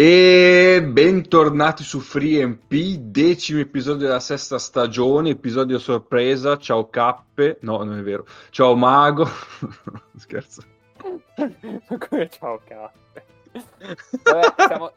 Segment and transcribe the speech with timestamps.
[0.00, 6.56] E bentornati su FreeMP, decimo episodio della sesta stagione, episodio sorpresa.
[6.56, 8.24] Ciao Cappe, no, non è vero.
[8.50, 9.28] Ciao Mago,
[10.16, 10.62] scherzo.
[11.34, 13.24] Come ciao Cappe?
[14.22, 14.92] Vabbè, siamo,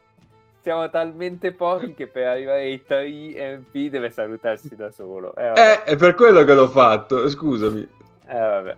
[0.62, 5.34] siamo, talmente pochi che per arrivare ai 3 MP deve salutarsi da solo.
[5.34, 7.80] Eh, eh, è per quello che l'ho fatto, scusami.
[7.80, 8.76] Eh, vabbè.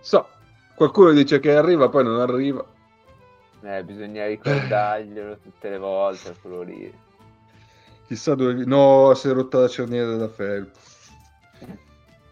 [0.00, 0.28] So,
[0.74, 2.62] qualcuno dice che arriva, poi non arriva.
[3.66, 6.94] Eh, bisogna ricordarglielo tutte le volte, quello lì.
[8.06, 8.64] Chissà dove...
[8.64, 10.78] No, si è rotta la cerniera della felpa.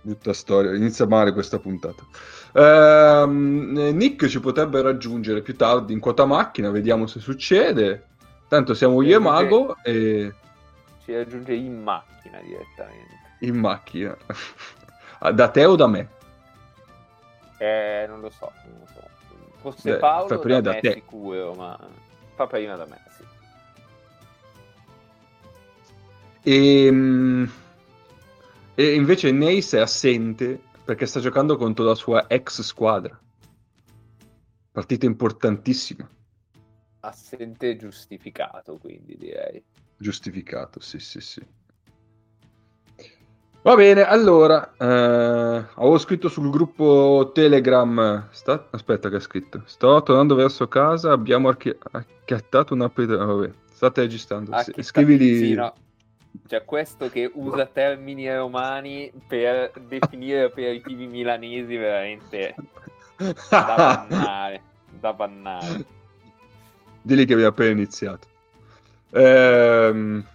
[0.00, 2.04] Brutta storia, inizia male questa puntata.
[2.52, 8.06] Ehm, Nick ci potrebbe raggiungere più tardi in quota macchina, vediamo se succede.
[8.46, 10.32] Tanto siamo io e Mago e...
[11.02, 13.14] Ci raggiunge in macchina direttamente.
[13.40, 14.16] In macchina.
[15.34, 16.08] da te o da me?
[17.58, 19.13] Eh, non lo so, non lo so.
[19.64, 20.92] Fosse Beh, Paolo prima da, da te.
[20.92, 21.74] sicuro, ma
[22.34, 23.24] fa prima da me, sì.
[26.42, 27.50] E, ehm,
[28.74, 33.18] e invece Neis è assente perché sta giocando contro la sua ex squadra.
[34.70, 36.06] Partita importantissima.
[37.00, 39.64] Assente giustificato, quindi direi.
[39.96, 41.42] Giustificato, sì, sì, sì.
[43.64, 48.68] Va bene, allora, eh, avevo scritto sul gruppo Telegram, sta...
[48.70, 51.74] aspetta che ha scritto, sto tornando verso casa, abbiamo archi...
[51.92, 54.82] acchiattato una pedra, vabbè, state registrando, Acchietta...
[54.82, 55.36] scrivili...
[55.38, 55.72] Sì, no.
[56.46, 62.54] C'è questo che usa termini romani per definire aperitivi milanesi veramente
[63.48, 65.86] da bannare, da bannare.
[67.00, 68.26] Dili che abbiamo appena iniziato.
[69.12, 70.32] Ehm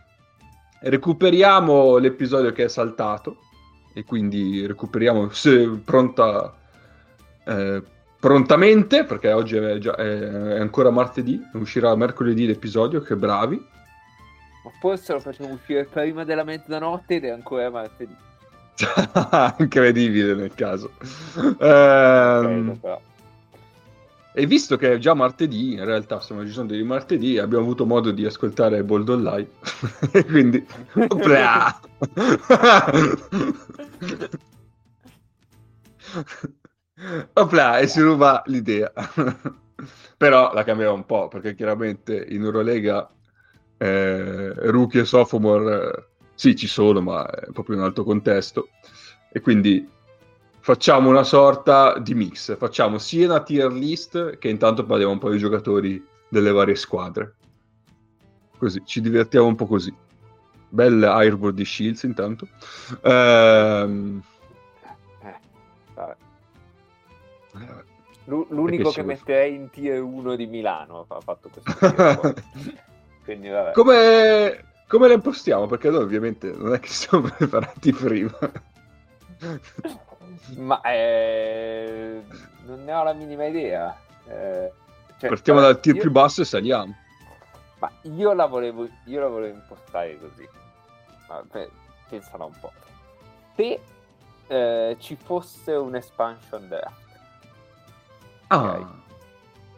[0.82, 3.38] recuperiamo l'episodio che è saltato
[3.94, 6.54] e quindi recuperiamo se pronta
[7.46, 7.84] eh,
[8.20, 13.56] prontamente perché oggi è, già, è, ancora martedì uscirà mercoledì l'episodio che bravi.
[14.64, 18.16] Ma forse lo facciamo uscire prima della mezzanotte ed è ancora martedì.
[19.60, 20.92] Incredibile nel caso.
[21.60, 23.02] Ehm, Credo,
[24.40, 28.12] e visto che è già martedì, in realtà stiamo registrando di martedì, abbiamo avuto modo
[28.12, 29.50] di ascoltare Bold Online.
[30.28, 30.66] quindi...
[37.34, 37.80] Opla!
[37.80, 38.94] E si ruba l'idea.
[40.16, 43.12] Però la cambierà un po', perché chiaramente in Eurolega
[43.78, 48.70] eh, rookie e sophomore eh, sì ci sono, ma è proprio un altro contesto.
[49.34, 49.86] E quindi
[50.70, 55.32] facciamo una sorta di mix, facciamo sia una tier list che intanto parliamo un po'
[55.32, 57.38] di giocatori delle varie squadre.
[58.56, 59.92] Così, ci divertiamo un po' così.
[60.70, 62.48] Bel Airboard di Shields intanto.
[63.02, 64.22] Ehm...
[65.96, 66.18] Eh,
[68.26, 72.36] L'unico che metterei in tier 1 di Milano ha fatto questo
[73.26, 73.72] Quindi vabbè.
[73.72, 75.66] Come, come le impostiamo?
[75.66, 78.38] Perché noi ovviamente non è che siamo preparati prima.
[80.56, 82.24] Ma eh,
[82.66, 83.96] non ne ho la minima idea.
[84.26, 84.72] Eh,
[85.18, 86.02] cioè, Partiamo dal tier io...
[86.02, 86.96] più basso e saliamo.
[87.80, 90.48] Ma io la volevo, io la volevo impostare così.
[91.28, 91.70] Ma, beh,
[92.10, 92.72] pensala un po'.
[93.56, 93.80] Se
[94.48, 97.08] eh, ci fosse un expansion draft.
[98.48, 98.92] Ah,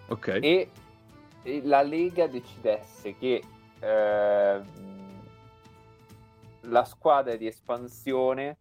[0.07, 0.27] ok.
[0.41, 0.69] E,
[1.43, 3.43] e, la Lega decidesse che
[3.79, 4.61] eh,
[6.61, 8.57] la squadra di espansione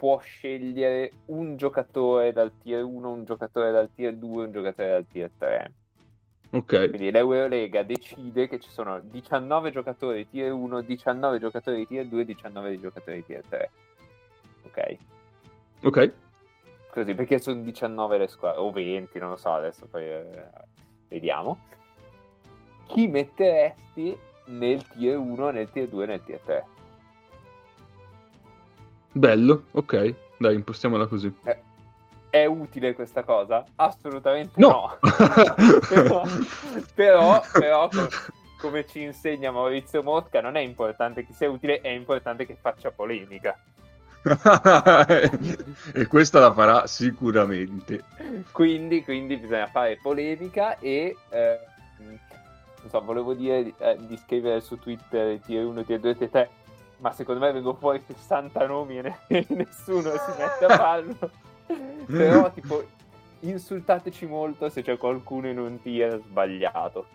[0.00, 5.06] può scegliere un giocatore dal tier 1, un giocatore dal tier 2, un giocatore dal
[5.06, 5.72] tier 3.
[6.52, 6.88] Ok.
[6.88, 12.80] Quindi l'Eurolega decide che ci sono 19 giocatori tier 1, 19 giocatori tier 2, 19
[12.80, 13.70] giocatori tier 3.
[14.62, 14.96] Ok?
[15.82, 16.12] Ok.
[16.92, 20.48] Così, perché sono 19 le squadre, o 20, non lo so, adesso poi eh,
[21.08, 21.58] vediamo.
[22.86, 26.64] Chi metteresti nel tier 1, nel tier 2 nel tier 3?
[29.12, 31.32] Bello, ok, dai, impostiamola così.
[31.42, 31.62] È, eh,
[32.30, 33.64] è utile questa cosa?
[33.76, 34.96] Assolutamente no.
[34.98, 34.98] no.
[35.90, 36.22] però,
[36.94, 37.88] però, però
[38.60, 42.90] come ci insegna Maurizio Mosca, non è importante che sia utile, è importante che faccia
[42.92, 43.58] polemica.
[45.94, 48.04] e questa la farà sicuramente.
[48.52, 51.58] Quindi, quindi bisogna fare polemica e eh,
[51.98, 56.50] non so, volevo dire eh, di scrivere su Twitter tier 1, tier 2, tier 3
[57.00, 61.30] ma secondo me vengono fuori 60 nomi e, ne- nessuno si mette a farlo.
[62.06, 62.84] Però, tipo,
[63.40, 67.06] insultateci molto se c'è qualcuno in un tier sbagliato.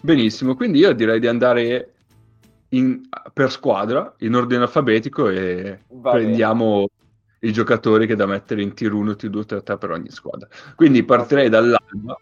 [0.00, 1.92] Benissimo, quindi io direi di andare
[2.70, 3.00] in,
[3.32, 6.88] per squadra, in ordine alfabetico e Va prendiamo bene.
[7.40, 10.48] i giocatori che da mettere in tier 1, tier 2, tier 3 per ogni squadra.
[10.74, 12.18] Quindi partirei dall'alba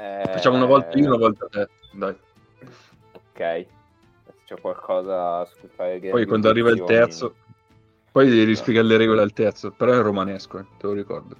[0.00, 1.68] Eh, Facciamo una volta io, una volta te.
[1.92, 2.16] Dai.
[3.40, 3.40] Ok.
[3.40, 3.68] Adesso
[4.44, 7.36] C'è qualcosa su cui fare Poi quando arriva il terzo,
[8.12, 9.70] poi devi rispiegare le regole al terzo.
[9.70, 11.34] Però è romanesco, eh, te lo ricordo.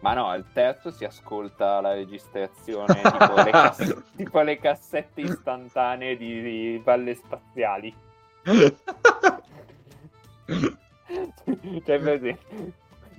[0.00, 6.16] Ma no, al terzo si ascolta la registrazione tipo le, cass- tipo le cassette istantanee
[6.16, 7.94] di, di palle spaziali.
[11.84, 12.38] cioè, per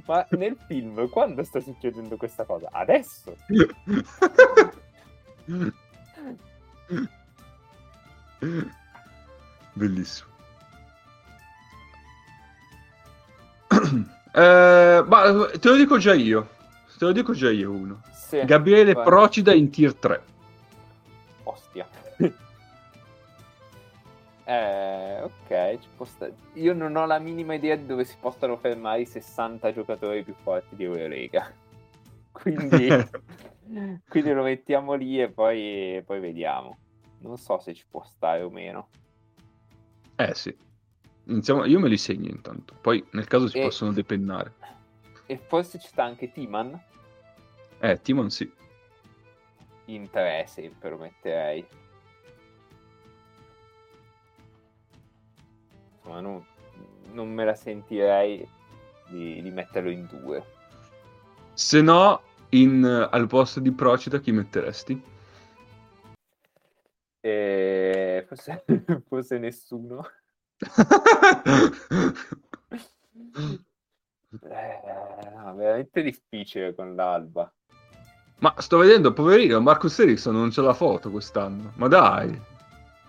[0.06, 2.70] ma nel film quando sta succedendo questa cosa?
[2.72, 3.36] Adesso?
[9.74, 10.28] Bellissimo.
[14.32, 16.50] Eh, ma te lo dico già io.
[16.98, 18.02] Te lo dico già io uno.
[18.12, 19.04] Sì, Gabriele vai.
[19.04, 20.22] Procida in tier 3.
[21.44, 21.88] Ostia.
[24.46, 26.36] eh, ok, stare.
[26.54, 30.36] Io non ho la minima idea di dove si possano fermare i 60 giocatori più
[30.44, 31.52] forti di Eurolega.
[32.32, 32.88] Quindi,
[34.08, 36.78] quindi lo mettiamo lì e poi, poi vediamo.
[37.20, 38.90] Non so se ci può stare o meno.
[40.16, 40.56] Eh sì.
[41.26, 42.76] Iniziamo- Io me li segno intanto.
[42.80, 44.54] Poi nel caso si E- possono depennare.
[45.26, 46.80] E forse ci sta anche Timan
[47.82, 48.52] Eh, Timon sì.
[49.86, 51.66] in 3, sempre lo metterei.
[55.98, 56.46] Insomma, non,
[57.14, 58.48] non me la sentirei
[59.08, 60.44] di, di metterlo in 2.
[61.54, 65.02] Se no, in, al posto di Procida chi metteresti?
[67.22, 68.64] E forse,
[69.08, 70.06] forse nessuno.
[74.42, 74.80] Eh,
[75.36, 77.52] no, veramente difficile con l'alba.
[78.40, 81.74] Ma sto vedendo, poverino, Marcus Ericsson non c'è la foto quest'anno.
[81.76, 82.42] Ma dai.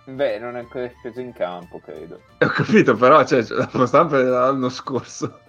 [0.05, 2.21] Beh, non è ancora sceso in campo, credo.
[2.41, 5.41] Ho capito, però cioè, c'è la stampa dell'anno scorso.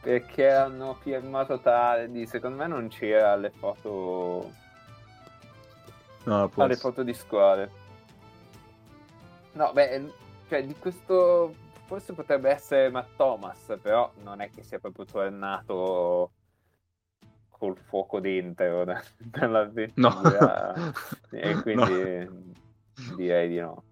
[0.00, 2.26] Perché hanno firmato tardi.
[2.26, 4.52] Secondo me non c'era alle foto.
[6.28, 6.76] No, essere.
[6.76, 7.70] foto di squadre.
[9.52, 10.12] No, beh,
[10.48, 11.54] cioè di questo
[11.86, 16.32] forse potrebbe essere Matt Thomas, però non è che sia proprio tornato
[17.48, 20.74] col fuoco dentro da- dall'avventura.
[20.76, 20.92] No.
[21.30, 22.54] E quindi
[23.16, 23.82] direi di no.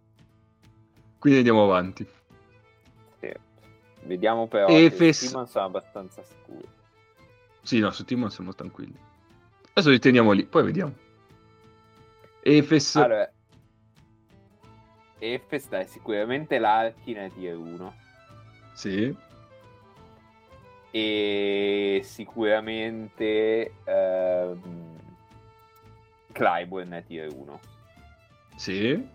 [1.19, 2.07] Quindi andiamo avanti.
[3.19, 3.33] Sì.
[4.05, 6.69] Vediamo però Efes- che Simon sono abbastanza scuri.
[7.63, 8.97] Sì, no, su Timon siamo tranquilli.
[9.71, 10.95] Adesso li teniamo lì, poi vediamo.
[12.49, 13.29] Efes, Allora,
[15.19, 17.95] Efes dai, sicuramente l'Arkin è tier 1
[18.73, 19.17] sì.
[20.93, 24.97] e sicuramente ehm,
[26.31, 27.61] Clyburn è tier 1.
[28.55, 29.09] Sì.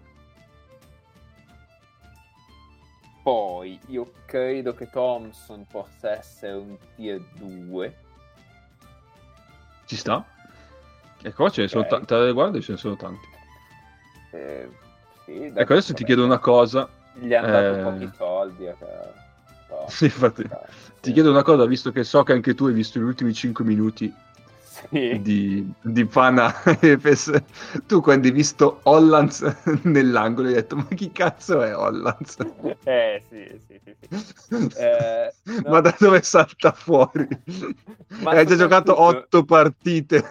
[3.24, 7.96] Poi io credo che Thompson possa essere un tier 2.
[9.86, 10.26] Ci sta.
[11.24, 11.90] E qua ce ne sono Ok.
[11.90, 12.06] tanti.
[12.08, 13.28] Te le guardi, ce ne sono tanti.
[14.32, 14.70] Eh,
[15.26, 16.90] sì, Ecco, adesso ti chiedo una cosa.
[17.14, 18.66] Gli hanno dato eh, pochi soldi.
[18.66, 20.44] eh, però- Sì, infatti.
[20.44, 20.50] Ti
[21.02, 21.12] sì.
[21.14, 24.14] chiedo una cosa, visto che so che anche tu hai visto gli ultimi 5 minuti
[24.90, 25.20] Sì.
[25.22, 26.54] di, di Pana
[27.88, 29.42] tu quando hai visto Hollands
[29.84, 32.38] nell'angolo hai detto ma chi cazzo è Hollands?
[32.84, 34.78] Eh, sì, sì, sì, sì.
[34.78, 35.70] Eh, no.
[35.70, 37.28] Ma da dove salta fuori?
[38.22, 40.24] Ma hai già giocato soprattutto- 8 partite.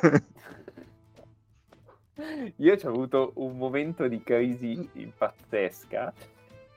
[2.57, 6.13] Io ci ho avuto un momento di crisi pazzesca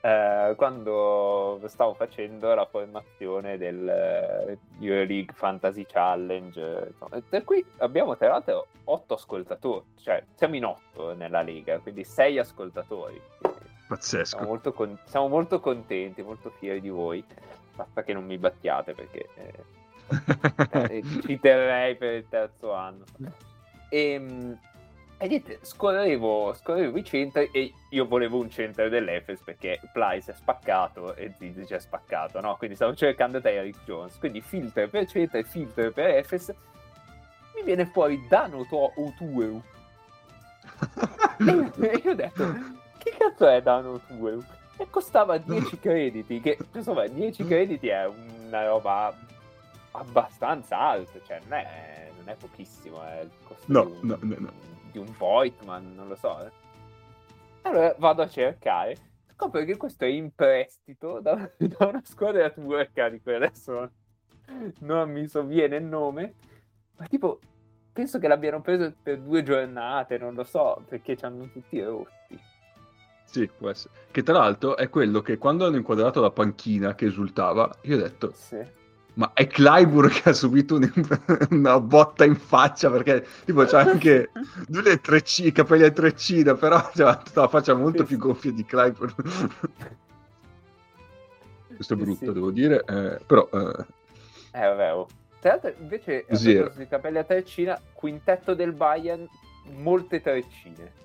[0.04, 6.88] eh, quando stavo facendo la formazione del eh, Euroleague Fantasy Challenge.
[6.88, 12.04] insomma, Per cui abbiamo tra l'altro otto ascoltatori, cioè siamo in otto nella Lega, quindi
[12.04, 13.18] sei ascoltatori.
[13.38, 14.44] Quindi Siamo Pazzesco.
[14.44, 17.24] molto, con- siamo molto contenti, molto fieri di voi.
[17.74, 19.64] Basta che non mi battiate perché eh,
[20.98, 23.04] eh, ci terrei per il terzo anno.
[23.88, 24.56] E,
[25.16, 30.34] e niente, scorrevo, scorrevo i centri e io volevo un centro dell'Efes perché Plyce è
[30.34, 32.56] spaccato e Zizic è spaccato, no?
[32.56, 34.18] Quindi stavo cercando Derrick Jones.
[34.18, 36.52] Quindi filter per centro e filter per Efes.
[37.54, 39.62] Mi viene fuori Dano To Otueu.
[41.36, 42.54] E io ho detto,
[42.98, 44.42] che cazzo è Dano Otueu?
[44.76, 49.16] E costava 10 crediti, che insomma 10 crediti è una roba
[49.92, 54.73] abbastanza alta, cioè non è, non è pochissimo, è costo No, no, no, no.
[54.94, 56.40] Di un Voigtman, non lo so.
[56.46, 56.50] eh.
[57.62, 58.96] Allora vado a cercare,
[59.34, 63.90] scopro che questo è in prestito da, da una squadra turca di cui adesso
[64.80, 66.34] non mi sovviene il nome,
[66.96, 67.40] ma tipo
[67.92, 72.38] penso che l'abbiano preso per due giornate, non lo so, perché ci hanno tutti rotti.
[73.24, 73.94] Sì, può essere.
[74.12, 78.00] Che tra l'altro è quello che quando hanno inquadrato la panchina che esultava, io ho
[78.00, 78.64] detto, Sì.
[79.14, 80.90] Ma è Clyburn che ha subito un,
[81.50, 84.30] una botta in faccia perché tipo c'ha anche
[84.66, 88.50] due le treccine, i capelli a treccina, però c'ha tutta la faccia molto più gonfia
[88.50, 89.14] di Clyburn.
[91.74, 92.32] Questo è brutto, sì.
[92.32, 93.48] devo dire, eh, però...
[93.52, 93.84] Eh,
[94.52, 95.08] eh vabbè, oh.
[95.40, 99.28] Tra l'altro invece, di capelli a treccina, quintetto del Bayern,
[99.76, 101.02] molte treccine.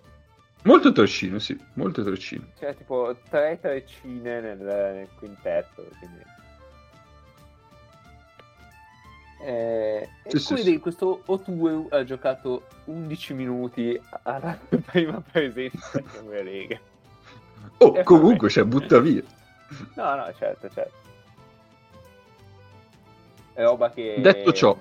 [0.63, 2.53] Molto treccine, sì, molte treccine.
[2.57, 6.37] Cioè, tipo tre treccine nel, nel quintetto, quindi...
[9.41, 16.43] Eh, sì, e sì, questo Otue ha giocato 11 minuti alla prima presenza in come
[16.43, 16.79] Lega.
[17.77, 19.23] Oh, e comunque, cioè, butta via.
[19.95, 20.97] No, no, certo, certo.
[23.53, 24.17] È roba che...
[24.19, 24.77] Detto ciò...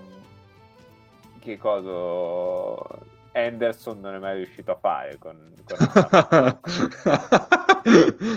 [1.38, 3.06] Che cosa...
[3.32, 5.36] Anderson non è mai riuscito a fare con...
[5.64, 6.58] con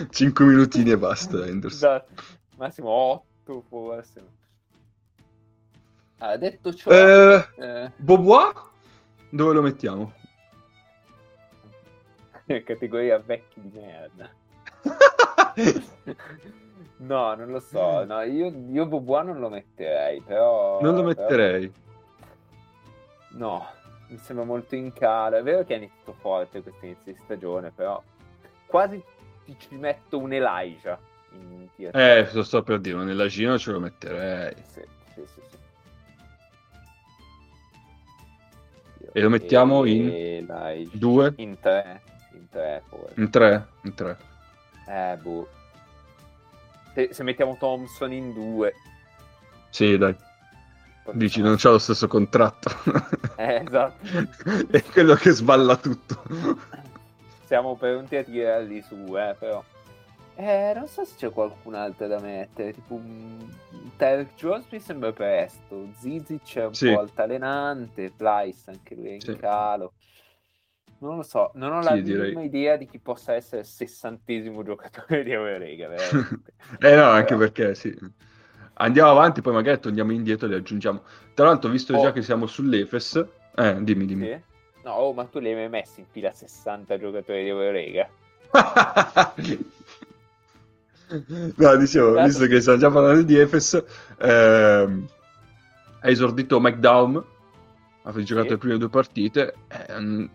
[0.09, 1.69] 5 minutini e basta, Anderson.
[1.71, 2.21] Esatto.
[2.57, 4.39] Massimo 8 forse.
[6.23, 6.91] Ah, detto ciò...
[6.91, 7.91] Eh, eh...
[7.95, 8.53] Bobois?
[9.29, 10.13] Dove lo mettiamo?
[12.63, 14.29] Categoria vecchi di merda.
[16.97, 18.05] no, non lo so.
[18.05, 20.79] No, io, io Bobois non lo metterei, però...
[20.79, 21.69] Non lo metterei.
[21.69, 22.27] Però...
[23.29, 23.67] No,
[24.09, 25.37] mi sembra molto in calo.
[25.37, 27.99] È vero che è iniziato forte questo inizio di stagione, però
[28.67, 29.03] quasi
[29.57, 30.99] ci metto un Elijah.
[31.31, 34.53] In eh, lo sto per dire, un Elijah ce lo metterei.
[34.67, 34.81] Sì,
[35.15, 35.41] sì, sì.
[35.49, 35.61] sì.
[39.13, 41.34] E lo mettiamo in dai, due?
[41.38, 42.01] In tre.
[42.34, 43.13] In tre, forse.
[43.20, 43.68] In tre?
[43.84, 44.18] In tre.
[44.88, 45.50] Eh, boh.
[46.94, 48.74] Se, se mettiamo Thompson in due.
[49.70, 50.15] Sì, dai.
[51.13, 52.70] Dici, non c'ha lo stesso contratto.
[53.41, 54.06] Eh, esatto.
[54.70, 56.22] È quello che sballa tutto.
[57.46, 59.63] Siamo pronti a tirarli su, eh, però.
[60.43, 62.74] Eh, non so se c'è qualcun altro da mettere.
[62.74, 63.48] Tipo, un
[63.95, 65.89] Tarek Jones mi sembra presto.
[66.00, 66.91] Zizic è un sì.
[66.91, 68.12] po' altalenante.
[68.15, 69.36] Plyce anche lui è in sì.
[69.36, 69.93] calo.
[70.98, 74.63] Non lo so, non ho la sì, minima idea di chi possa essere il sessantesimo
[74.63, 75.89] giocatore di Eurolega.
[76.79, 77.95] eh no, anche perché sì.
[78.74, 81.03] Andiamo avanti, poi magari torniamo indietro e li aggiungiamo.
[81.36, 82.01] Tra l'altro, visto oh.
[82.01, 84.25] già che siamo sull'Efes, eh, dimmi, dimmi.
[84.25, 84.41] Sì?
[84.83, 88.10] No, oh, ma tu li hai mai messi in fila 60 giocatori di Eurolega?
[91.56, 93.84] no, dicevo, visto che stiamo già parlando di Efes,
[94.20, 95.08] ehm,
[96.00, 97.24] ha esordito McDowell,
[98.03, 98.51] ha giocato sì.
[98.53, 99.53] le prime due partite,
[99.89, 100.30] un,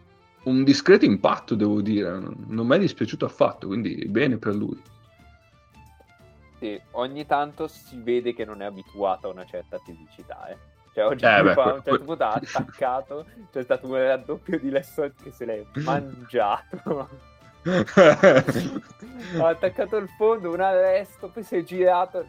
[0.45, 4.80] un discreto impatto devo dire, non mi è dispiaciuto affatto, quindi bene per lui.
[6.59, 10.75] Sì, ogni tanto si vede che non è abituato a una certa fisicità, eh.
[10.95, 14.59] Cioè, oggi eh, beh, qua, a un certo punto ha attaccato, c'è stato un raddoppio
[14.59, 17.09] di Lesson che se l'è mangiato.
[19.38, 22.25] ha attaccato il fondo, un arresto, poi si è girato,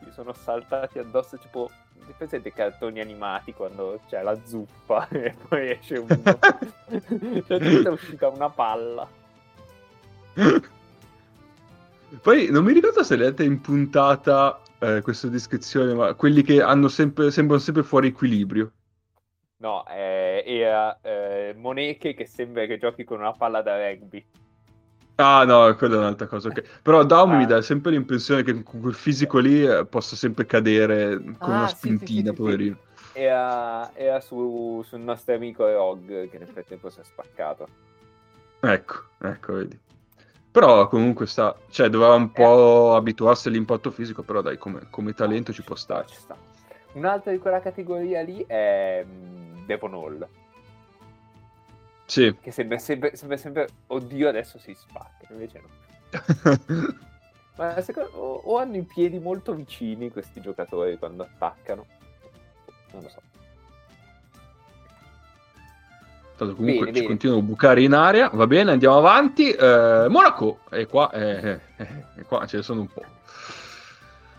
[0.00, 1.70] gli sono saltati addosso tipo
[2.16, 6.20] presente i cartoni animati quando c'è la zuppa e poi esce uno
[7.46, 9.08] cioè è uscita una palla
[12.20, 17.30] poi non mi ricordo se l'avete impuntata eh, questa descrizione, ma quelli che hanno sempre,
[17.30, 18.72] sembrano sempre fuori equilibrio.
[19.58, 24.24] No, eh, era eh, Moneke che sembra che giochi con una palla da rugby.
[25.22, 26.48] Ah no, quella è un'altra cosa.
[26.48, 26.64] Okay.
[26.82, 27.36] Però Daum ah.
[27.36, 31.58] mi dà sempre l'impressione che con quel fisico lì eh, possa sempre cadere con ah,
[31.58, 32.76] una spintina, sì, sì, poverino.
[32.94, 37.68] Sì, era, era su, sul nostro amico Rog che nel frattempo si è spaccato.
[38.60, 39.78] Ecco, ecco, vedi.
[40.50, 42.96] Però comunque sta, cioè doveva un po' eh.
[42.96, 46.06] abituarsi all'impatto fisico, però dai, come, come talento ci può stare.
[46.08, 46.36] Ci sta.
[46.92, 50.28] Un'altra di quella categoria lì è mm, Devon Hall.
[52.12, 52.36] Sì.
[52.42, 56.98] Che sembra sempre, sembra sempre, oddio adesso si spacca, invece no.
[57.56, 61.86] Ma secondo, o, o hanno i piedi molto vicini questi giocatori quando attaccano.
[62.92, 63.22] Non lo so.
[66.36, 67.06] Tanto comunque bene, ci bene.
[67.06, 68.28] continuano a bucare in aria.
[68.28, 69.50] Va bene, andiamo avanti.
[69.50, 73.04] Eh, Monaco, e qua, eh, eh, qua ce ne sono un po'.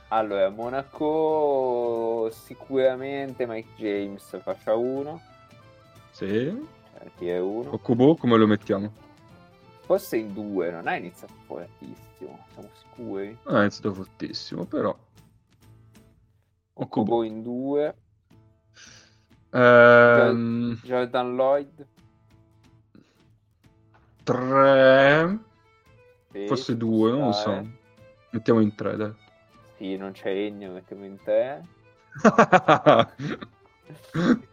[0.09, 5.19] Allora, Monaco sicuramente Mike James faccia uno.
[6.11, 6.81] Sì.
[7.17, 7.71] Chi è uno?
[7.73, 8.91] Okubo come lo mettiamo?
[9.81, 13.37] Forse in due, non ha iniziato fortissimo, siamo sicuri.
[13.43, 14.97] Non ha iniziato fortissimo, però.
[16.73, 17.95] Okubo in due.
[19.51, 20.79] Um...
[20.83, 21.87] Jordan Lloyd.
[24.23, 25.39] 3
[26.31, 27.67] sì, forse 2 non lo so
[28.31, 29.13] mettiamo in 3 dai
[29.77, 31.65] sì non c'è Ennio mettiamo in 3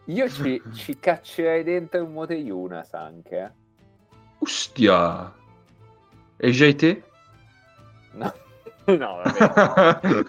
[0.05, 3.53] io ci, ci, caccerei dentro un Mote Yunas anche.
[4.39, 5.33] Ostia
[6.37, 7.01] e JT?
[8.13, 8.33] no
[8.97, 10.25] no vabbè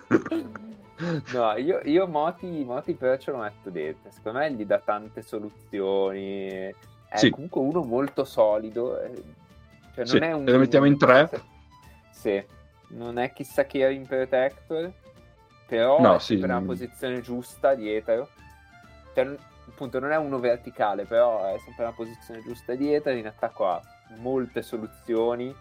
[1.32, 4.10] no, io, io Moti, Moti però ce lo metto dentro.
[4.10, 6.46] Secondo me gli dà tante soluzioni.
[6.48, 6.74] È
[7.16, 7.30] Sì.
[7.30, 9.00] comunque uno molto solido.
[9.00, 9.22] eh,
[9.94, 11.28] Cioè Sì, non è un, lo mettiamo in tre.
[12.10, 12.42] Sì,
[12.88, 14.92] non è chissà che ring protector,
[15.66, 16.66] però No, è sì, una mm.
[16.66, 18.28] posizione giusta dietro.
[19.14, 19.36] Cioè,
[19.68, 23.12] appunto, non è uno verticale, però è sempre una posizione giusta dietro.
[23.12, 23.80] In attacco ha
[24.16, 25.54] molte soluzioni,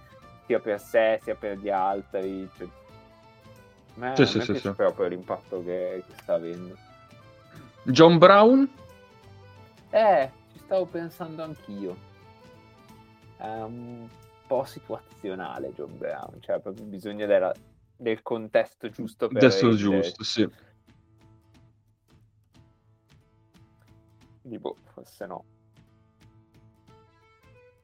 [0.45, 2.49] sia per sé sia per gli altri.
[2.57, 4.71] Cioè, a me, Sì, sì, sì, sì.
[4.71, 6.75] proprio l'impatto che, che sta avendo.
[7.83, 8.69] John Brown?
[9.89, 12.09] Eh, ci stavo pensando anch'io.
[13.37, 14.07] È un
[14.47, 17.53] po' situazionale John Brown, cioè proprio bisogno della-
[17.95, 20.47] del contesto giusto per Adesso giusto, sì.
[24.41, 25.45] Quindi, boh, forse no.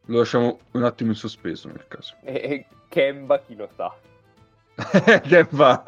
[0.06, 2.16] Lo lasciamo un attimo in sospeso nel caso.
[2.22, 3.94] E, e Kemba chi lo sa.
[5.52, 5.84] va?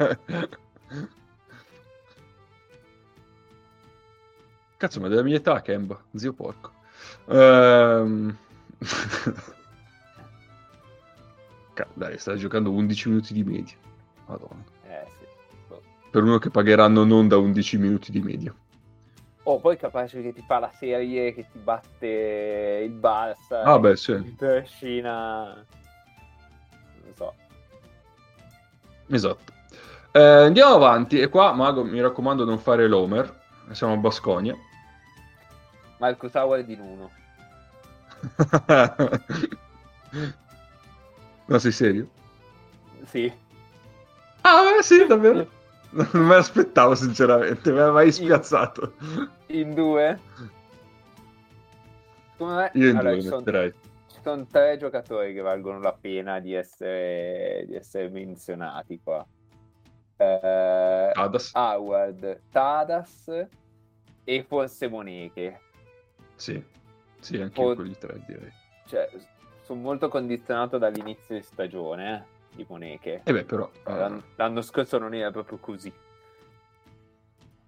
[4.76, 6.72] Cazzo, ma della mia età, Kemba, zio porco.
[7.26, 8.36] Ehm...
[11.94, 13.74] Dai, stai giocando 11 minuti di media.
[14.26, 14.62] Madonna.
[14.84, 15.24] Eh sì.
[15.68, 15.82] Boh.
[16.10, 18.54] Per uno che pagheranno non da 11 minuti di media.
[19.50, 23.62] Oh, poi capace che ti fa la serie che ti batte il Barça.
[23.64, 24.22] Ah, beh, sì.
[24.22, 25.54] ti trascina.
[27.02, 27.34] Non so.
[29.08, 29.52] Esatto.
[30.12, 31.18] Eh, andiamo avanti.
[31.20, 33.40] E qua, Mago, mi raccomando, non fare l'Homer.
[33.72, 34.56] Siamo a Basconia.
[35.98, 37.10] Marcus Howard in uno.
[41.46, 42.08] no, sei serio?
[43.06, 43.32] Sì.
[44.42, 45.44] Ah, eh, sì, davvero.
[45.90, 47.72] Non me l'aspettavo, sinceramente.
[47.72, 48.94] Mi ha mai spiazzato.
[49.46, 50.20] In due?
[52.32, 53.44] Secondo me Io in allora, due ci, sono,
[54.06, 59.26] ci sono tre giocatori che valgono la pena di essere, di essere menzionati qua.
[60.16, 61.50] Eh, Adas.
[61.54, 63.46] Howard, Tadas
[64.24, 65.60] e forse Moneke.
[66.36, 66.62] Sì,
[67.18, 68.52] sì, anche io quelli tre, direi.
[68.86, 69.10] Cioè,
[69.62, 73.20] sono molto condizionato dall'inizio di stagione eh, di Moneke.
[73.24, 73.70] E beh, però...
[73.86, 75.92] eh, L'an- L'anno scorso non era proprio così.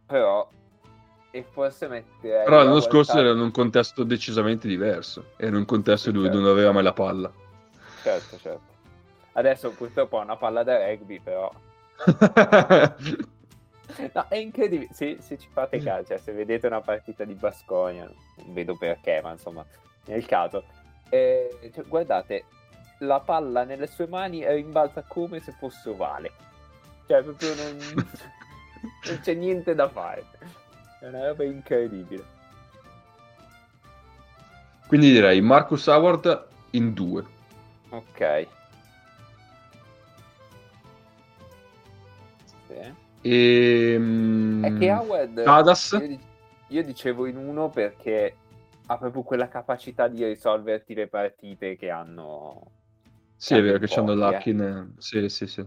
[0.06, 0.48] Però...
[1.34, 2.44] E forse metterei...
[2.44, 5.30] però l'anno scorso era in un contesto decisamente diverso.
[5.38, 6.40] Era un contesto Sì, dove certo.
[6.42, 7.32] non aveva mai la palla.
[8.02, 8.70] Certo, certo.
[9.32, 11.50] Adesso purtroppo ha una palla da rugby, però...
[14.14, 14.88] No, è incredibile.
[14.92, 18.04] Se, se ci fate caso, cioè, se vedete una partita di Basconia,
[18.36, 19.64] non vedo perché, ma insomma,
[20.06, 20.64] nel caso,
[21.10, 22.44] eh, cioè, guardate,
[23.02, 26.32] la palla nelle sue mani rimbalza come se fosse ovale.
[27.06, 27.76] Cioè, proprio non,
[29.06, 30.24] non c'è niente da fare.
[31.00, 32.40] È una roba incredibile.
[34.86, 37.24] Quindi direi Marcus Howard in due.
[37.90, 38.46] Ok.
[42.66, 42.94] Sì.
[43.22, 44.60] E...
[44.62, 45.42] È che Howard...
[45.42, 45.98] Tadas?
[46.00, 46.18] Io,
[46.68, 48.36] io dicevo in uno perché
[48.86, 52.81] ha proprio quella capacità di risolverti le partite che hanno...
[53.42, 54.60] Sì, è vero che c'hanno Larkin.
[54.60, 55.00] eh.
[55.02, 55.66] Sì, sì, sì.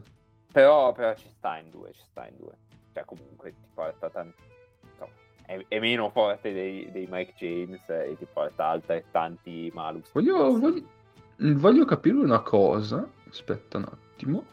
[0.49, 2.53] Però, però ci sta in due, ci sta in due.
[2.93, 5.11] Cioè comunque ti porta insomma,
[5.45, 10.09] è, è meno forte dei, dei Mike James e ti porta altrettanti malus.
[10.13, 10.85] Voglio, voglio,
[11.35, 13.05] voglio capire una cosa.
[13.29, 14.45] Aspetta un attimo.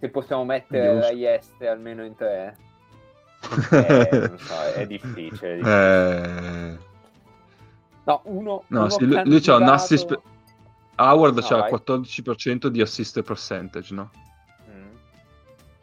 [0.00, 2.56] Se possiamo mettere se- Raieste almeno in tre.
[3.72, 5.52] Eh, non so, è difficile.
[5.52, 6.72] è difficile.
[6.72, 6.78] Eh,
[8.04, 8.64] No, uno...
[8.66, 10.20] no, uno sì, lui, lui c'ha un assist.
[10.96, 11.72] Howard No, c'ha vai.
[11.72, 14.10] il 14% di assist percentage, no?
[14.70, 14.94] Mm.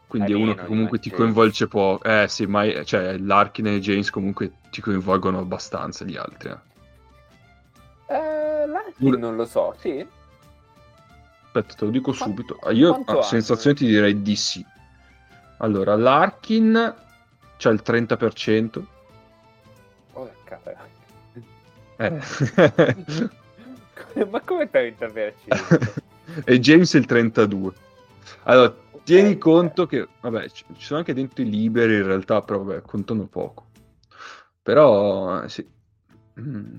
[0.07, 2.03] Quindi È uno che comunque ti coinvolge poco.
[2.03, 6.49] Eh sì, ma cioè, Larkin e James comunque ti coinvolgono abbastanza gli altri.
[6.49, 8.13] eh.
[8.13, 10.05] Eh, Larkin non lo so, sì.
[11.45, 12.57] Aspetta, te lo dico Qua- subito.
[12.63, 14.65] Ah, Io quanto a sensazione ti direi di sì.
[15.57, 16.95] Allora, Larkin
[17.57, 18.85] c'ha il 30%.
[20.13, 20.79] Porca però.
[21.97, 23.29] Eh.
[24.29, 25.33] Ma come 30%?
[26.45, 27.73] e James il 32%.
[28.43, 28.73] Allora,
[29.03, 29.37] tieni Ok.
[29.37, 33.25] conto che, vabbè, ci ci sono anche dentro i liberi in realtà, però vabbè, contano
[33.27, 33.67] poco.
[34.61, 35.67] Però, eh, sì.
[36.39, 36.77] Mm.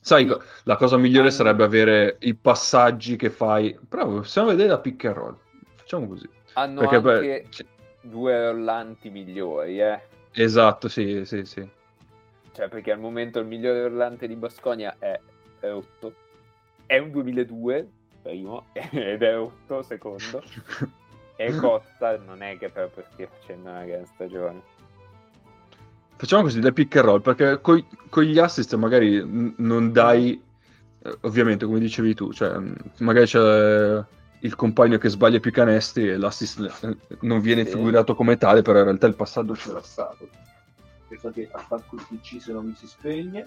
[0.00, 0.36] Sai, Sì.
[0.64, 3.78] la cosa migliore Hanno- sarebbe avere i passaggi che fai.
[3.88, 5.36] Però possiamo vedere la pick and roll.
[5.76, 6.28] Facciamo così.
[6.54, 7.64] Hanno Perché anche beh, c-
[8.00, 10.00] due rollanti migliori, eh.
[10.32, 11.68] esatto, sì, sì, sì.
[12.52, 15.18] Cioè, perché al momento il migliore rollante di Basconia è
[15.70, 16.14] rotto.
[16.86, 17.88] È un 2002,
[18.22, 20.42] primo, ed è rotto, secondo.
[21.36, 24.62] E Costa non è che proprio stia facendo una gran stagione.
[26.16, 30.40] Facciamo così, le pick and roll, perché coi- con gli assist magari n- non dai,
[31.02, 34.04] eh, ovviamente come dicevi tu, cioè mh, magari c'è
[34.44, 37.72] il compagno che sbaglia più canestri e l'assist eh, non viene Sì.
[37.72, 40.28] figurato come tale, però in realtà il passaggio c'era stato.
[41.08, 43.40] Infatti attacco il PC se non mi si spegne.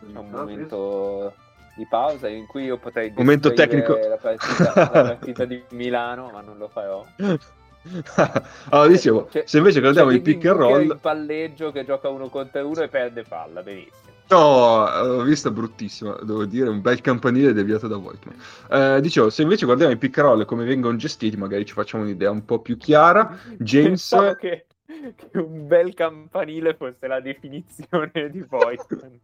[0.00, 1.34] È un momento
[1.76, 3.96] di pausa in cui io potrei Momento tecnico.
[3.96, 7.04] la partita, la partita di Milano, ma non lo farò.
[8.70, 12.08] allora, dicevo, Cioè- se invece guardiamo Cioè, il pick and roll, in palleggio che gioca
[12.08, 14.12] uno contro uno e perde palla, benissimo.
[14.28, 18.36] no, ho visto bruttissimo, devo dire, un bel campanile deviato da Voigtman.
[18.70, 22.04] Eh, dicevo, se invece guardiamo i pick and roll come vengono gestiti, magari ci facciamo
[22.04, 23.36] un'idea un po' più chiara.
[23.58, 29.20] James, Pensavo che, che un bel campanile fosse la definizione di Voigtman.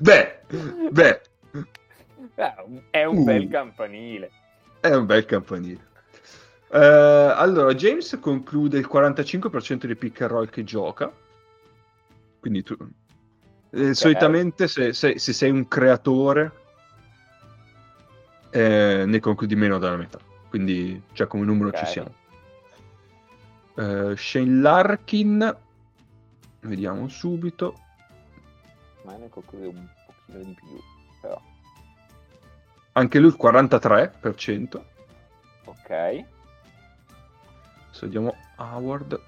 [0.00, 0.40] Beh,
[0.90, 1.20] beh,
[2.36, 3.24] Eh, un- è un Uh.
[3.24, 4.30] bel campanile.
[4.80, 5.80] è un bel campanile.
[6.70, 11.12] Eh, allora, James conclude il 45% dei pick and roll che gioca.
[12.40, 12.76] Quindi tu...
[13.70, 16.52] eh, Solitamente se, se- se sei un creatore
[18.50, 20.18] eh, ne concludi meno della metà.
[20.48, 21.78] Quindi, cioè, come numero Ok.
[21.78, 22.14] ci siamo.
[23.76, 25.56] Eh, Shane Larkin,
[26.68, 27.78] vediamo subito.
[29.04, 30.78] Ma ne conclude un pochino di più,
[31.20, 31.40] però.
[32.92, 34.84] Anche lui il 43%.
[35.64, 36.24] Ok.
[37.90, 39.20] Se vediamo Howard,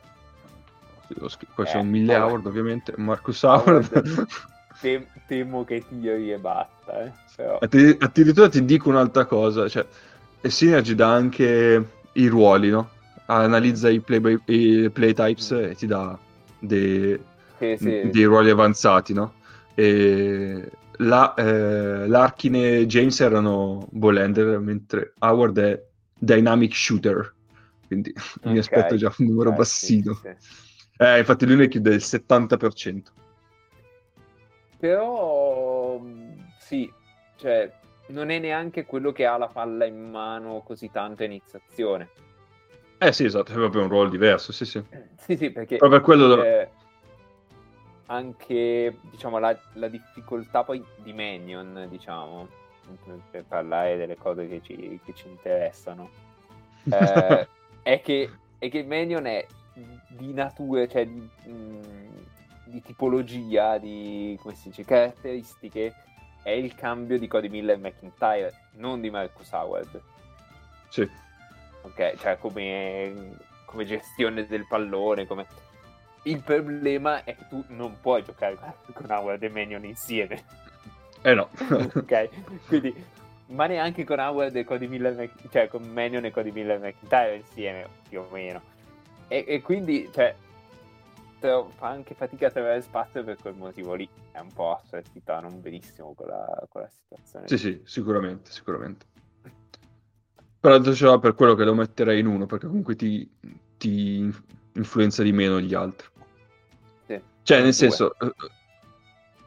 [1.55, 2.29] qua Eh, sono mille Howard.
[2.31, 3.91] Howard ovviamente, Marcus Howard.
[3.93, 4.27] Howard.
[4.81, 7.13] Tem- temo che tiri e basta, eh.
[7.35, 7.59] Però...
[7.59, 9.87] Addi- Addirittura ti dico un'altra cosa, cioè,
[10.41, 12.91] e Synergy dà anche i ruoli, no?
[13.27, 15.65] Analizza i play, by- i play types Mm.
[15.65, 16.17] e ti dà
[16.59, 17.19] dei,
[17.59, 18.11] Sì, sì.
[18.11, 19.35] dei ruoli avanzati, no?
[19.75, 24.17] E la, eh, Larkin e James erano ball
[24.63, 25.83] mentre Howard è
[26.19, 27.35] dynamic shooter,
[27.87, 28.13] quindi
[28.45, 30.15] mi Ok, aspetto già un numero ok, bassino.
[30.15, 30.29] sì.
[30.99, 33.13] Eh, infatti lui ne chiude il 70%.
[34.79, 36.01] Però
[36.59, 36.91] sì,
[37.37, 37.71] cioè
[38.09, 42.09] non è neanche quello che ha la palla in mano così tanto a iniziazione.
[42.99, 44.83] Eh sì, esatto, è proprio un ruolo diverso, sì sì.
[45.19, 46.43] Sì, sì, perché Proprio quello...
[46.43, 46.69] eh,
[48.07, 52.49] anche diciamo la, la difficoltà poi di Manion, diciamo,
[53.31, 56.09] per parlare delle cose che ci, che ci interessano,
[56.85, 57.49] eh,
[57.83, 59.47] è, che, è che Manion è
[60.09, 61.81] di natura, cioè di, mh,
[62.65, 65.95] di tipologia, di come si dice, caratteristiche,
[66.43, 70.01] è il cambio di Cody Miller e McIntyre, non di Marcus Howard.
[70.89, 71.25] Sì.
[71.87, 75.47] Ok, cioè come, come gestione del pallone, come...
[76.23, 78.59] Il problema è che tu non puoi giocare
[78.93, 80.43] con Howard e Manion insieme.
[81.23, 81.49] Eh no.
[81.95, 82.29] ok,
[82.67, 83.15] quindi...
[83.49, 87.37] Ma neanche con Howard e Cody Miller, Mc- cioè con Manion e Cody Miller McIntyre
[87.37, 88.61] insieme, più o meno.
[89.29, 90.35] E, e quindi, cioè,
[91.39, 94.09] fa anche fatica a trovare spazio per quel motivo lì.
[94.33, 97.47] È un po' assortita non benissimo con la, con la situazione.
[97.47, 99.07] Sì, sì, sicuramente, sicuramente.
[100.67, 103.31] Però ciò, per quello che lo metterei in uno, perché comunque ti,
[103.79, 104.35] ti in-
[104.73, 106.09] influenza di meno gli altri.
[107.07, 107.21] Sì.
[107.45, 107.73] Cioè, In nel due.
[107.73, 108.19] senso...
[108.19, 108.33] eh,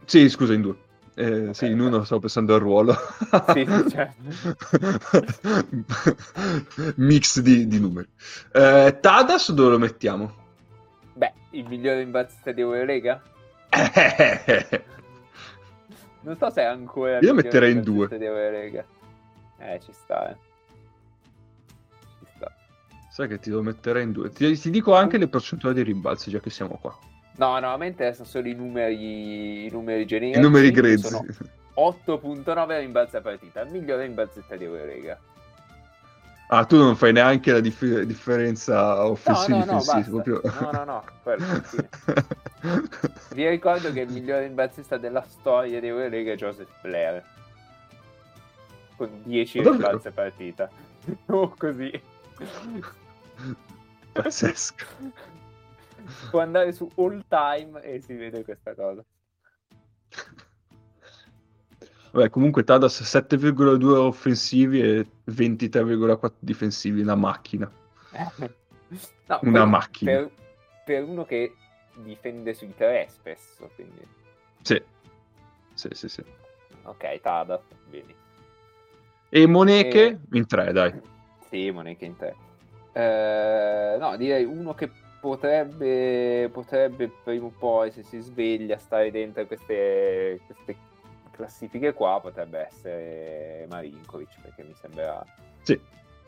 [0.05, 0.77] sì, scusa, in due.
[1.15, 2.95] Eh, Ok, sì, in uno stavo pensando al ruolo.
[3.51, 4.15] Sì, certo.
[6.95, 8.07] Mix di, di numeri.
[8.53, 10.33] Eh, Tadas dove lo mettiamo?
[11.15, 13.21] Beh, il migliore imbattista di Eurolega?
[16.21, 18.07] Non so se è ancora Io metterei in due.
[19.57, 20.47] Eh, ci sta, eh.
[23.19, 24.29] Sai che ti devo mettere in due.
[24.29, 26.97] Ti, ti dico anche le percentuali di rimbalzi, già che siamo qua.
[27.35, 30.39] No, no, a me interessano solo i numeri, i numeri generici.
[30.39, 31.09] I numeri grezzi.
[31.09, 31.25] Sono
[31.75, 35.19] 8.9 rimbalzi a partita, il migliore imbalzista di Eurolega.
[36.47, 40.41] Ah, tu non fai neanche la dif- differenza No, offensiva no, no, difensiva, proprio.
[40.57, 41.77] No, no, no, quello, sì.
[43.35, 47.21] Vi ricordo che il migliore imbalzista della storia di Eurolega è Joseph Blair.
[48.95, 49.83] Con 10 Ma davvero?
[49.83, 50.69] rimbalzi a partita.
[51.27, 52.01] Oh, così.
[54.13, 54.85] Pazzesco.
[56.29, 59.03] Può andare su all time e si vede questa cosa.
[62.11, 67.71] Vabbè, comunque Tadas 7,2 offensivi e 23,4 difensivi, una macchina.
[69.27, 70.11] No, Una poi macchina.
[70.11, 70.31] Per,
[70.83, 71.53] per uno che
[71.97, 74.01] difende sui tre spesso, quindi...
[74.63, 74.81] Sì.
[75.75, 76.23] Sì, sì, sì.
[76.85, 78.15] Ok, Tada, vedi.
[79.29, 80.99] E Moneke E- in 3, dai.
[81.47, 82.35] Sì, Moneke in te.
[82.91, 89.45] Eh, no, direi uno che potrebbe, potrebbe prima o poi, se si sveglia, stare dentro
[89.45, 90.75] queste, queste
[91.31, 95.23] classifiche qua, potrebbe essere Marinkovic, perché mi sembra...
[95.61, 95.79] Sì.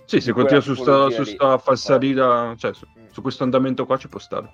[0.06, 3.06] Sì, se continua su sta, tipologia su sta falsarida, cioè su, Mm.
[3.12, 4.52] su questo andamento qua ci può stare.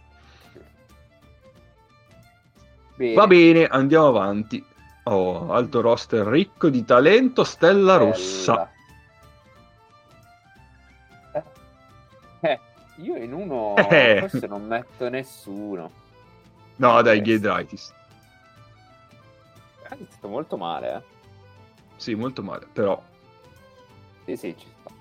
[2.96, 3.14] Bene.
[3.16, 4.64] Va bene, andiamo avanti.
[5.04, 8.72] Oh, alto roster ricco di talento, Stella Rossa.
[12.98, 14.18] Io in uno eh.
[14.20, 15.92] forse non metto nessuno.
[16.78, 17.94] No, dai, Ghiedritis.
[19.90, 21.02] Ha iniziato molto male, eh.
[21.96, 23.02] Sì, molto male, però...
[24.26, 24.92] Sì, sì, ci sta.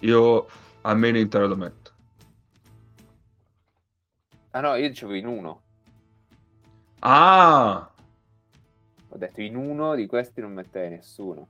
[0.00, 0.46] Io
[0.82, 1.92] almeno in tre lo metto.
[4.52, 5.62] Ah no, io dicevo in uno.
[7.00, 7.90] Ah!
[9.08, 11.48] Ho detto in uno di questi non metterei nessuno.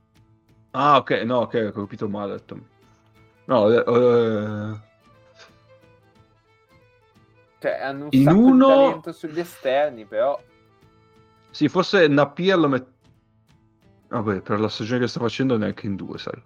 [0.71, 2.33] Ah, ok, no, ok, ho capito male.
[2.33, 2.79] Ho detto...
[3.45, 4.89] No, eh, eh...
[7.59, 8.67] Cioè, hanno un in sacco uno...
[8.67, 10.41] di talento sugli esterni, però...
[11.51, 12.91] Sì, forse Napier lo mette...
[14.07, 16.41] Vabbè, per la stagione che sta facendo neanche in due, sai.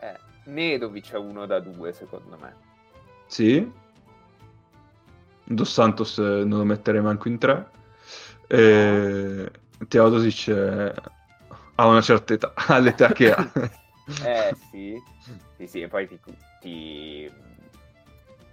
[0.00, 2.54] Eh, Nedovic è uno da due, secondo me.
[3.26, 3.70] Sì.
[5.44, 7.70] Dos Santos eh, non lo metterei manco in tre.
[8.46, 9.50] E...
[9.88, 10.94] Teodosic è...
[11.76, 13.50] ha una certa età, all'età che ha.
[14.24, 14.96] eh sì,
[15.56, 16.20] sì, sì, e poi ti,
[16.60, 17.30] ti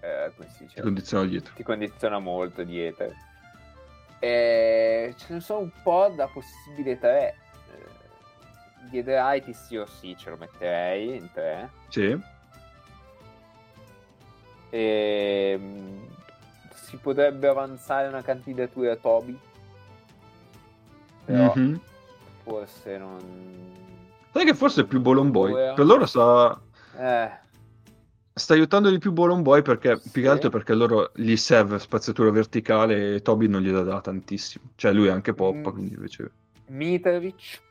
[0.01, 0.75] eh, come si dice?
[0.75, 1.53] Ti condiziona dietro.
[1.55, 3.13] Ti condiziona molto dietro.
[4.19, 7.35] E ce ne sono un po' da possibile tre.
[7.71, 11.69] Eh, Diedreitis io sì, ce lo metterei in tre.
[11.89, 12.19] Sì.
[14.69, 16.07] E, ehm,
[16.73, 19.37] si potrebbe avanzare una candidatura a Toby.
[21.25, 21.75] Però mm-hmm.
[22.43, 23.87] forse non...
[24.39, 25.73] Sai che forse è più Bolon Boy?
[25.75, 26.57] Per loro sa...
[26.97, 27.47] Eh
[28.39, 30.11] sta aiutando di più Bolon Boy perché sì.
[30.11, 34.71] più che altro perché loro gli serve spaziatura verticale e Toby non gliela dà tantissimo.
[34.75, 35.73] Cioè lui è anche poppa, mm.
[35.73, 36.31] quindi invece...
[36.67, 37.61] Mitrovic.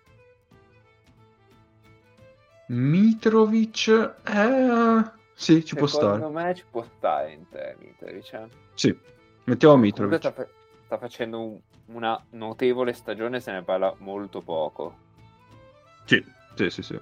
[2.66, 5.10] Mitrovic, eh...
[5.32, 6.16] Sì, ci Secondo può stare.
[6.16, 8.32] Secondo me ci può stare in te, Mitrovic.
[8.34, 8.48] Eh?
[8.74, 8.98] Sì,
[9.44, 10.18] mettiamo Mitrovic.
[10.18, 10.48] Sta, fa-
[10.84, 15.06] sta, facendo un, una notevole stagione, se ne parla molto poco.
[16.04, 16.22] Sì,
[16.58, 17.00] sì, sì, sì.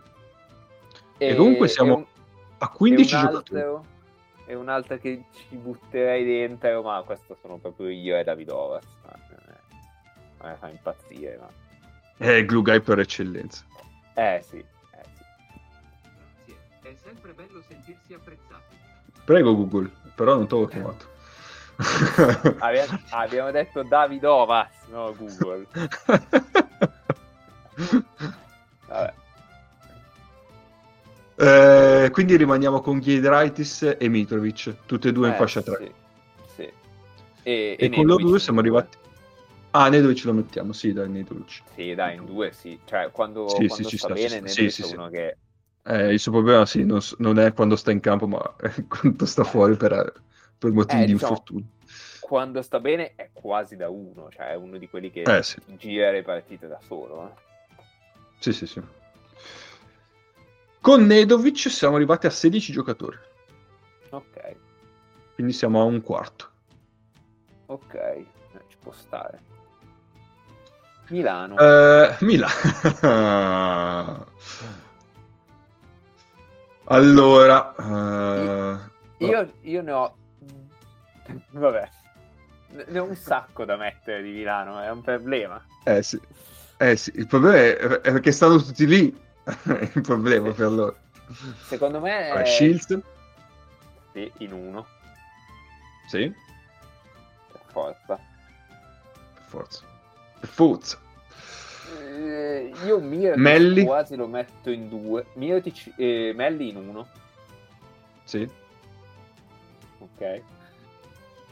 [1.19, 1.97] E, e comunque siamo...
[1.97, 2.07] Un
[2.59, 3.87] a 15 e giocatori.
[4.47, 8.85] e un'altra che ci butterei dentro, ma questo sono proprio io e Davidovas.
[10.39, 11.39] Ma mi fa impazzire.
[11.39, 11.49] Ma...
[12.17, 13.65] È il glue guy per eccellenza.
[14.15, 14.65] Eh sì, eh
[16.45, 16.57] sì.
[16.83, 18.77] È sempre bello sentirsi apprezzati.
[19.25, 21.15] Prego Google, però non te l'ho chiamato.
[22.61, 25.67] abbiamo, abbiamo detto Davidovas, no Google.
[28.87, 29.25] Vabbè.
[31.39, 35.77] Eh, quindi rimaniamo con Giedraitis e Mitrovic, tutte e due eh, in fascia 3.
[35.77, 35.93] Sì,
[36.55, 36.63] sì.
[36.63, 36.73] E,
[37.43, 38.97] e, e con loro due siamo arrivati.
[39.73, 41.61] Ah, Nedovic lo mettiamo, sì, dai, Nedovic.
[41.75, 42.79] Sì, dai, in due, sì.
[42.83, 45.37] Cioè, quando, sì, quando sì, sta, sta bene, sì, sì, è uno che...
[45.85, 48.55] Eh, il suo problema, sì, non, non, è quando sta in campo, ma
[48.89, 50.15] quando sta fuori per,
[50.57, 51.69] per motivi eh, di diciamo, infortunio.
[52.21, 55.45] Quando sta bene è quasi da uno, cioè è uno di quelli che eh,
[55.77, 57.29] gira le partite da solo.
[57.29, 57.85] Eh.
[58.39, 58.83] Sì, sì, sì.
[60.81, 63.17] Con Nedovic siamo arrivati a 16 giocatori.
[64.11, 64.57] Ok.
[65.35, 66.51] Quindi siamo a un quarto.
[67.67, 68.27] Ok, eh,
[68.69, 69.41] ci può stare.
[71.09, 71.55] Milano.
[71.55, 72.55] Uh, Milano.
[76.85, 77.75] allora...
[77.77, 79.25] Uh...
[79.25, 80.17] Io, io, ne ho...
[81.51, 81.89] Vabbè.
[82.89, 85.63] Ne ho un sacco da mettere di Milano, è un problema.
[85.85, 86.21] Eh sì.
[86.79, 89.25] Eh sì, il problema è, è che stanno tutti lì
[89.95, 90.97] il problema per loro.
[91.67, 92.45] Secondo me è...
[92.45, 92.99] Shields?
[94.13, 94.87] Sì, in uno.
[96.09, 96.33] Sì.
[97.53, 98.19] Per forza.
[99.35, 99.85] Per forza.
[100.41, 100.99] Per forza.
[102.01, 103.85] Eh, io Mirotic Melli.
[103.85, 105.27] quasi lo metto in due.
[105.35, 107.07] Mirotic, eh, Melli in uno.
[108.25, 108.49] Sì.
[109.99, 110.43] Ok.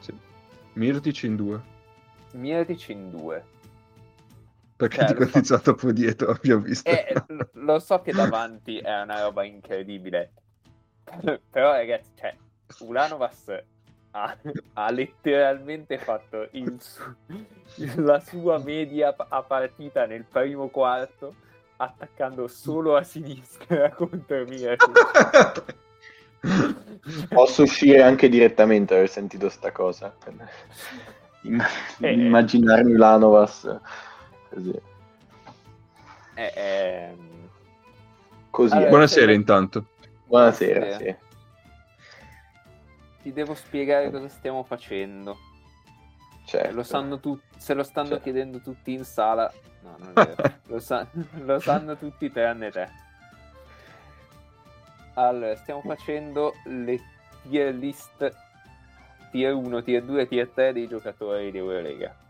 [0.00, 0.12] Sì.
[0.72, 1.60] Mirotic in due.
[2.32, 3.44] Mirotic in due.
[4.76, 5.62] Perché cioè, ti cotizzato so...
[5.62, 6.90] troppo dietro, abbiamo visto.
[6.90, 7.14] Eh,
[7.52, 10.32] lo so che davanti è una roba incredibile.
[11.50, 12.34] Però ragazzi, cioè,
[12.80, 13.62] Ulanovas
[14.12, 14.36] ha,
[14.74, 17.02] ha letteralmente fatto il su...
[17.96, 21.34] la sua media a partita nel primo quarto
[21.76, 25.74] attaccando solo a sinistra contro Mirotic.
[27.28, 30.14] Posso uscire anche direttamente aver sentito sta cosa.
[31.42, 31.62] Imm-
[32.00, 33.80] eh, immaginarmi Ulanovas
[34.54, 34.80] Così.
[36.34, 37.16] Eh, eh...
[38.50, 38.72] Così.
[38.72, 39.32] Allora, Buonasera se...
[39.32, 39.86] intanto.
[40.26, 41.16] Buonasera, sì.
[43.22, 45.36] Ti devo spiegare cosa stiamo facendo.
[46.46, 46.72] Certo.
[46.72, 48.22] Lo sanno tu- se lo stanno certo.
[48.22, 49.52] chiedendo tutti in sala.
[49.82, 50.54] No, non è vero.
[50.68, 52.88] lo, sa- lo sanno tutti tranne te.
[55.14, 57.00] Allora, stiamo facendo le
[57.42, 58.32] tier list
[59.32, 62.22] tier 1, tier 2, tier 3 dei giocatori di Eurolega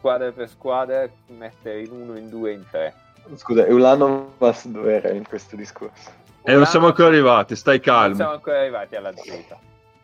[0.00, 2.94] squadra per squadra, mettere in uno, in due, in tre.
[3.34, 6.10] Scusa, Eulanovas dov'era in questo discorso?
[6.42, 8.14] E non siamo ancora arrivati, stai Non calmo.
[8.14, 9.44] siamo ancora arrivati alla Z.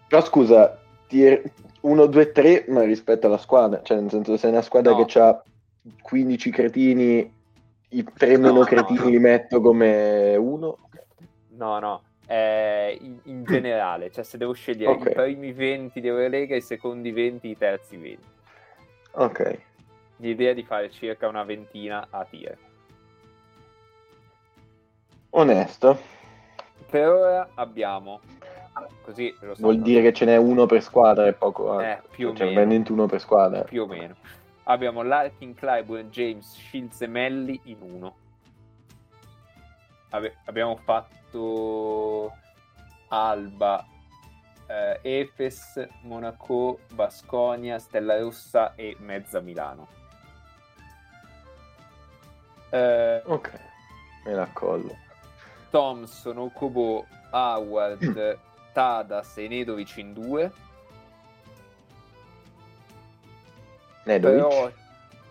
[0.06, 1.42] Però scusa, tier
[1.80, 5.04] 1, 2, 3, ma rispetto alla squadra, cioè nel senso se è una squadra No.
[5.06, 5.42] che ha
[6.02, 7.32] 15 cretini,
[7.88, 9.08] i tre No, meno no, cretini no.
[9.08, 10.76] li metto come uno?
[11.56, 15.06] No, no, eh, in, in generale, cioè se devo scegliere Ok.
[15.06, 18.24] i primi 20 di Eurolega, i secondi 20, i terzi 20.
[19.12, 19.58] Ok.
[20.16, 22.56] L'idea di fare circa una ventina a tier.
[25.30, 25.98] Onesto.
[26.88, 28.20] Per ora abbiamo,
[29.02, 31.80] così lo so, Vuol dire che ce n'è uno per squadra e poco.
[31.80, 32.58] Eh, più o cioè, meno.
[32.58, 33.62] veramente uno per squadra.
[33.62, 34.14] più o meno.
[34.64, 38.16] Abbiamo Larkin, Clyburn, James, Shields e Melli in uno.
[40.10, 42.32] Abbi- abbiamo fatto
[43.08, 43.84] Alba,
[44.66, 49.95] eh, Efes, Monaco, Basconia, Stella Rossa e mezza Milano.
[52.76, 53.50] Eh, Ok,
[54.24, 54.94] me la collo.
[55.70, 58.38] Thompson, Okubo, Howard,
[58.72, 60.50] Tadas e Nedovic in due.
[64.04, 64.42] Nedovic?
[64.48, 64.70] Però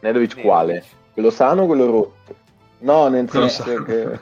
[0.02, 0.74] Nedovic quale?
[0.74, 0.94] Nedovic.
[1.14, 2.36] Quello sano o quello rotto?
[2.80, 4.20] No, nel Quello senso che...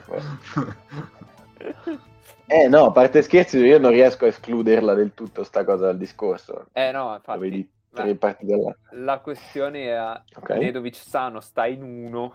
[2.46, 5.96] Eh no, a parte scherzi, io non riesco a escluderla del tutto sta cosa dal
[5.96, 6.66] discorso.
[6.72, 8.76] Eh no, infatti, vedi partite là.
[8.90, 10.50] la questione era Ok.
[10.50, 12.34] Nedovic sano sta in uno,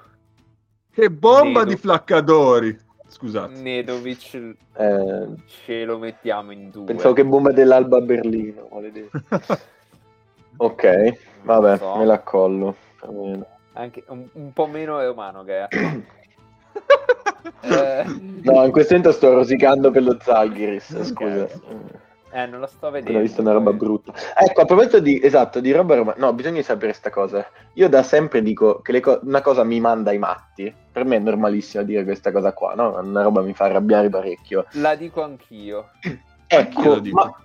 [1.00, 1.72] che bomba Nedo.
[1.72, 2.80] di flaccadori.
[3.08, 3.60] Scusate.
[3.60, 5.28] Nedovic Eh,
[5.66, 6.84] ce lo mettiamo in due.
[6.86, 8.68] pensavo che bomba dell'Alba a Berlino.
[8.72, 9.20] maledetto.
[10.62, 11.96] Ok, vabbè, so.
[11.96, 12.76] me la collo.
[13.74, 15.68] Anche un, un po' meno romano che è.
[17.62, 18.04] Eh,
[18.44, 21.04] No, in questo momento sto rosicando per lo Zalgiris, Ok.
[21.06, 21.48] scusa.
[22.32, 23.20] Eh, non la sto vedendo.
[23.20, 23.80] Ho visto una roba poi.
[23.80, 24.14] brutta.
[24.36, 27.46] Ecco, a proposito di, esatto, di roba romana, no, bisogna sapere sta cosa.
[27.74, 30.74] Io da sempre dico che le co- una cosa mi manda ai matti.
[30.92, 32.98] Per me è normalissimo dire questa cosa qua, no?
[33.00, 34.66] Una roba mi fa arrabbiare parecchio.
[34.74, 35.90] La dico anch'io.
[36.04, 37.16] Io Ecco, dico.
[37.16, 37.36] ma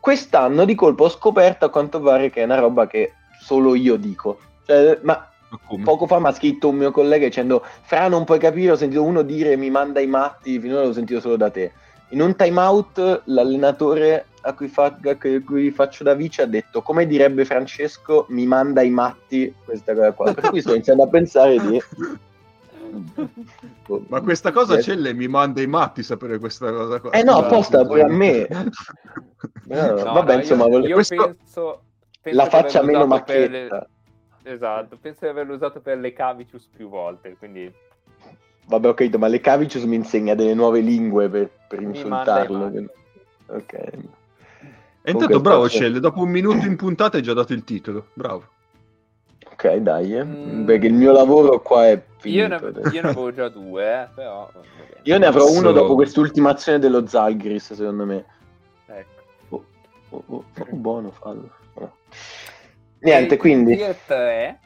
[0.00, 3.96] quest'anno di colpo ho scoperto a quanto pare che è una roba che solo io
[3.96, 4.38] dico.
[4.64, 5.82] Cioè, ma Ma come?
[5.84, 9.02] poco fa mi ha scritto un mio collega dicendo Fra non puoi capire, ho sentito
[9.02, 11.72] uno dire mi manda i matti, finora l'ho sentito solo da te.
[12.12, 16.82] In un time out l'allenatore a cui, fa- a cui faccio da vice ha detto
[16.82, 20.34] come direbbe Francesco mi manda i matti questa cosa qua.
[20.34, 21.80] Per cui sto iniziando a pensare di...
[24.08, 27.10] Ma questa cosa Eh, Celle mi manda i matti sapere questa cosa qua.
[27.12, 28.46] Eh no, apposta pure a me.
[29.64, 31.82] No, No, vabbè, no, insomma, io, volevo- io questo- penso,
[32.20, 33.88] penso la faccia meno per le- macchietta.
[34.44, 37.72] Esatto, penso di averlo usato per le Cavicius più volte, quindi
[38.66, 42.58] Vabbè, ho capito, ma le Cavicius mi insegna delle nuove lingue per, per insultarlo.
[42.58, 42.82] manda
[43.46, 43.72] Ok.
[43.72, 48.06] E Comunque, intanto bravo Celle, dopo un minuto in puntata hai già dato il titolo.
[48.14, 48.44] Bravo.
[49.50, 50.24] Ok, dai, eh.
[50.24, 50.64] Mm.
[50.64, 52.42] perché il mio lavoro qua è finito.
[52.42, 54.48] io ne, io ne avevo già due, eh, però...
[55.04, 58.24] Io ne avrò uno So- dopo quest'ultimazione dello Zalgiris, secondo me.
[58.86, 59.22] Ecco.
[59.48, 59.64] Oh,
[60.10, 61.50] oh, oh, oh, buono, fallo.
[63.00, 64.60] Niente, E quindi In tier 3...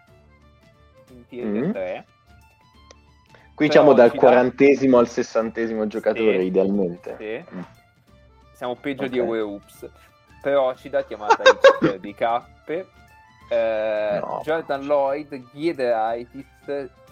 [1.13, 1.71] In tier Mm.
[1.71, 2.07] 3...
[3.57, 6.45] qui però siamo dal ci dà- quarantesimo al sessantesimo giocatore, Sì.
[6.47, 7.17] idealmente.
[7.19, 7.57] Sì.
[7.57, 7.61] Mm.
[8.53, 9.09] Siamo peggio Ok.
[9.11, 9.89] di Euroops.
[10.43, 11.43] Però ci dà chiamata
[11.83, 12.87] in di cappe.
[13.49, 14.41] Eh, No.
[14.45, 16.47] Jordan Lloyd, Giederaitis,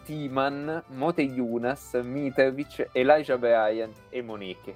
[0.04, 4.74] Timan, Mote Yunas, Mitrovic, Elijah Bryant e Moneke.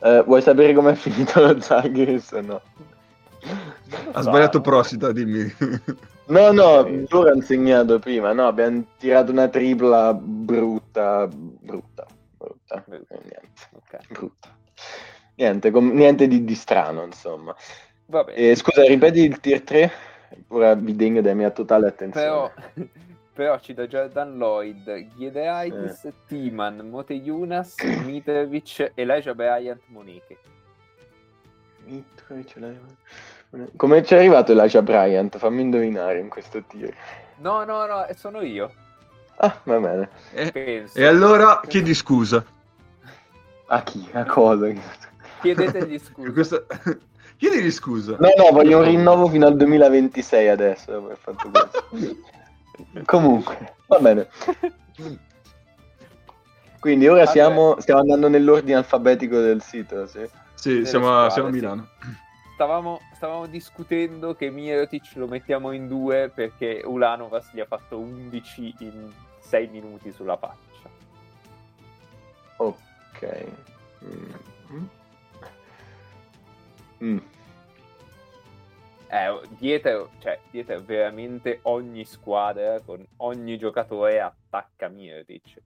[0.00, 2.60] Eh, vuoi sapere com'è finito lo Zalgiris o no?
[4.12, 5.52] Ha sbagliato Prosita, dimmi.
[6.28, 13.14] No, no, loro hanno segnato prima, no, abbiamo tirato una tripla brutta, brutta, brutta, Brutta.
[13.14, 14.08] Eh, niente, Ok.
[14.08, 14.56] brutta.
[15.36, 17.54] Niente, com- niente di, di strano, insomma.
[18.34, 19.90] Eh, scusa, ripeti il tier 3?
[20.48, 22.26] Ora vi degno da mia totale attenzione.
[22.26, 22.52] Però,
[23.32, 30.36] però ci dà Jordan Lloyd, Giederaitis, Timan, Mote Yunas, Mitrovic, Elijah Bryant, Moneke.
[31.84, 32.78] Mitrovic, l'hai-
[33.76, 35.38] Come ci è arrivato Elijah Bryant?
[35.38, 36.94] Fammi indovinare in questo tier.
[37.36, 38.70] No, no, no, sono io.
[39.36, 40.10] Ah, va bene.
[40.32, 42.44] e, e allora chiedi scusa.
[43.68, 44.06] A chi?
[44.12, 44.70] A cosa?
[45.40, 46.32] Chiedetegli scusa.
[46.32, 46.64] Questa...
[47.38, 48.16] Chiedigli scusa.
[48.18, 50.90] No, no, voglio un rinnovo fino al 2026 adesso.
[50.90, 51.88] dopo aver fatto questo.
[53.06, 54.28] Comunque, va bene.
[56.80, 60.28] Quindi ora siamo, stiamo andando nell'ordine alfabetico del sito, sì?
[60.54, 62.26] Sì, siamo, a- squadre, siamo a sì.
[62.58, 68.74] Stavamo, stavamo discutendo che Mirotic lo mettiamo in due perché Ulanovas gli ha fatto 11
[68.80, 70.90] in 6 minuti sulla faccia.
[72.56, 73.46] Ok.
[74.04, 74.86] Mm.
[77.04, 77.18] Mm.
[79.06, 85.62] Eh, dietro, cioè, dietro veramente ogni squadra con ogni giocatore attacca Mirotic.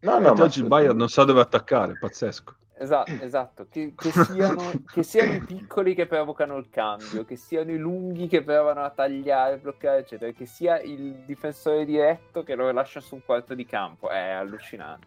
[0.00, 2.54] No, no, oggi il Bayern non sa dove attaccare, pazzesco.
[2.78, 3.66] Esatto, esatto.
[3.68, 8.28] Che, che siano, che siano i piccoli che provocano il cambio, che siano i lunghi
[8.28, 13.16] che provano a tagliare, bloccare, eccetera, che sia il difensore diretto che lo lascia su
[13.16, 14.08] un quarto di campo.
[14.08, 15.06] È allucinante.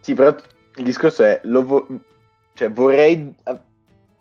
[0.00, 0.34] Sì, però
[0.76, 1.86] il discorso è, vo-
[2.54, 3.34] cioè, vorrei,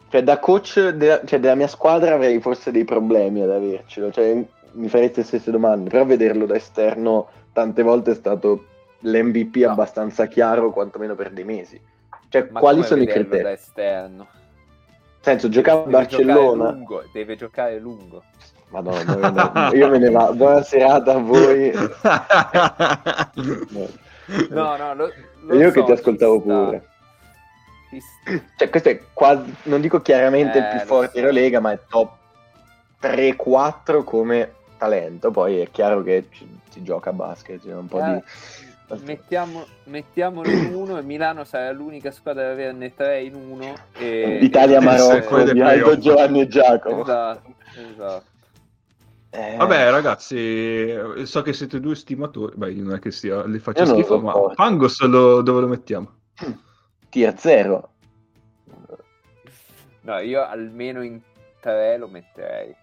[0.09, 4.45] cioè, da coach della, cioè, della mia squadra avrei forse dei problemi ad avercelo, cioè,
[4.73, 8.65] mi farete le stesse domande, però vederlo da esterno tante volte è stato
[8.99, 9.71] l'MVP No.
[9.71, 11.81] abbastanza chiaro, quantomeno per dei mesi.
[12.31, 13.43] Cioè, Ma quali sono i criteri?
[13.43, 14.27] da esterno?
[14.27, 16.71] Nel senso, giocava a Deve giocare Barcellona.
[16.71, 18.23] lungo, deve giocare lungo.
[18.69, 20.33] Madonna, io me ne vado.
[20.33, 21.71] Buona serata a voi.
[24.49, 25.11] No, no, lo,
[25.41, 26.87] lo io so, che ti ascoltavo ci pure.
[27.89, 28.01] Ci.
[28.55, 31.17] Cioè, questo è quasi, non dico chiaramente il Eh, più lo forte so.
[31.17, 32.13] Eurolega, ma è top
[33.01, 35.31] 3-4 come talento.
[35.31, 38.23] Poi è chiaro che ci, si gioca a basket, c'è un po' Eh, di...
[39.03, 43.73] Mettiamo, mettiamolo in uno e Milano sarà l'unica squadra ad averne tre in uno.
[43.93, 45.97] E, Italia e- Marocco quelli dei di Aldo.
[45.97, 47.01] Giovanni e Giacomo.
[47.01, 48.29] Esatto, esatto.
[49.33, 52.53] Eh, Vabbè, ragazzi, so che siete due stimatori.
[52.57, 54.53] Beh, non è che sia, le faccio Io schifo, ma lo-
[55.41, 56.11] dove lo mettiamo?
[57.09, 57.89] tier 0.
[60.01, 61.21] No, io almeno in
[61.61, 62.75] tre lo metterei.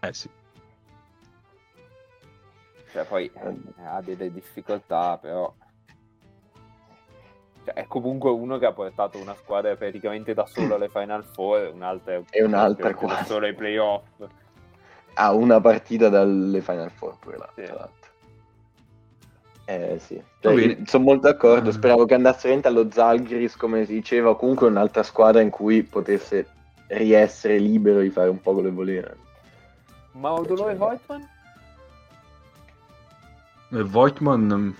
[0.00, 0.30] Eh sì.
[2.94, 5.52] Cioè, poi eh, ha delle difficoltà, però.
[7.64, 11.72] Cioè, è comunque uno che ha portato una squadra praticamente da solo alle Final Four,
[11.74, 13.28] un'altra E un'altra proprio da quasi.
[13.32, 14.04] solo ai playoff.
[15.14, 17.62] Ha una partita dalle Final Four pure là, Sì.
[17.62, 18.02] tra l'altro.
[19.66, 20.82] Eh sì, bene.
[20.86, 21.70] sono molto d'accordo.
[21.70, 21.72] Mm.
[21.72, 25.82] Speravo che andasse veramente allo Zalgiris, come si diceva, o comunque un'altra squadra in cui
[25.82, 26.46] potesse
[26.88, 29.10] riessere libero di fare un po' quello che voleva.
[30.12, 30.76] Ma Odolo e
[33.74, 33.80] Voigtman?
[33.80, 34.70] E Voigtman, mm,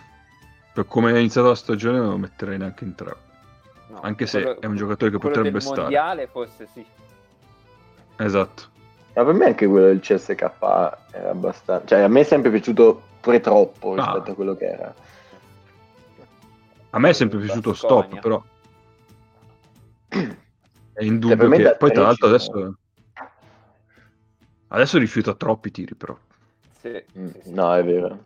[0.73, 3.17] per come è iniziata la stagione, non lo metterei neanche in tre.
[3.89, 5.81] No, Anche se quello- è un giocatore che potrebbe del stare.
[5.83, 6.85] mondiale forse sì.
[8.17, 8.63] Esatto.
[9.15, 10.41] Ma per me anche quello del CSK
[11.13, 11.87] era abbastanza...
[11.87, 14.33] Cioè, a me è sempre piaciuto pure troppo rispetto Ah.
[14.33, 14.95] a quello che era.
[16.91, 18.05] A me è sempre piaciuto Baskonia.
[18.07, 18.43] stop, però
[20.09, 21.77] è Cioè, indubbio me che...
[21.77, 22.77] Poi tra l'altro adesso...
[24.69, 26.17] Adesso rifiuta troppi tiri, però.
[26.81, 27.53] Sì, Mm, sì, sì.
[27.55, 28.19] No, è vero.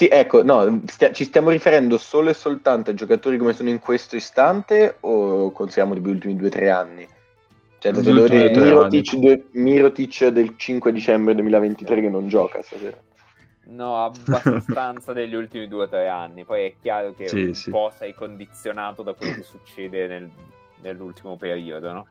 [0.00, 3.80] Sì, ecco, no, stia- ci stiamo riferendo solo e soltanto a giocatori come sono in
[3.80, 7.06] questo istante o consideriamo gli ultimi due o tre anni?
[7.80, 12.28] Cioè, se devo ultimi dire tre Mirotic, due- Mirotic del 5 dicembre 2023 che non
[12.28, 12.96] gioca stasera.
[13.64, 16.46] No, abbastanza degli ultimi due o tre anni.
[16.46, 17.68] Poi è chiaro che Sì, un sì.
[17.68, 20.30] po' sei condizionato da quello che succede nel-
[20.80, 22.06] nell'ultimo periodo, no?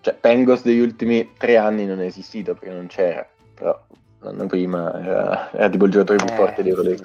[0.00, 3.80] Cioè, Pengos degli ultimi tre anni non è esistito perché non c'era, però
[4.22, 7.04] l'anno prima era, era tipo il giocatore più Eh, forte di Eurolega.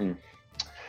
[0.00, 0.12] Mm.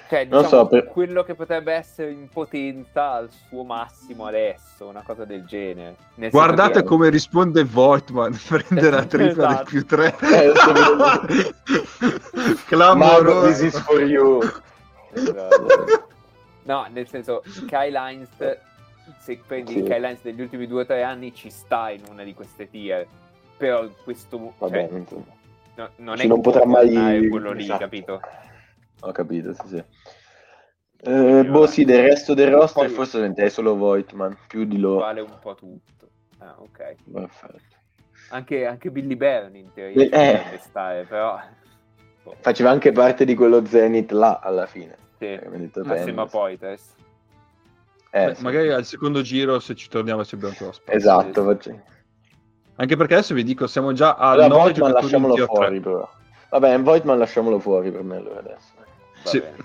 [0.09, 4.85] Cioè, Non diciamo, so, per- quello che potrebbe essere in potenza al suo massimo adesso,
[4.87, 5.95] una cosa del genere.
[6.15, 9.63] Nel Guardate che- come risponde Voigtman, prende la tripla del Esatto.
[9.63, 10.15] più 3.
[10.21, 10.51] Eh,
[12.67, 13.47] Clamoroso.
[13.47, 14.41] this is for you.
[15.13, 16.07] Esatto.
[16.63, 18.29] No, nel senso, Kyle Heinz,
[19.19, 19.79] se prendi Sì.
[19.79, 23.05] il Heinz degli ultimi due o tre anni, ci sta in una di queste tier.
[23.57, 25.17] Però in questo Vabbè, cioè,
[25.75, 27.79] no- non è non potrà mai- quello lì, esatto.
[27.79, 28.21] capito?
[29.01, 29.83] Ho capito, sì, sì.
[31.05, 34.95] Eh, boh, sì, del resto del roster Poi- forse diventerei solo Voigtman, più di lo...
[34.95, 36.09] Vale un po' tutto.
[36.39, 36.95] Ah, ok.
[37.11, 37.61] Perfetto.
[38.29, 40.05] Anche, anche Billy Byrne in teoria Eh.
[40.05, 41.39] ci potrebbe stare, però...
[42.23, 44.95] boh, Faceva anche parte di quello Zenith là, alla fine.
[45.19, 45.27] sì.
[45.85, 46.95] Assieme a Pengos.
[48.15, 48.43] Eh, Beh, sì.
[48.43, 50.93] Magari al secondo giro, se ci torniamo, ci abbiamo ancora spazio.
[50.93, 51.81] Esatto, faccio...
[52.75, 55.91] Anche perché adesso vi dico, siamo già a Allora, 9 Voigtman lasciamolo fuori, 3.
[55.91, 56.09] però.
[56.49, 58.71] Vabbè, Voigtman lasciamolo fuori per me allora adesso.
[58.77, 58.85] Va
[59.29, 59.39] Sì.
[59.39, 59.55] bene.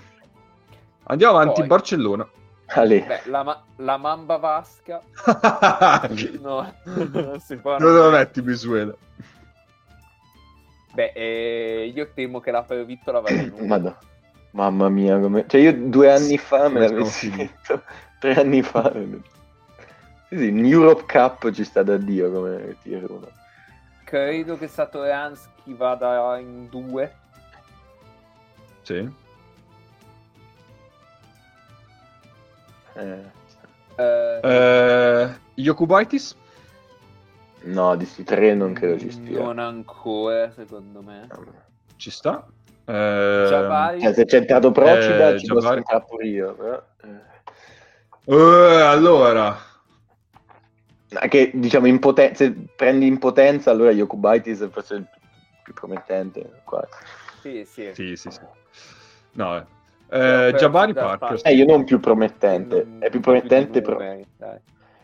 [1.03, 2.27] Andiamo avanti, Poi- Barcellona.
[2.71, 3.01] Ale.
[3.03, 5.01] Beh, la, ma- la mamba vasca...
[6.41, 6.73] No,
[7.11, 7.77] non si può...
[7.77, 8.93] Dove lo metti, Bisuela?
[10.93, 13.65] Beh, eh, io temo che la Vittola vada in uno.
[13.67, 13.97] Madonna.
[14.51, 15.45] Mamma mia, come...
[15.47, 17.83] Cioè io due anni fa me l'avessi detto,
[18.19, 18.91] tre anni fa.
[20.29, 23.27] Sì, sì, in Europe Cup ci sta da Dio come tier 1.
[24.03, 27.15] Credo che Satoransky vada in due.
[28.81, 29.09] Sì.
[32.93, 33.37] Eh,
[33.95, 35.35] Eh, Eh,
[37.63, 39.41] no, di sti tre non credo ci stia.
[39.43, 41.27] Non ancora, secondo me.
[41.97, 42.45] Ci sta.
[42.85, 43.45] Eh,
[43.99, 45.77] Cioè, se c'è entrato Procida Eh, ci posso Jabari.
[45.79, 46.83] entrare pure io, però...
[47.03, 47.28] eh.
[48.25, 49.57] Eh, allora,
[51.27, 55.05] Che diciamo in poten- se prendi in potenza, allora Yokubaitis è forse il
[55.63, 56.61] più promettente.
[56.63, 56.87] qua.
[57.41, 57.89] Sì, sì.
[57.93, 58.39] sì, sì, sì.
[59.31, 59.65] No, eh.
[60.07, 61.39] Però Eh, Jabari Parker.
[61.43, 64.57] Eh, io non più promettente, Non- è più promettente, pro- numeri, dai.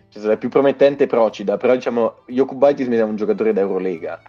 [0.09, 4.19] cioè, è più promettente Procida, però diciamo Yokubaitis mi è un giocatore d'Eurolega.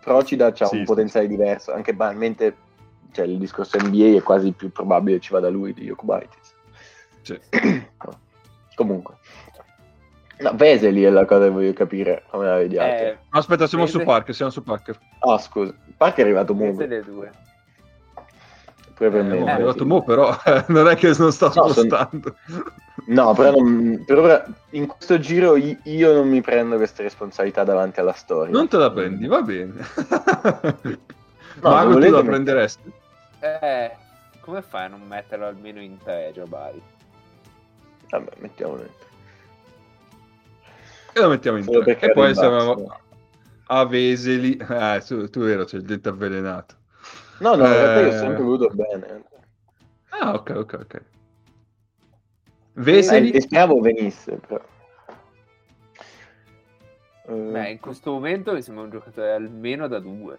[0.00, 2.56] Procida ha Sì, un sì, potenziale diverso, anche banalmente
[3.12, 6.54] cioè, il discorso NBA è quasi più probabile ci vada lui di Yokubaitis.
[7.22, 7.38] Sì.
[8.74, 9.14] Comunque.
[10.38, 13.10] No, Veseli è la cosa che voglio capire come la vediate.
[13.10, 14.98] Eh, Aspetta, siamo su Vese- Parker, siamo su Parker.
[15.18, 17.30] Ah, scusa, Parker è arrivato le due.
[18.94, 19.34] pure per Eh, me.
[19.38, 19.84] mo, è arrivato sì.
[19.84, 20.34] Mo, però
[20.68, 22.36] non è che non sta No, son- spostando.
[23.06, 28.00] No, però non- per ora in questo giro io non mi prendo queste responsabilità davanti
[28.00, 28.50] alla storia.
[28.52, 29.74] Non te la prendi, va bene.
[31.62, 32.92] No, Mago, tu la prenderesti?
[33.40, 33.90] Eh,
[34.40, 36.80] come fai a non metterlo almeno in tre, Jabari?
[38.10, 38.88] Vabbè, mettiamolo in
[41.12, 41.82] E lo mettiamo in tre.
[41.82, 43.00] perché E poi siamo basso.
[43.66, 44.56] a Veseli.
[44.56, 46.74] Eh, tu, tu vero, c'è il dente avvelenato.
[47.38, 48.18] No, no, in realtà io ho Eh.
[48.18, 49.22] sempre voluto bene.
[50.10, 50.94] Ah, ok, ok, ok.
[50.94, 51.02] Eh,
[52.74, 53.30] Veseli?
[53.30, 54.62] e speravo venisse, però.
[57.26, 60.38] Eh, Beh, in questo momento mi sembra un giocatore almeno da due.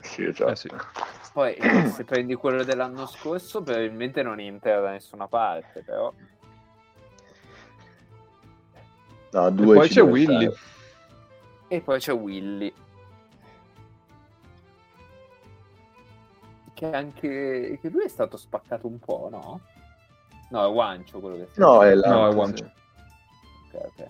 [0.00, 0.50] sì, cioè.
[0.50, 0.68] Eh sì.
[1.32, 6.12] Poi, eh, se prendi quello dell'anno scorso, probabilmente non entra da nessuna parte, però...
[9.32, 10.50] No, E due poi ci c'è Willy.
[10.50, 10.56] stare.
[11.68, 12.72] E poi c'è Willy.
[16.74, 17.78] Che anche...
[17.80, 19.60] che lui è stato spaccato un po', no?
[20.50, 22.08] No, è Wancio quello che No, è la.
[22.08, 22.62] No, è sì.
[23.72, 24.06] Ok, ok.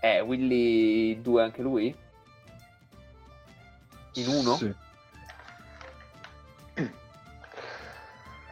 [0.00, 1.94] Eh, Willy 2 anche lui?
[4.14, 4.54] In uno?
[4.56, 4.74] Sì.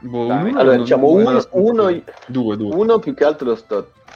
[0.02, 0.48] Boh, Dai.
[0.48, 1.40] uno Allora, diciamo, uno,
[2.26, 2.74] Due, due.
[2.74, 3.56] uno più che altro lo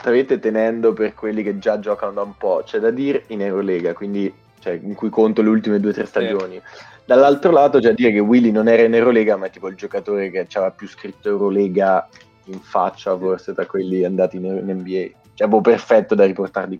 [0.04, 2.60] sto avete tenendo per quelli che già giocano da un po'.
[2.62, 6.04] C'è da dire in Eurolega, quindi cioè, in cui conto le ultime due o tre
[6.04, 6.60] stagioni.
[7.06, 9.76] Dall'altro lato c'è da dire che Willy non era in Eurolega, ma è tipo il
[9.76, 12.06] giocatore che aveva più scritto Eurolega
[12.44, 15.20] in faccia, forse tra quelli andati in, in NBA.
[15.32, 16.78] Cioè, boh, perfetto da riportarli.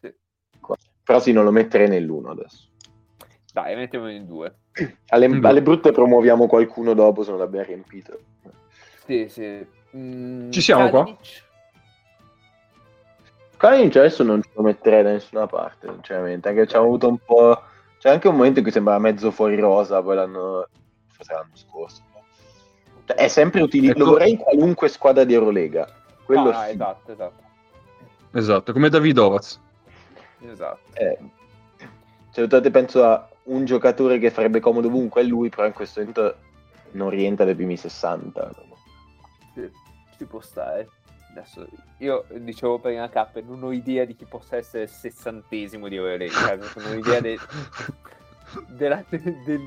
[0.00, 0.14] Sì.
[0.58, 0.76] qua.
[1.04, 2.68] Però sì, non lo metterei nell'uno adesso.
[3.52, 4.54] Dai, mettiamolo in due.
[5.08, 5.44] Alle, Mm.
[5.44, 8.18] alle brutte promuoviamo qualcuno dopo se non l'abbiamo riempito.
[9.04, 9.66] Sì, sì.
[9.96, 11.16] Mm, Ci siamo qua?
[13.60, 13.94] Kalinic?
[13.96, 16.48] Adesso non ce lo metterei da nessuna parte, sinceramente.
[16.48, 17.60] Anche c'è avuto un po'.
[17.98, 20.66] C'è anche un momento in cui sembrava mezzo fuori rosa, poi l'anno.
[21.08, 22.02] Forse l'anno scorso.
[23.04, 23.90] Cioè, è sempre utile.
[23.90, 23.98] Ecco.
[23.98, 25.86] Lo vorrei in qualunque squadra di Eurolega.
[26.24, 26.70] Quello Ah, sì.
[26.70, 27.42] esatto, esatto.
[28.32, 29.60] Esatto, come Davidovaz.
[30.40, 30.78] Esatto.
[30.94, 31.18] Eh,
[32.32, 36.00] cioè, te penso a un giocatore che farebbe comodo ovunque, è lui, però in questo
[36.00, 36.36] momento
[36.92, 38.50] non rientra dai primi 60.
[39.54, 39.70] Sì,
[40.16, 40.88] ci può stare.
[41.32, 41.66] Adesso
[41.98, 46.56] io dicevo prima K, non ho idea di chi possa essere il sessantesimo di Eurolega,
[46.56, 47.38] non ho idea de-
[48.68, 49.60] della- del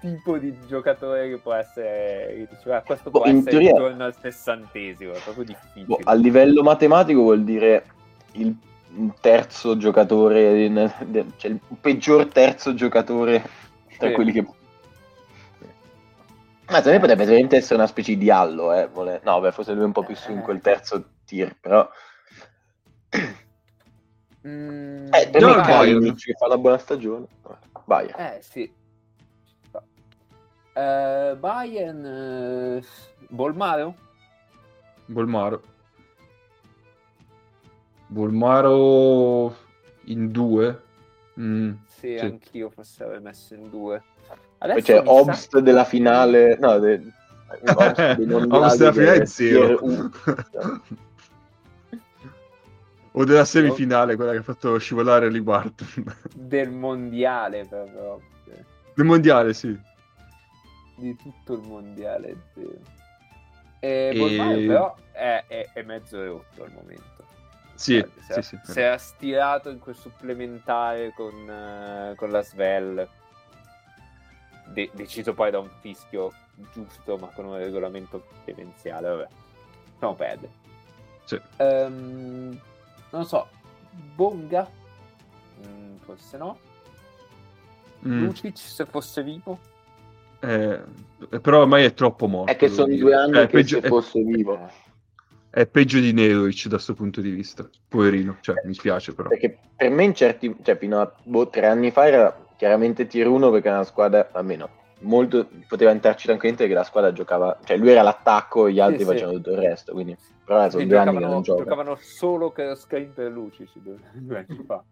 [0.00, 2.46] tipo di giocatore che può essere.
[2.48, 5.84] Che diceva, questo può Boh, in essere teoria- intorno al sessantesimo, è proprio difficile.
[5.86, 7.84] Boh, a livello matematico vuol dire
[8.32, 8.54] il
[9.20, 10.68] terzo giocatore,
[11.36, 13.42] cioè il peggior terzo giocatore
[13.98, 14.14] tra Sì.
[14.14, 14.44] quelli che.
[16.68, 18.88] Ma secondo me potrebbe veramente essere una specie di allo, eh.
[18.88, 21.88] vole- No, beh, forse lui è un po' più su in quel terzo tier, però.
[24.46, 25.54] Mm, Eh, per me.
[25.62, 27.26] Kalinic che fa una buona stagione.
[27.84, 28.08] Vai.
[28.16, 28.72] Eh sì.
[30.72, 32.82] Eh, Bayern eh,
[33.28, 33.94] Bolmaro?
[35.06, 35.62] Bolmaro.
[38.08, 39.56] Bolmaro
[40.04, 40.82] in due.
[41.38, 42.24] Mm, Sì, Sì.
[42.24, 44.02] anch'io forse avrei messo in due.
[44.58, 46.56] Adesso c'è mi sa- Obst della finale.
[46.58, 47.02] No, de...
[47.76, 48.18] Obst
[48.50, 49.76] Obst della finale è del zero.
[49.76, 50.10] tier U.
[53.12, 56.04] o della semifinale, quella che ha fatto scivolare Lee Barton.
[56.34, 58.18] del mondiale però.
[58.44, 58.50] sì.
[58.94, 59.78] Nel mondiale, sì.
[60.96, 62.36] Di tutto il mondiale.
[62.54, 62.66] sì.
[63.80, 67.04] E, E- però è, è- è mezzo rotto al momento.
[67.74, 68.72] Sì, Cioè, si, sì, è- sì.
[68.72, 73.06] si era stirato in quel supplementare con, eh, con la Svel.
[74.72, 76.32] De- deciso poi da un fischio
[76.72, 79.08] giusto, ma con un regolamento demenziale.
[79.08, 79.28] Vabbè,
[79.92, 80.52] lasciamo perdere.
[81.24, 81.40] Sì.
[81.56, 82.60] Ehm,
[83.10, 83.48] non so,
[84.14, 84.68] Bonga?
[85.66, 86.58] Mm, forse no.
[88.06, 89.58] Mm, Lucic se fosse vivo?
[90.40, 90.80] eh,
[91.40, 92.52] però ormai è troppo morto.
[92.52, 93.00] È che sono dire.
[93.00, 94.70] due anni è che peggio, se è- fosse vivo.
[95.50, 97.68] è peggio di Nedovic da questo punto di vista.
[97.88, 99.28] Poverino, cioè, mi spiace però.
[99.30, 103.26] Perché per me in certi, cioè fino a boh, tre anni fa era chiaramente tier
[103.28, 104.68] 1 perché era una squadra, almeno
[105.00, 109.00] molto, poteva entrarci tranquillamente che la squadra giocava, cioè lui era l'attacco e gli altri
[109.00, 109.04] sì.
[109.04, 111.62] facevano tutto il resto, quindi Però sono Sì, due anni che giocavano, non gioca.
[111.62, 114.82] giocavano solo per screen per luci sì, due, due anni fa.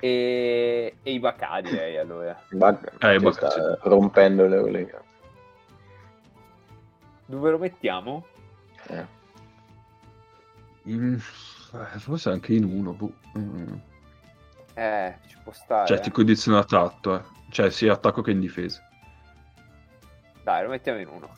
[0.00, 2.40] E, e i Bacà direi allora.
[2.50, 5.02] Bacca, Eh, Bacca, sta rompendo l'Eurolega.
[7.26, 8.26] Dove lo mettiamo?
[8.88, 9.04] Eh.
[10.84, 11.18] Eh,
[11.98, 12.92] Forse anche in uno.
[12.92, 13.12] boh.
[13.36, 13.74] Mm.
[14.78, 15.88] Eh, ci può stare.
[15.88, 17.22] Cioè, ti condiziona tanto, eh.
[17.50, 18.80] Cioè, sia attacco che in difesa.
[20.44, 21.36] Dai, lo mettiamo in uno.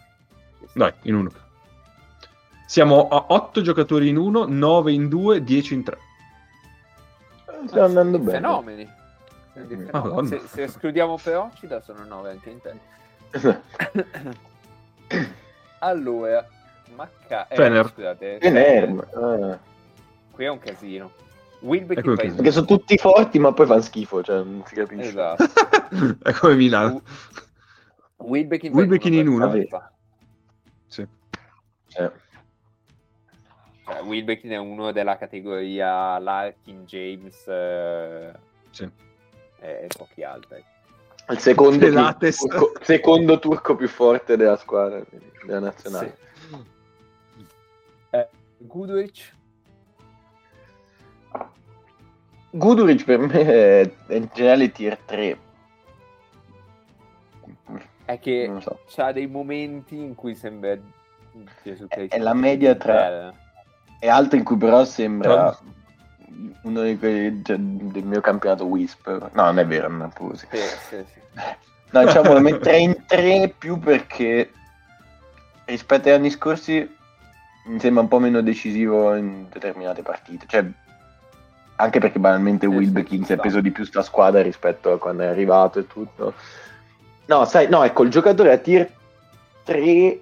[0.75, 1.31] Dai, in uno.
[2.67, 5.99] Siamo a 8 giocatori in uno, 9 in 2, 10 in 3.
[7.67, 8.33] Sta andando bene.
[8.33, 8.89] Fenomeni.
[9.91, 10.29] Madonna.
[10.29, 13.61] Se, se escludiamo Peocida sono 9 anche in te.
[15.79, 16.47] allora,
[16.95, 17.49] Macca...
[17.49, 17.89] eh, Fener.
[17.89, 19.59] scusate, Fener, ah.
[20.31, 21.29] Qui è un casino.
[21.61, 22.35] Wilbeck Ecco in paese.
[22.37, 25.09] Perché sono tutti forti, ma poi fanno schifo, cioè non si capisce.
[25.09, 25.45] Esatto.
[26.23, 27.03] È come Milano.
[28.17, 29.47] Wilbeck in Wilbeck in uno.
[29.47, 29.69] Vabbè.
[30.87, 31.03] Sì.
[31.03, 32.11] Eh.
[33.91, 38.33] Cioè, Wilbeck è uno della categoria Larkin, James eh,
[38.71, 38.89] Sì.
[39.59, 40.65] e pochi altri.
[41.29, 42.39] Il secondo, Pilates.
[42.39, 45.03] turco, secondo turco più forte della squadra,
[45.45, 46.17] della nazionale.
[46.35, 46.67] Sì.
[48.11, 49.33] Eh, Goodrich?
[52.51, 55.39] Guduric per me è è in generale tier 3.
[58.05, 58.81] È che so.
[58.89, 60.77] c'ha dei momenti in cui sembra
[61.63, 62.17] Gesù Cristo.
[62.17, 63.33] È la media tra-
[64.01, 65.57] E altri in cui però sembra
[66.63, 69.07] uno di quelli cioè, del mio campionato Wisp.
[69.33, 70.47] No, non è vero, non è proprio così.
[70.51, 71.21] Sì, sì, sì.
[71.93, 74.53] No, diciamo lo metterei in 3 più perché
[75.65, 76.89] rispetto agli anni scorsi
[77.67, 80.47] mi sembra un po' meno decisivo in determinate partite.
[80.47, 80.65] Cioè,
[81.81, 83.37] anche perché banalmente ci si è sta.
[83.37, 86.35] preso di più sta squadra rispetto a quando è arrivato e tutto.
[87.27, 88.91] No, sai, no, ecco, il giocatore a tier
[89.65, 90.21] 3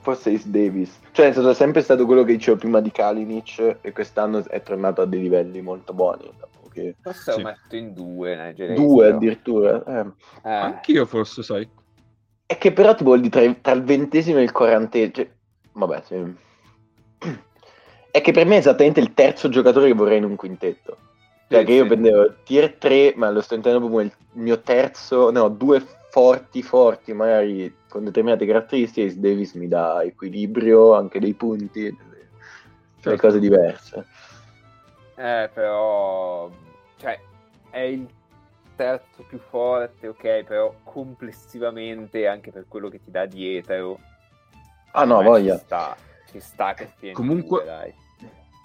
[0.00, 0.98] forse Ace Davis.
[1.12, 4.62] Cioè, nel senso, è sempre stato quello che dicevo prima di Kalinic e quest'anno è
[4.62, 6.30] tornato a dei livelli molto buoni.
[6.38, 7.38] dopo che- Forse Sì.
[7.38, 9.16] lo metto in due, Nigel Hayes, Due però.
[9.16, 9.84] addirittura.
[9.84, 10.06] eh.
[10.44, 11.68] Eh, Anch'io forse, sai.
[12.44, 15.28] È che però tipo di tra, tra il ventesimo e il quarantesimo, cioè,
[15.72, 16.34] vabbè, sì.
[18.16, 20.96] È che per me è esattamente il terzo giocatore che vorrei in un quintetto.
[21.50, 21.88] Cioè Sì, che io sì.
[21.88, 27.12] prendevo tier 3, ma lo sto intendendo proprio il mio terzo, no, due forti forti,
[27.12, 32.28] magari con determinate caratteristiche, Ace Davis mi dà equilibrio, anche dei punti, delle,
[33.02, 33.20] Certo.
[33.20, 34.06] cose diverse.
[35.16, 36.48] eh, però...
[36.96, 37.20] Cioè,
[37.68, 38.08] è il
[38.76, 44.00] terzo più forte, ok, però complessivamente, anche per quello che ti dà dietro...
[44.92, 45.58] Ah no, me voglia.
[45.58, 45.96] Ci sta,
[46.30, 48.04] ci sta che stia Comunque- due, dai.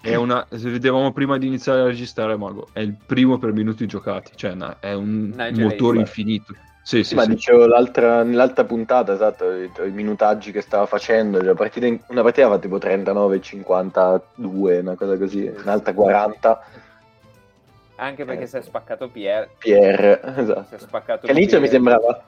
[0.02, 3.86] È una, se vedevamo prima di iniziare a registrare, Mago, è il primo per minuti
[3.86, 6.08] giocati, cioè na- è un Nigel motore Hayes.
[6.08, 6.54] infinito.
[6.82, 7.28] Sì, Sì, sì, ma sì.
[7.30, 12.22] dicevo l'altra, nell'altra puntata, esatto, i, i minutaggi che stava facendo, cioè, partita in- una
[12.22, 15.96] partita fa tipo 39-52, una cosa così, Sì, un'altra sì.
[15.96, 16.60] 40,
[17.96, 19.50] Anche perché Eh, si è spaccato Pierre.
[19.58, 20.78] Pierre, Si è esatto.
[20.78, 21.84] spaccato Che all'inizio mi Pierre.
[21.84, 22.22] sembrava...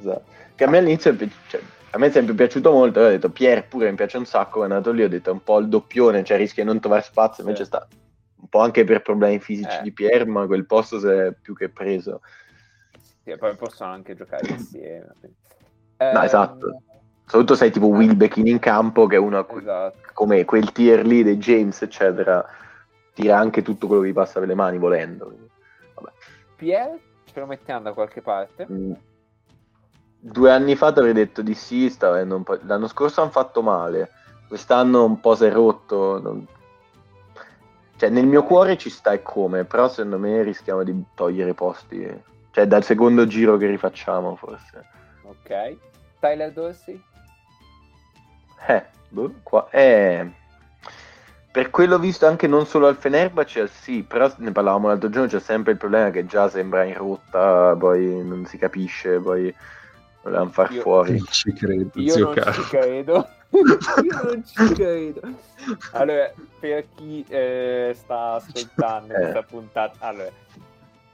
[0.00, 0.22] Esatto.
[0.54, 1.16] Che a me all'inizio,
[1.48, 1.60] cioè,
[1.92, 4.64] a me è sempre piaciuto molto, ho detto Pierre pure mi piace un sacco, è
[4.64, 7.62] andato lì, ho detto un po' il doppione, cioè rischia di non trovare spazio, invece
[7.62, 7.68] Sì.
[7.68, 7.86] sta
[8.40, 9.82] un po' anche per problemi fisici Eh.
[9.82, 12.20] di Pierre, ma quel posto si è più che preso.
[13.22, 15.14] Sì, poi possono anche giocare insieme.
[15.20, 15.28] No,
[15.98, 16.82] Ehm, esatto.
[17.24, 19.98] Soprattutto sai tipo Wilbeck in campo, che è uno a cui Esatto.
[20.14, 22.44] come quel tier lì dei James, eccetera,
[23.12, 25.32] tira anche tutto quello che gli passa per le mani volendo.
[25.94, 26.10] Vabbè.
[26.56, 28.66] Pierre ce lo mettiamo da qualche parte.
[28.70, 28.92] Mm.
[30.22, 33.62] Due anni fa avrei detto di sì, stava avendo un po'- l'anno scorso hanno fatto
[33.62, 34.10] male,
[34.48, 36.20] quest'anno un po' si è rotto.
[36.20, 36.46] non-
[37.96, 42.22] Cioè, nel mio cuore ci sta e come, però secondo me rischiamo di togliere posti.
[42.50, 44.84] Cioè, dal secondo giro che rifacciamo, forse.
[45.22, 45.76] Ok.
[46.18, 47.02] Tyler Dorsey?
[48.66, 49.68] Eh, boh, qua.
[49.70, 50.30] Eh,
[51.50, 55.40] per quello visto anche non solo al Fenerbahce, sì, però ne parlavamo l'altro giorno, c'è
[55.40, 59.54] sempre il problema che già sembra in rotta, poi non si capisce, poi
[60.22, 61.16] volevano far Io- fuori.
[61.16, 62.52] Non ci credo, Io zio non caro.
[62.52, 63.28] ci credo.
[63.50, 65.20] Io non ci credo.
[65.92, 69.18] Allora, per chi eh, sta ascoltando Eh.
[69.18, 70.30] questa puntata, allora,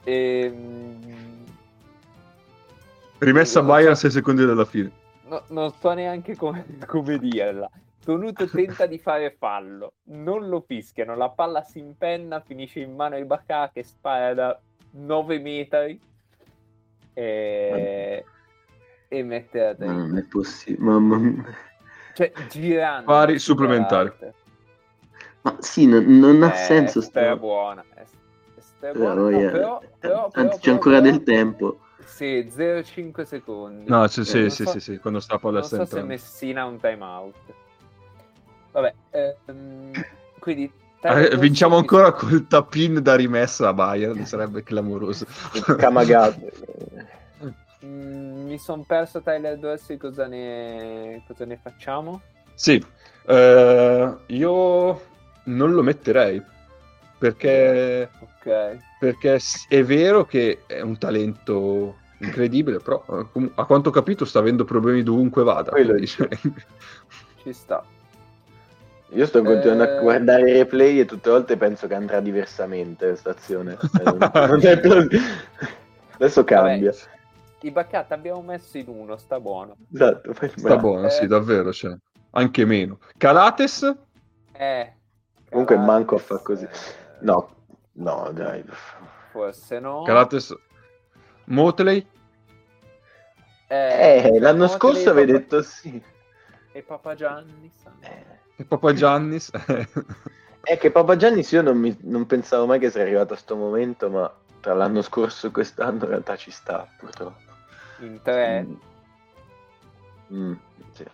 [0.03, 1.45] ehm,
[3.19, 4.91] Rimessa non Bayern a so- 6 secondi dalla fine.
[5.27, 7.69] no- non so neanche come, come dirla.
[8.05, 13.15] Tonuto tenta di fare fallo, non lo fischiano, la palla si impenna, finisce in mano
[13.15, 14.57] ai Bacà che spara da
[14.91, 15.99] 9 metri
[17.13, 18.23] e,
[19.07, 19.91] e mette la testa.
[19.93, 21.43] Non è possibile, mamma mia.
[22.13, 23.05] Cioè, girando.
[23.05, 24.11] Pari supplementari.
[25.41, 26.99] Ma sì, non, non ha Eh, senso.
[26.99, 27.83] È sta- buona.
[27.93, 28.05] È, è
[28.79, 29.13] Però, buona.
[29.13, 31.79] No, voglia- però, però, però, Anzi, c'è però, ancora però- del tempo.
[32.05, 33.89] Sì, 0,5 secondi.
[33.89, 36.03] No, sì, Eh, sì, sì, so- sì, sì, quando sta la palla Non so se.
[36.03, 37.35] Messina ha un timeout.
[38.71, 39.91] Vabbè, ehm,
[40.39, 40.71] quindi...
[41.01, 45.25] Eh, vinciamo ancora col tap-in da rimessa a Bayern, sarebbe clamoroso.
[45.77, 46.39] Camagato.
[47.85, 52.21] Mm, mi sono perso Tyler Dorsey, cosa ne, cosa ne facciamo?
[52.55, 52.83] Sì,
[53.27, 55.01] eh, io
[55.43, 56.41] non lo metterei
[57.19, 58.77] perché, Ok.
[58.99, 64.39] perché è vero che è un talento incredibile, però eh, a quanto ho capito sta
[64.39, 65.69] avendo problemi dovunque vada.
[65.69, 66.27] Quello quindi, dico.
[67.43, 67.83] Ci sta.
[69.11, 69.97] Io sto continuando Eh.
[69.97, 73.77] a guardare i replay e tutte le volte penso che andrà diversamente questa azione.
[76.17, 76.91] Adesso cambia.
[76.91, 77.15] Vabbè,
[77.61, 79.75] I baccat abbiamo messo in uno, sta buono.
[79.93, 81.09] Esatto, sta buono, Eh.
[81.09, 81.95] sì, davvero, cioè,
[82.31, 82.99] anche meno.
[83.17, 83.83] Calates,
[84.51, 84.93] Eh.
[85.49, 86.65] Comunque Calates, manco a fa così.
[86.65, 86.69] eh,
[87.21, 87.55] No,
[87.93, 88.63] no, dai.
[89.31, 90.03] Forse no.
[90.03, 90.55] Calates,
[91.45, 92.05] Motley,
[93.69, 96.01] Eh, l'anno Motley scorso avevi Papa- detto sì.
[96.71, 97.71] E Papa Gianni.
[97.81, 98.25] sa- Eh.
[98.55, 99.51] e Papa Giannis.
[100.61, 103.55] È che Papa Giannis io non, mi- non pensavo mai che sia arrivato a sto
[103.55, 107.46] momento, ma tra l'anno scorso e quest'anno in realtà ci sta, purtroppo.
[107.99, 108.63] In tre.
[108.63, 108.75] Mm.
[110.33, 110.53] Mm,
[110.91, 111.05] sì.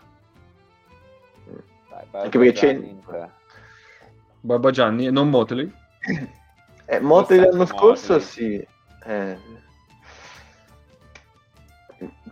[1.89, 3.29] Dai, Anche perché c'è- Gianni in tre.
[4.41, 5.71] Barba Gianni e non Motley.
[6.85, 8.27] Eh, Motley l'anno sai, scorso Motley.
[8.29, 8.67] sì.
[9.05, 9.37] Eh.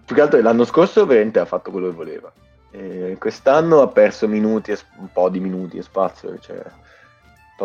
[0.05, 2.31] Più che altro l'anno scorso veramente ha fatto quello che voleva.
[2.71, 6.37] E quest'anno ha perso minuti, e un po' di minuti e spazio.
[6.37, 6.61] Cioè,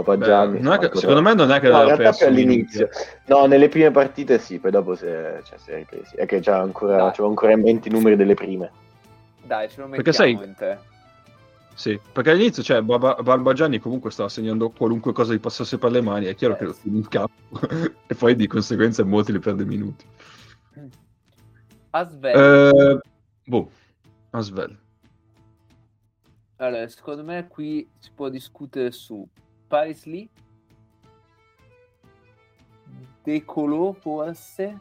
[0.03, 0.61] Papa Beh, Gianni.
[0.61, 2.89] non è che- secondo me non è che No, in aveva realtà perso all'inizio.
[3.27, 6.17] No, nelle prime partite sì, poi dopo si è, cioè, si è ripresi.
[6.17, 7.11] È che c'ha ancora, Dai.
[7.11, 8.71] c'avevo ancora in mente i numeri delle prime.
[9.43, 10.81] Dai, ce lo mettiamo Perché sai- in tre.
[11.75, 15.91] Sì, perché all'inizio cioè, Barba, Barba Gianni comunque stava segnando qualunque cosa gli passasse per
[15.91, 17.33] le mani, è chiaro Eh, che lo tiene in campo
[18.07, 20.05] e poi di conseguenza molti li perde minuti.
[21.91, 22.35] Asvel.
[22.39, 23.01] Eh,
[23.45, 23.71] boh,
[24.31, 24.79] Asvel.
[26.57, 29.27] Allora, secondo me qui si può discutere su
[29.67, 30.29] Paris Lee,
[33.23, 34.81] De Colo forse,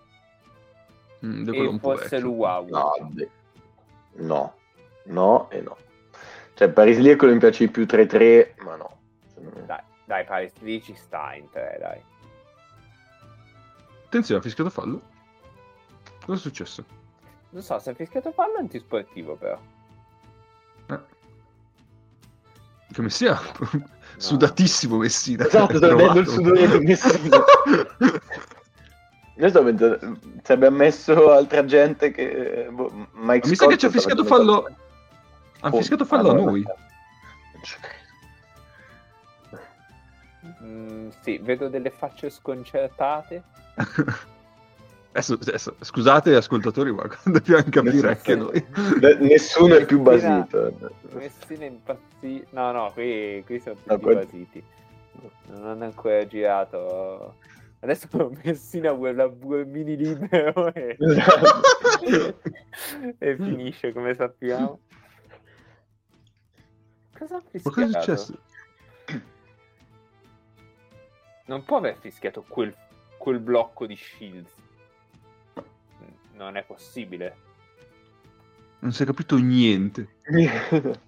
[1.26, 2.20] Mm, di quello e forse.
[2.20, 2.68] Luau.
[2.68, 2.92] No,
[4.14, 4.56] no,
[5.06, 5.78] no e no.
[6.54, 8.98] Cioè, Paris Lee è quello che mi piace di più 3-3, ma no.
[9.66, 12.02] Dai, dai, Paris Lee ci sta in tre, dai.
[14.06, 15.02] Attenzione, ha fischiato fallo.
[16.24, 16.86] Cosa è successo?
[17.50, 19.60] Non so, se ha fischiato fallo antisportivo però.
[20.88, 21.00] Eh.
[22.94, 23.38] Che Messina,
[24.18, 25.46] sudatissimo Messina.
[25.46, 27.44] Esatto, sto vedendo il sudore di Messina.
[29.38, 32.70] Io sto pensando, se abbiamo messo altra gente che...
[32.72, 34.62] boh, Mike Mi sa che ci ha sta fischiato fallo.
[34.62, 34.76] cose.
[35.62, 36.52] Ha Oh, fischiato fallo a Madonna.
[36.52, 36.64] noi.
[37.64, 37.76] Ci.
[40.64, 43.44] Mm, sì, vedo delle facce sconcertate.
[45.16, 48.66] Adesso, adesso, scusate ascoltatori, ma dobbiamo capire anche noi.
[49.00, 50.78] Ne- Nessuno è più basito.
[51.14, 52.46] Messina impazzì.
[52.50, 54.62] No, no, qui, qui sono tutti No, basiti.
[55.48, 57.36] Non hanno ancora girato.
[57.80, 58.10] Adesso
[58.44, 59.32] Messina vuole la
[59.66, 60.98] mini libero e...
[63.18, 64.80] E finisce come sappiamo.
[67.18, 68.02] Cosa ha Ma cosa è fischiato?
[68.02, 68.40] successo?
[71.46, 72.76] Non può aver fischiato quel,
[73.18, 74.64] quel blocco di Shields.
[76.36, 77.36] Non è possibile.
[78.80, 80.16] Non si è capito niente.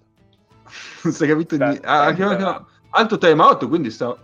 [1.02, 1.86] Non si è capito Sta- niente.
[1.86, 4.14] Ah, ha chiamato- alto time out, quindi sta...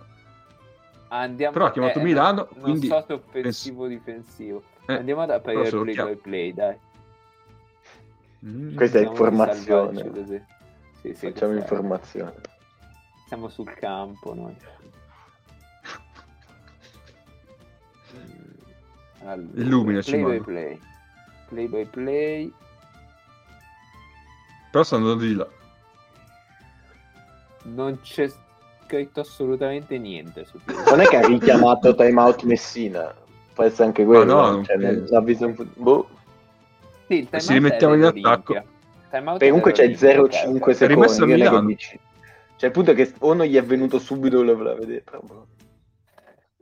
[1.08, 4.62] Andiamo, Però ha chiamato eh, Milano, non quindi- so se offensivo o difensivo.
[4.86, 6.76] Eh, Andiamo ad aprire il play by play, dai.
[8.44, 8.74] Mm.
[8.76, 10.02] Questa è informazione.
[11.00, 12.34] Sì, sì, Facciamo questa è- informazione.
[13.28, 14.56] Siamo sul campo noi.
[19.20, 20.80] Allora, Illuminaci, play by play.
[21.48, 22.52] Play by play.
[24.70, 25.48] Però stanno andando di là.
[27.64, 28.30] Non c'è
[28.84, 30.58] scritto assolutamente niente su.
[30.88, 33.14] Non è che ha richiamato timeout Messina.
[33.54, 34.24] Può essere anche quello.
[34.24, 36.08] Ma no, non cioè, visto un po'- boh.
[37.06, 38.64] Sì, il si timeout rimettiamo in attacco.
[39.10, 40.78] Perché comunque c'è dell'Olimpia, 0,5 ok.
[40.78, 41.42] È rimesso secondi.
[41.42, 41.76] a non Milano.
[42.56, 44.42] Cioè, il punto è che o non gli è venuto subito
[44.74, 45.02] vedere.
[45.02, 45.46] però boh.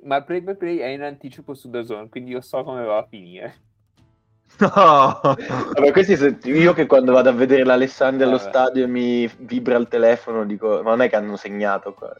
[0.05, 2.85] Ma il play by play è in anticipo su The Zone, quindi io so come
[2.85, 3.55] va a finire.
[4.63, 5.21] No!
[5.23, 9.77] Vabbè, questi se- io che quando vado a vedere l'Alessandria allo stadio e mi vibra
[9.77, 12.15] il telefono, dico, ma non è che hanno segnato qua.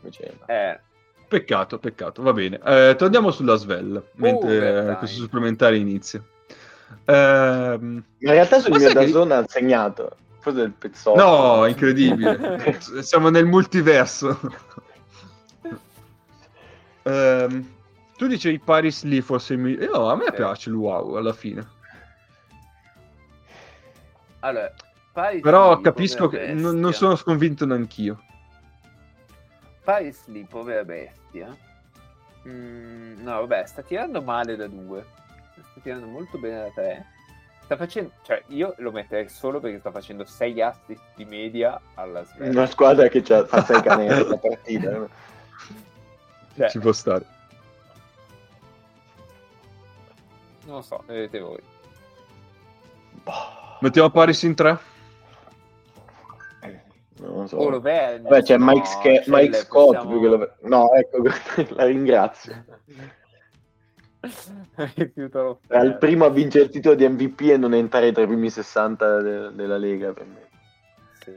[0.00, 0.46] Invece no.
[0.46, 0.80] Eh,
[1.28, 2.58] Peccato, peccato, va bene.
[2.64, 4.92] Eh, torniamo sulla Svel, mentre Overtime.
[4.92, 6.20] eh, questo supplementare inizia.
[7.04, 10.16] Ma in realtà sul mio che- da zona ha segnato.
[10.40, 11.22] Forse il pezzotto.
[11.22, 12.78] no, incredibile.
[13.02, 14.40] Siamo nel multiverso.
[17.02, 17.66] Ehm,
[18.20, 19.74] tu dicevi Paris lì forse mi...
[19.76, 20.32] eh, no, a me Sì.
[20.32, 21.66] piace l'UAU alla fine.
[24.40, 24.70] allora,
[25.10, 28.22] Paris Però Lee, capisco che non, non sono convinto neanch'io.
[29.82, 31.56] Paris Lee, povera bestia.
[32.46, 35.02] Mm, no, vabbè, sta tirando male da due.
[35.54, 37.06] Sta tirando molto bene da tre.
[37.64, 42.22] Sta facendo, cioè, io lo metterei solo perché sta facendo 6 assist di media alla
[42.24, 42.50] Svezia.
[42.50, 44.90] Una squadra che c'ha, fa 6 canestri la partita.
[44.90, 45.08] no?
[46.54, 47.24] Cioè, Ci può stare.
[50.66, 51.58] Non lo so, vedete voi.
[53.22, 53.32] Boh,
[53.80, 54.78] Mettiamo Paris in 3?
[57.20, 57.56] non lo so.
[57.58, 59.86] O lo Vernis, Beh, c'è no, Mike, Sca- cioè, Mike Scott.
[59.94, 61.22] possiamo- più che lo- No, ecco,
[61.76, 62.64] la ringrazio.
[65.68, 68.50] Era il primo a vincere il titolo di MVP e non entrare tra i primi
[68.50, 70.48] 60 de- della Lega per me.
[71.22, 71.36] Sì.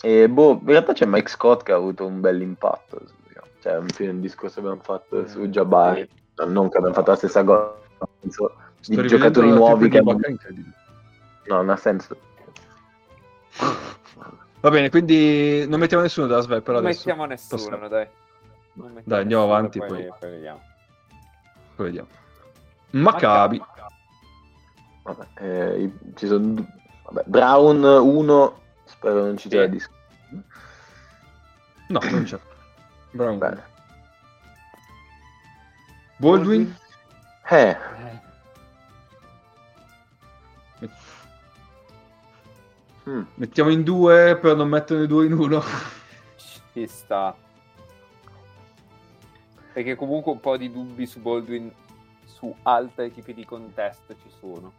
[0.00, 3.00] E boh, in realtà c'è Mike Scott che ha avuto un bel impatto.
[3.60, 6.08] Cioè, un discorso che abbiamo fatto su Jabari.
[6.46, 7.74] Non che abbiamo fatto la stessa cosa.
[8.20, 8.54] penso,
[8.86, 10.12] Di giocatori nuovi che hanno-.
[11.46, 12.16] No, non ha senso.
[14.60, 16.98] Va bene, quindi non mettiamo nessuno da Sve per Non adesso.
[17.06, 17.88] mettiamo nessuno, Passiamo.
[17.88, 18.08] dai.
[18.74, 20.12] Non mettiamo Dai, andiamo nessuno, avanti, poi, poi.
[20.18, 20.60] poi vediamo.
[21.76, 22.08] Poi vediamo.
[22.90, 23.62] Maccabi.
[25.02, 26.54] Vabbè, eh, ci sono
[27.04, 29.70] vabbè, Brown 1, spero non ci sia Sì.
[29.70, 29.90] dis-
[31.88, 32.38] No, non c'è.
[33.12, 33.38] Brown.
[33.38, 33.62] Bene.
[36.18, 36.76] Baldwin.
[37.50, 37.76] Eh,
[40.80, 40.88] Eh,
[43.10, 45.62] mm, Mettiamo in due per non mettere due in uno.
[46.72, 47.34] ci sta.
[49.72, 51.72] Perché comunque un po' di dubbi su Baldwin
[52.24, 54.72] su altre tipi di contesto ci sono.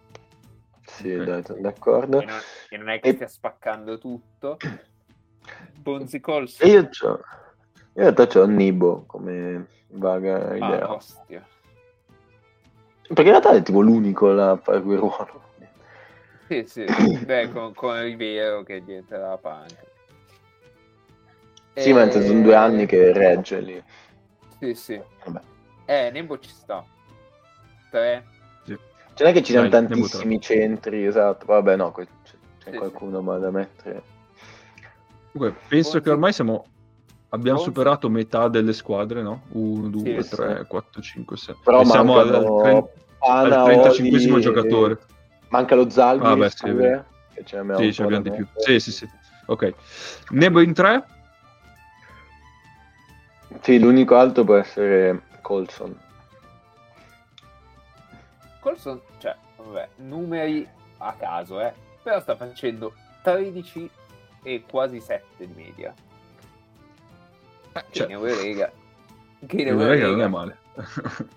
[0.85, 1.23] sì, Ok.
[1.25, 2.21] dai, sono d'accordo.
[2.21, 4.57] E non, e non è che E- stia spaccando tutto.
[5.77, 6.59] Bonzi Cols.
[6.61, 7.19] E io c'ho,
[7.99, 10.87] in realtà c'ho Nibo come vaga idea.
[10.87, 11.45] Ah, ostia.
[13.01, 15.41] Perché in realtà è tipo l'unico là a fare quel ruolo.
[16.47, 16.85] Sì, sì.
[17.25, 19.83] Beh, con, con Rivero che diventerà panca.
[21.73, 23.83] Sì, mentre sono due anni che regge lì.
[24.59, 25.01] Sì, sì.
[25.25, 25.41] Vabbè.
[25.85, 26.85] Eh, Nebo ci sta.
[27.89, 28.25] Tre.
[28.65, 28.77] Cioè,
[29.19, 31.45] non è che ci sono tantissimi centri, esatto.
[31.45, 34.03] Vabbè, no, c'è, c'è Sì, qualcuno ma da mettere.
[35.33, 36.65] Comunque, penso Bonzi- che ormai siamo...
[37.31, 39.43] Abbiamo superato metà delle squadre, no?
[39.51, 41.55] 1, 2, Sì, 3, 4, 5, 6.
[41.63, 44.99] Però e siamo al, al Pana, 35 Oli, giocatore.
[45.49, 47.05] Manca lo Zalgiris Ah, beh, sì, pure, vero.
[47.33, 48.45] che ce abbiamo Sì, ce l'abbiamo da di più.
[48.55, 48.79] mettere.
[48.79, 49.09] Sì, sì, sì.
[49.45, 49.73] Ok.
[50.29, 51.03] Nebo in 3?
[53.61, 55.97] Sì, l'unico alto può essere Colson.
[58.59, 60.67] Colson, cioè, vabbè, numeri
[60.97, 61.73] a caso, eh.
[62.01, 63.89] Però sta facendo 13
[64.43, 65.93] e quasi 7 di media.
[67.79, 70.57] Eh, Che cioè, in Eurolega non è male.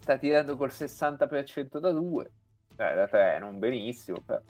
[0.00, 2.24] sta tirando col 60% da 2.
[2.76, 4.40] Eh, da 3 non benissimo, però.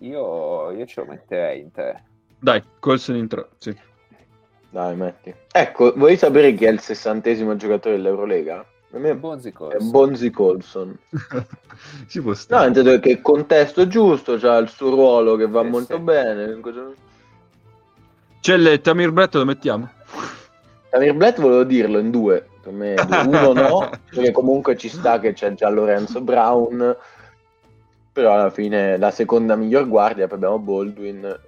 [0.00, 2.04] Io, io ce lo metterei in 3.
[2.40, 3.76] Dai, Colson in 3, sì.
[4.70, 5.32] Dai, metti.
[5.52, 8.66] Ecco, vuoi sapere chi è il sessantesimo giocatore dell'Eurolega?
[8.92, 9.90] Me Bonzi è Colson.
[9.90, 10.98] Bonzi Colson.
[12.08, 12.66] Ci può No, stare.
[12.70, 16.02] nel senso che il contesto giusto, c'ha il suo ruolo che va Sì, molto sì.
[16.02, 16.60] bene.
[18.42, 19.88] C'è il Tamir Brett, lo mettiamo?
[20.90, 25.32] Tamir Blatt volevo dirlo in due, per me uno no, perché comunque ci sta che
[25.32, 26.96] c'è già Lorenzo Brown,
[28.12, 31.20] però alla fine la seconda miglior guardia, poi abbiamo Baldwin.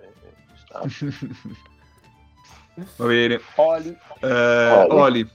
[2.96, 3.40] Va bene.
[3.56, 3.98] Oli.
[4.20, 4.90] Eh, Oli.
[4.90, 5.30] Oli.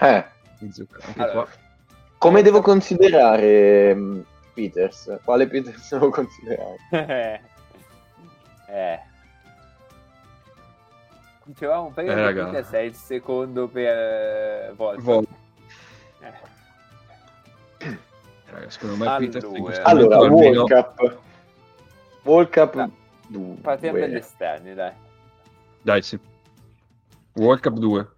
[0.00, 0.24] Eh,
[1.16, 1.48] Allora,
[2.16, 4.20] come devo considerare mm,
[4.54, 5.18] Peters?
[5.24, 6.76] Quale Peters devo considerare?
[6.90, 7.40] eh.
[8.68, 9.10] eh.
[11.44, 12.40] Dicevamo prima Eh, che.
[12.44, 15.00] Peters è il secondo per eh, Volta.
[15.02, 15.26] Vol-
[16.20, 16.50] Eh.
[18.50, 19.82] Raga, secondo me Allora.
[19.84, 21.18] Allora, World Cup.
[22.22, 22.88] World Cup.
[23.28, 23.54] 2.
[23.62, 24.92] Partiamo dagli esterni, dai.
[25.80, 26.18] Dai, sì.
[27.34, 28.08] World Cup 2.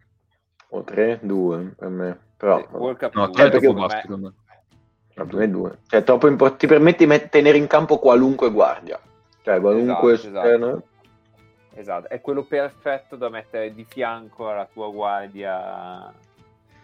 [0.70, 2.18] O 3, 2 per me.
[2.36, 4.34] Però, Sì, World Cup No, 2, 3 è perché- troppo secondo basso, secondo me.
[5.16, 5.78] No, per me due.
[5.86, 8.98] Cioè, troppo impor- ti permette di met- tenere in campo qualunque guardia.
[9.42, 10.66] Cioè, qualunque Esatto, esterno.
[10.68, 10.86] Esatto,
[12.08, 16.12] è quello perfetto da mettere di fianco alla tua guardia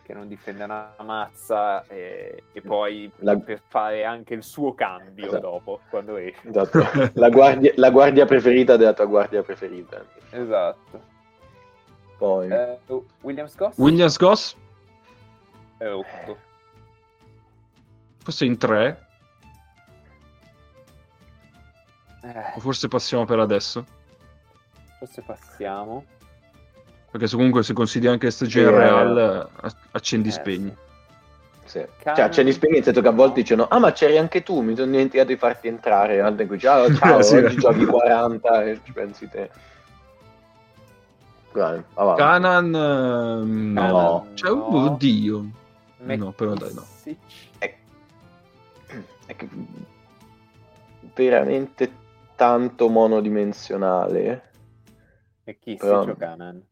[0.02, 5.26] che non difende una mazza e, e poi La- per fare anche il suo cambio
[5.26, 5.40] Esatto.
[5.40, 6.48] dopo quando esce.
[6.48, 6.80] Esatto.
[7.14, 10.04] la, guardia, la guardia preferita della tua guardia preferita.
[10.30, 11.00] Esatto.
[12.18, 12.78] Poi, Eh,
[13.22, 14.56] Williams Goss Williams Goss,
[15.78, 16.36] è 8.
[18.18, 19.06] forse in 3,
[22.22, 23.84] Eh, o forse passiamo per adesso.
[25.00, 26.04] Forse passiamo.
[27.10, 28.78] Perché se comunque se consideri anche stagione Sì, eh.
[28.78, 30.76] Real, eh, accendi Eh, spegni.
[31.64, 31.84] Sì.
[32.02, 34.90] Canan- Cioè, c'è l'esperienza che a volte dicono ah ma c'eri anche tu, mi sono
[34.90, 37.36] dimenticato di farti entrare, altre qui ciao, ciao Sì.
[37.36, 39.50] oggi giochi 40 e ci pensi te.
[41.52, 41.82] Dai.
[41.94, 43.86] Canan, ehm, no.
[43.90, 44.26] No.
[44.34, 45.44] Cioè, oddio.
[46.02, 46.84] Mac- No, però dai, no.
[47.02, 47.16] Sì.
[47.58, 47.76] È,
[49.26, 49.48] è che-
[51.14, 51.90] veramente
[52.36, 54.49] tanto monodimensionale.
[55.44, 56.62] E chi Però- si Canan?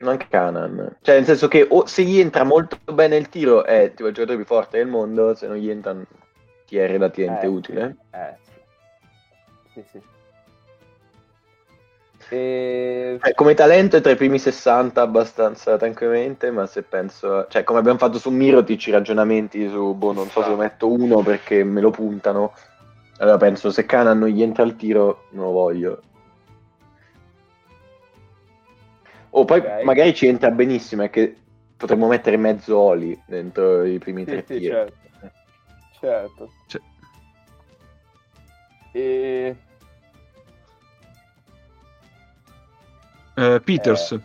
[0.00, 0.96] Anche Canan.
[1.00, 4.14] Cioè, nel senso che o se gli entra molto bene il tiro è tipo il
[4.14, 5.96] giocatore più forte del mondo, se non gli entra
[6.66, 7.96] ti è relativamente Eh, utile.
[8.12, 8.52] Eh, sì.
[9.72, 10.00] Sì, sì.
[12.30, 13.18] E...
[13.22, 17.78] Eh, come talento è tra i primi 60 abbastanza tranquillamente, ma se penso, cioè come
[17.78, 21.64] abbiamo fatto su Mirotic i ragionamenti su, boh, non so se lo metto uno perché
[21.64, 22.52] me lo puntano,
[23.18, 26.02] allora penso se Canan non gli entra il tiro non lo voglio.
[29.30, 29.82] O poi Ok.
[29.84, 31.36] magari ci entra benissimo, è che
[31.76, 34.64] potremmo mettere mezzo Oli dentro i primi Sì, tre sì, tiri.
[34.66, 34.96] certo.
[36.00, 36.52] Certo.
[36.66, 36.82] Cioè-
[38.92, 39.56] E...
[43.36, 44.12] Eh, Peters.
[44.12, 44.20] Eh,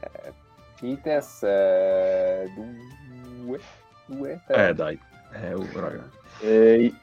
[0.00, 0.32] eh,
[0.80, 3.60] Peters eh, due,
[4.06, 4.68] due, tre.
[4.68, 4.98] Eh, dai.
[5.34, 6.08] Eh, oh, raga.
[6.40, 6.94] Eh.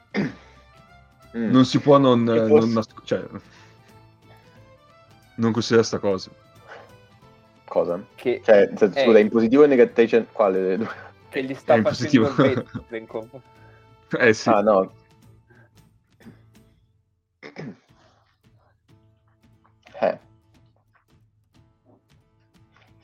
[1.32, 3.22] Non si può non, E non forse- nasc- cioè,
[5.36, 6.30] non considerare sta cosa.
[7.68, 8.00] Cosa?
[8.14, 9.04] che, Cioè, nel senso, Eh.
[9.04, 10.06] scusa, in positivo e negativo?
[10.08, 10.88] cioè, Quale delle due?
[11.28, 12.64] che gli sta è in facendo positivo.
[12.96, 13.40] il conf-
[14.18, 14.48] Eh sì.
[14.48, 14.92] Ah, no.
[19.98, 20.18] Eh,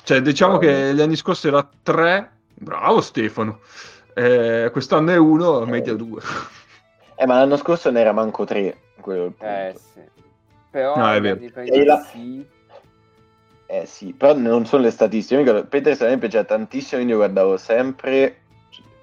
[0.05, 2.31] Cioè, diciamo che gli anni scorsi era 3.
[2.55, 3.61] Bravo Stefano.
[4.15, 6.21] Eh, quest'anno è 1, media 2.
[7.17, 8.79] eh, ma l'anno scorso ne era manco tre.
[9.01, 9.53] Quello è il punto.
[9.55, 10.01] Eh sì.
[10.71, 11.39] Però No, è vero.
[11.85, 12.47] la- sì.
[13.73, 15.41] Eh sì, però non sono le statistiche.
[15.41, 18.41] Ricordo, Peters a me piaceva tantissimo, quindi io guardavo sempre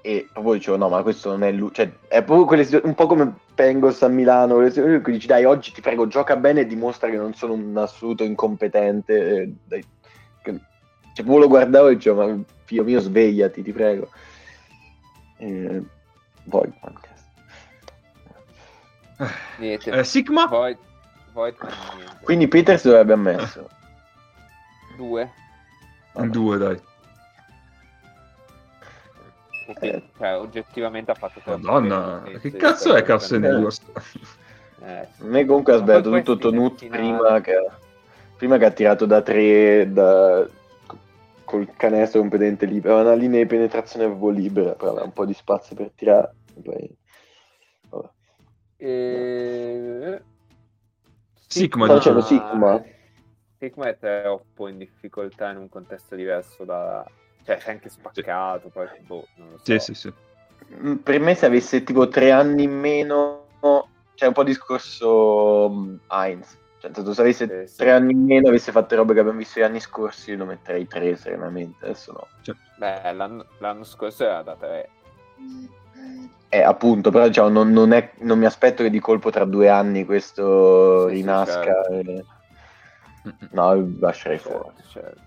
[0.00, 1.70] e proprio dicevo no, ma questo non è lui.
[1.72, 5.72] Cioè, è proprio quelle un po' come Pengos a Milano, quelle situazioni dici dai, oggi
[5.72, 9.40] ti prego, gioca bene e dimostra che non sono un assoluto incompetente.
[9.42, 9.84] eh, dai.
[10.40, 14.08] Che- Cioè, proprio lo guardavo e dicevo, ma figlio mio, svegliati, ti prego.
[15.38, 15.82] Eh,
[16.48, 16.72] poi.
[19.58, 19.90] Niente.
[19.90, 20.46] Eh, Sigma?
[20.46, 20.78] Void,
[21.32, 21.56] Void.
[22.22, 23.68] Quindi Peters dove abbiamo messo?
[25.00, 25.32] Due.
[26.12, 26.28] Vabbè.
[26.28, 26.80] 2, dai.
[29.66, 33.48] E quindi, cioè, oggettivamente ha fatto Madonna, che sì, cazzo è Carson Eh.
[33.48, 33.80] Edwards?
[34.82, 35.24] Eh, A sì.
[35.24, 37.54] me comunque ha sbagliato tutto Tonut prima che,
[38.36, 40.46] prima che ha tirato da tre da,
[41.44, 42.94] col canestro competente libero.
[42.96, 46.34] Aveva una linea di penetrazione proprio libera, però aveva un po' di spazio per tirare.
[46.56, 46.96] e Poi...
[47.88, 48.08] vabbè.
[48.76, 50.22] E...
[51.46, 52.82] Sigma, Sto dicendo Sigma.
[53.60, 57.04] Sigma è troppo in difficoltà in un contesto diverso da...
[57.44, 59.64] Cioè, si è anche spaccato, poi boh, non lo so.
[59.64, 60.12] Sì, sì, sì.
[60.82, 63.44] Mm, Per me se avesse tipo tre anni in meno,
[64.14, 66.56] c'è un po' discorso mm, Heinz.
[66.78, 67.76] Cioè, se avesse Sì, sì.
[67.76, 70.86] tre anni in meno, avesse fatto robe che abbiamo visto gli anni scorsi, lo metterei
[70.86, 71.84] tre serenamente.
[71.84, 72.26] Adesso no.
[72.78, 74.88] Beh, l'anno, l'anno scorso era da 3.
[76.48, 79.68] Eh, appunto, però diciamo, non, non è- non mi aspetto che di colpo tra due
[79.68, 81.62] anni questo Sì, sì, rinasca.
[81.62, 81.92] certo.
[81.92, 82.24] e-.
[83.50, 84.70] No, lascerei fuori.
[84.74, 85.20] Certo, certo.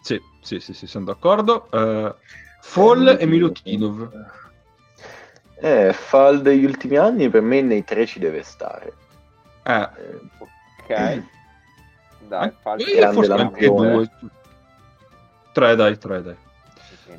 [0.00, 1.70] Sì, sì, sì, sì, sono d'accordo.
[1.70, 2.14] Eh,
[2.60, 4.10] Fall e Milutinov.
[5.60, 8.92] Eh, Fall degli ultimi anni per me nei tre ci deve stare.
[9.62, 11.22] Eh, Eh, Ok.
[12.26, 14.10] Dai, eh, io grande forse anche due.
[15.52, 16.36] Tre, dai, tre, dai.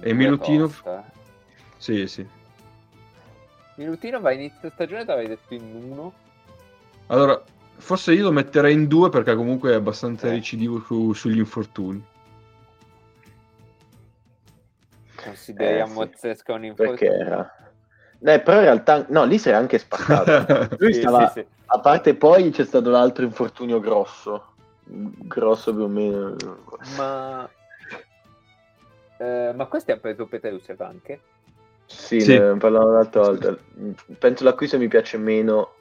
[0.02, 0.70] E Milutinov?
[0.72, 1.04] tosta.
[1.78, 2.28] Sì, sì.
[3.76, 6.14] Milutinov a inizio stagione ti avevi detto in uno.
[7.08, 7.42] Allora,
[7.78, 10.32] forse io lo metterei in due perché comunque è abbastanza Eh.
[10.32, 12.04] recidivo su- sugli infortuni.
[15.16, 16.18] Consideriamo Eh, sì.
[16.18, 17.14] Zesca un perché infortunio.
[17.14, 17.56] era?
[18.20, 20.76] Eh, però in realtà, no, lì si era anche spaccato.
[20.80, 21.48] Lui Sì, stava, sì, sì.
[21.68, 24.54] a parte poi c'è stato l'altro infortunio grosso.
[24.84, 26.36] Grosso più o meno.
[26.98, 27.50] Ma...
[29.18, 31.22] Eh, ma questi ha preso Petrushev anche?
[31.86, 32.38] Sì, Sì.
[32.38, 33.58] ne parlavamo l'altra volta.
[34.20, 35.75] Penso l'acquisto mi piace meno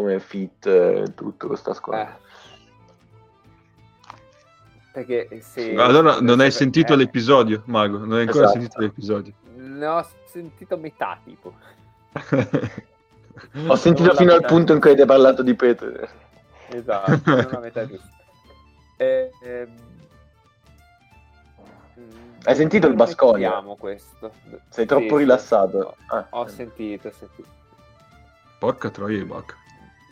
[0.00, 2.14] come fit e tutto questa squadra.
[2.14, 2.26] Eh.
[4.92, 5.74] Perché se...
[5.76, 7.98] allora, non hai se- sentito eh, l'episodio, Mago?
[7.98, 8.58] Non hai ancora Esatto.
[8.60, 9.32] sentito l'episodio.
[9.56, 11.54] Ne ho sentito metà, tipo.
[13.68, 16.10] Ho sentito non fino al punto in cui avete parlato di Peter.
[16.70, 18.08] Esatto, non la metà giusta.
[18.96, 19.68] Eh, ehm,
[22.00, 22.10] mm,
[22.42, 23.48] Hai sentito il lo Baskonia?
[23.50, 24.32] mettiamo questo?
[24.70, 25.94] Sei troppo Sì, rilassato.
[25.96, 26.04] sì.
[26.08, 26.26] Ah.
[26.30, 27.48] Ho sentito, ho sentito.
[28.58, 29.54] Porca troia, Mac.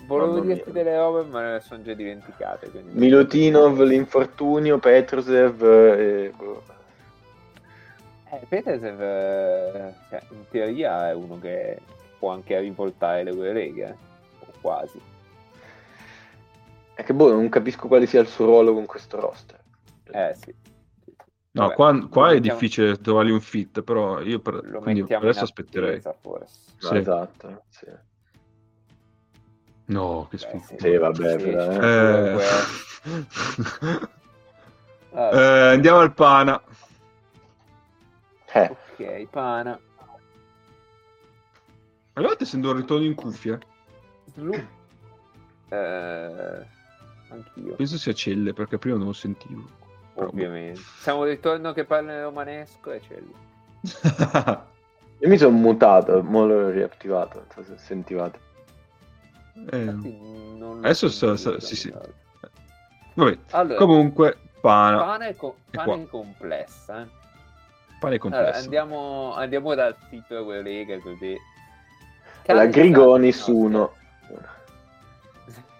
[0.06, 2.70] Volevo dirti delle robe, ma me le sono già dimenticate.
[2.70, 6.32] quindi- Milutinov, l'infortunio, Petrusev e...
[6.36, 6.62] boh.
[8.30, 11.78] Eh, Petersev, eh, cioè, in teoria è uno che
[12.18, 13.96] può anche rivoltare l'Eurolega, eh,
[14.40, 15.00] o quasi.
[16.94, 19.60] È che boh, non capisco quale sia il suo ruolo con questo roster.
[20.10, 20.54] Eh sì.
[21.52, 25.00] No, Vabbè, qua, qua è mettiamo- difficile trovargli un fit, però io per, Lo quindi
[25.00, 25.90] mettiamo adesso aspetterei.
[25.94, 26.54] attesa, forse.
[26.78, 26.96] Sì.
[26.96, 27.86] Esatto, sì.
[29.86, 30.74] No, che schifo.
[30.78, 31.50] Sì, vabbè, Sì.
[31.50, 32.38] Eh...
[35.12, 36.60] Eh, andiamo al Pana.
[38.52, 39.78] Eh, Ok, Pana.
[42.14, 43.58] A volte sento un ritorno in cuffia.
[45.68, 46.66] Eh,
[47.28, 49.68] anch'io, Penso sia Celle, perché prima non lo sentivo.
[50.14, 50.32] Però, boh.
[50.32, 50.80] ovviamente.
[51.00, 53.34] Siamo al ritorno che parla in romanesco e lì.
[55.18, 58.40] io mi sono mutato, mo l'ho riattivato, non so se sentivate.
[60.82, 61.88] Adesso sa- sentito, sa- sì, sì.
[61.88, 62.12] esatto.
[63.14, 64.98] Vabbè, Allora, comunque, Pana.
[65.04, 67.02] Pane co- pane complessa.
[67.02, 67.06] eh.
[67.98, 68.58] Pane è Allora, complesso.
[68.64, 71.36] andiamo, andiamo dal sito Eurolega così.
[72.46, 72.66] La
[73.52, 73.92] 1.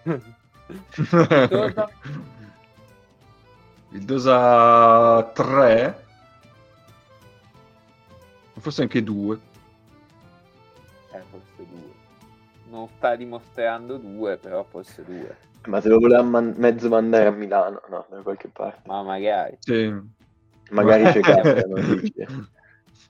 [0.03, 0.35] nostri-
[1.49, 1.91] Dosa?
[3.91, 6.05] Il Dosa 3.
[8.59, 9.39] Forse anche 2.
[12.77, 15.35] Non sta dimostrando due, però forse due.
[15.64, 18.83] Ma se lo voleva man- mezzo mandare a Milano, no, da qualche parte.
[18.87, 19.91] Ma magari, Sì.
[20.70, 22.27] Magari c'è non dice.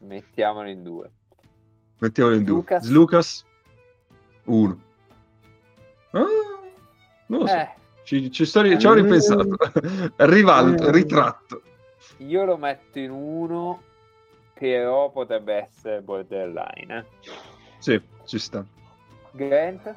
[0.03, 1.11] mettiamolo in due.
[1.99, 2.55] Mettiamolo in due.
[2.55, 2.89] Lucas.
[2.89, 3.45] Lucas
[4.45, 4.81] 1.
[6.13, 6.25] Ah,
[7.27, 7.55] non lo so.
[7.57, 7.69] Eh,
[8.05, 8.95] Ci, ci sto ci ho Mm.
[9.03, 9.57] ripensato.
[10.15, 10.93] Rivalto, Mm.
[10.93, 11.63] ritratto.
[12.19, 13.83] io lo metto in uno,
[14.55, 16.99] però potrebbe essere borderline.
[16.99, 17.05] Eh.
[17.79, 18.65] Sì, ci sta.
[19.37, 19.95] Grant?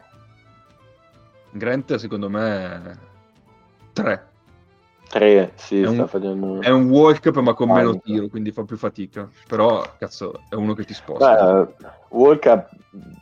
[1.52, 2.98] Grant secondo me
[3.94, 4.28] 3.
[5.10, 6.62] Tre, sì, È un- sta facendo...
[6.62, 8.04] È un walk up ma con meno Panico.
[8.06, 9.28] tiro, quindi fa più fatica.
[9.48, 11.64] Però, cazzo, è uno che ti sposta.
[11.66, 11.74] Beh,
[12.10, 12.70] Walk Up,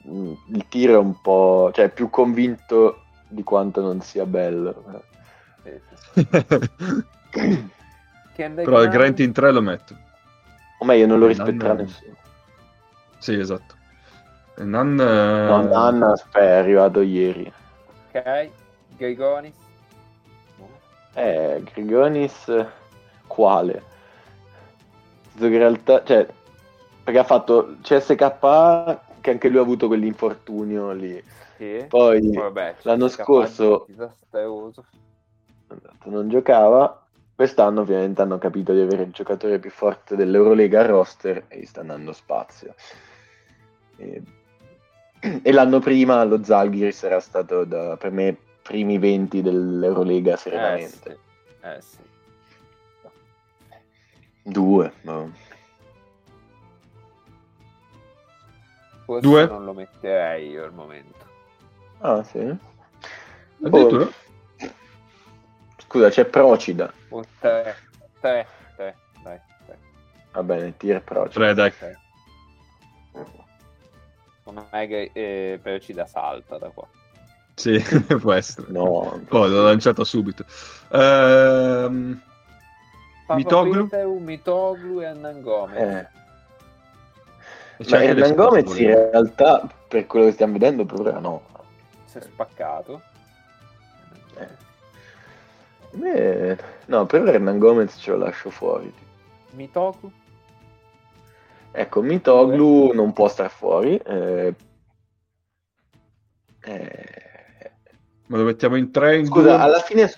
[0.03, 1.71] mh, il tiro è un po'...
[1.73, 4.83] cioè è più convinto di quanto non sia bello.
[7.31, 7.65] Kendrick
[8.65, 8.89] Però il?
[8.89, 9.95] Grant in 3 lo metto.
[10.79, 12.15] O meglio, non lo rispetterà nessuno.
[13.19, 13.75] Sì, esatto.
[14.59, 17.51] E Nan, eh, aspetta, è arrivato ieri.
[18.11, 18.49] Ok,
[18.97, 19.55] Grigonis?
[21.13, 22.65] Eh, Grigonis,
[23.27, 23.83] quale?
[25.37, 26.27] In realtà, cioè,
[27.03, 31.23] perché ha fatto CSK, che anche lui ha avuto quell'infortunio lì.
[31.57, 31.85] Sì.
[31.87, 34.85] Poi Vabbè, l'anno scorso- esatto,
[36.05, 37.03] non giocava.
[37.35, 41.65] Quest'anno ovviamente hanno capito di avere il giocatore più forte dell'Eurolega al roster e gli
[41.65, 42.73] sta andando spazio.
[43.97, 44.23] E,
[45.19, 51.19] e l'anno prima lo Zalgiris era stato da, per me primi 20 dell'Eurolega Eh serenamente.
[51.61, 51.65] sì.
[51.67, 51.97] Eh sì.
[54.43, 55.31] Due, no.
[59.05, 59.45] Forse Due?
[59.47, 61.25] non lo metterei io al momento.
[61.99, 62.39] Ah, sì.
[63.63, 64.03] Addirittura?
[64.03, 64.11] Oh,
[65.77, 66.93] Scusa, c'è Procida.
[67.09, 67.75] O tre,
[68.19, 69.77] tre, tre, dai, tre.
[70.33, 71.45] Va bene, tier Procida.
[71.45, 71.71] 3, dai.
[71.73, 71.99] tre.
[74.47, 76.87] Secondo me che eh, però ci dà salta da qua.
[77.53, 77.77] Sì,
[78.21, 78.67] può essere.
[78.69, 80.45] No, Poi l'ho lanciata subito.
[80.89, 82.21] Ehm,
[83.27, 83.89] Mitoglu?
[84.21, 85.01] Mitoglu?
[85.01, 85.77] E Annan Gomez.
[85.77, 86.07] eh.
[87.77, 91.41] e Hernan le Gomez in realtà, per quello che stiamo vedendo, per ora no.
[92.05, 93.01] Si è spaccato.
[94.37, 94.47] Eh.
[95.91, 98.93] Me- No, per ora Hernan Gomez ce lo lascio fuori.
[99.51, 100.09] Mitoglu?
[101.79, 103.97] Ecco, Mitoglu non può star fuori.
[103.97, 104.55] eh,
[106.63, 107.71] eh,
[108.25, 109.61] Ma lo mettiamo in 3 in Scusa, due?
[109.61, 110.11] alla fine...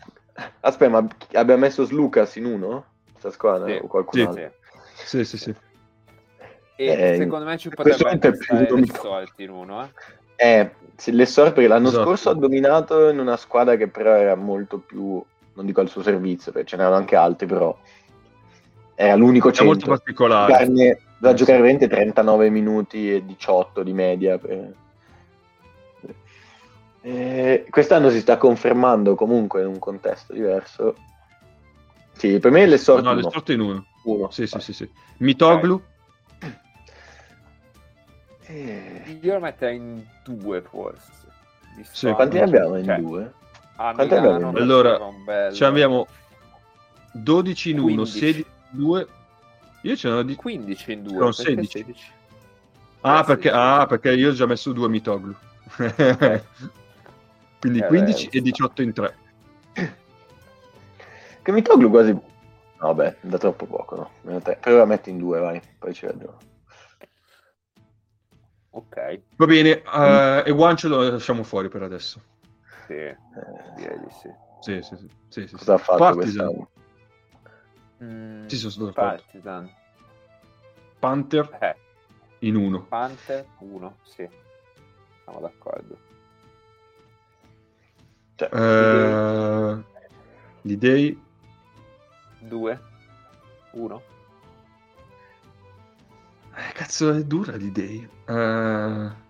[0.62, 2.86] Aspetta, ma abbiamo messo Slucas in uno?
[3.12, 3.68] Questa squadra?
[3.74, 4.26] Sì, O qualcun sì.
[4.26, 4.54] altro?
[5.04, 5.54] Sì, sì, sì.
[6.78, 7.98] E Eh, secondo me ci potrebbe
[8.36, 8.94] stare unico.
[8.94, 9.90] Ressorti in uno, eh.
[10.38, 12.06] Eh, se le sorti perché l'anno Esatto.
[12.06, 15.22] scorso ha dominato in una squadra che però era molto più,
[15.56, 17.78] non dico al suo servizio, perché ce n'erano anche altri, però
[18.96, 19.90] era l'unico È molto centro.
[19.90, 20.52] particolare.
[20.54, 24.38] Giocarne- da Eh, giocare veramente 39 minuti e 18 di media.
[24.38, 24.74] per-
[27.02, 30.96] Eh, quest'anno si sta confermando comunque in un contesto diverso.
[32.12, 33.30] Sì, per me le sorti No, le no.
[33.30, 33.86] sorte in uno.
[34.04, 34.30] uno.
[34.32, 34.90] Sì, sì, sì, sì.
[35.20, 35.82] Mitoglu?
[38.48, 41.12] Eh, Io lo metterei in due forse.
[41.92, 43.34] Sì, quanti ne abbiamo in Cioè, due?
[43.76, 44.56] Quanti abbiamo in?
[44.58, 46.08] Allora, bello- abbiamo
[47.14, 48.20] 12 in 1, 15.
[48.20, 49.08] 16 in 2.
[49.84, 50.36] Io ce n'ho di...
[50.36, 51.14] 15 in due.
[51.14, 51.78] Sono perché 16.
[51.78, 52.12] 16?
[53.02, 53.88] Ah Eh, perché, sì, ah, sì.
[53.88, 55.34] perché io ho già messo due Mitoglu.
[57.60, 59.18] Quindi Eh, 15 beh, e 18 in 3.
[61.42, 62.18] Che Mitoglu quasi
[62.80, 64.10] Vabbè, da troppo poco, no?
[64.22, 64.58] Meno tre.
[64.62, 66.38] Per ora metti in due, vai, poi ci vedremo.
[68.72, 72.22] Ok, Va bene, eh, e Guancio lo lasciamo fuori per adesso.
[72.88, 73.18] sì, Eh,
[73.76, 74.30] direi di sì.
[74.62, 75.10] Sì, sì, sì.
[75.28, 75.84] sì, sì, cosa ha sì.
[75.84, 76.46] fatto Partisan.
[76.46, 76.70] quest'anno?
[78.04, 78.92] Mm, Sì, sono stato.
[78.94, 79.70] Partizan.
[81.00, 81.76] Panther Eh,
[82.40, 82.84] in uno.
[82.86, 84.28] Panther 1, sì.
[85.24, 85.98] Siamo d'accordo.
[88.36, 89.84] Cioè,
[90.62, 91.22] Gli dei
[92.40, 92.82] 2,
[93.72, 94.02] 1.
[96.56, 98.10] Eh, cazzo, è dura di Day.
[98.26, 99.28] Eh,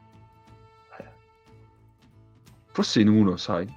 [2.71, 3.67] Forse in uno, sai.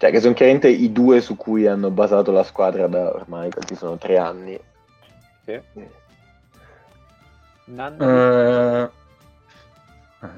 [0.00, 0.06] Ci sta.
[0.06, 3.74] cioè, che sono chiaramente i due su cui hanno basato la squadra da ormai quanti
[3.76, 4.58] sono tre anni.
[5.44, 5.52] Sì.
[5.52, 5.90] Eh,
[7.66, 8.90] Nanni, Eh,
[10.22, 10.28] eh,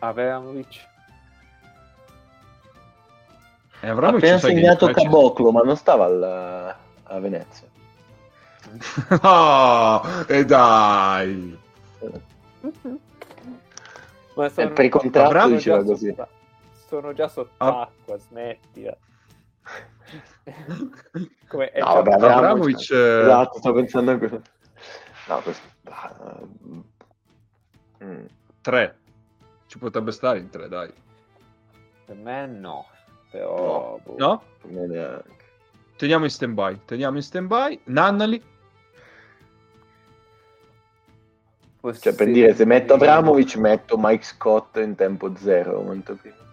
[0.00, 0.74] Avramovic.
[3.80, 7.66] e Ha Avramo appena segnato Caboclo, ma non stava al- a Venezia.
[9.22, 11.58] Oh, e dai.
[14.34, 16.08] Ma Eh, per i contratti Avramo diceva così.
[16.08, 16.28] sotto-
[16.94, 17.28] sono già Ah.
[17.28, 18.96] sott'acqua, smettila.
[21.48, 24.42] Come è No, vabbè, Abramovic, eh, Esatto, sto pensando a questo.
[25.28, 25.66] No, questo...
[25.84, 26.40] ah,
[28.04, 28.24] mm.
[28.60, 28.98] tre.
[29.66, 30.92] Ci potrebbe stare in tre, dai.
[32.04, 32.86] Per me no,
[33.30, 33.98] però...
[34.02, 34.14] boh.
[34.18, 34.42] No?
[34.60, 35.42] Per me neanche.
[35.96, 36.80] Teniamo in stand-by.
[36.84, 37.80] Teniamo in stand-by.
[37.84, 38.42] Nannali.
[41.98, 42.94] Cioè, per dire, se metto.
[42.94, 45.82] Abramovic, metto Mike Scott in tempo zero.
[45.82, 46.43] molto prima.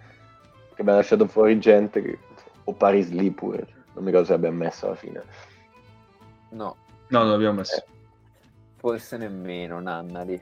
[0.81, 2.17] Che mi ha lasciato fuori gente che...
[2.63, 3.67] O Paris Lee pure.
[3.93, 5.21] Non mi ricordo se abbiamo messo alla fine.
[6.49, 6.75] No,
[7.09, 7.75] No, non l'abbiamo messo.
[7.75, 7.85] Eh.
[8.77, 10.41] forse nemmeno Nannali.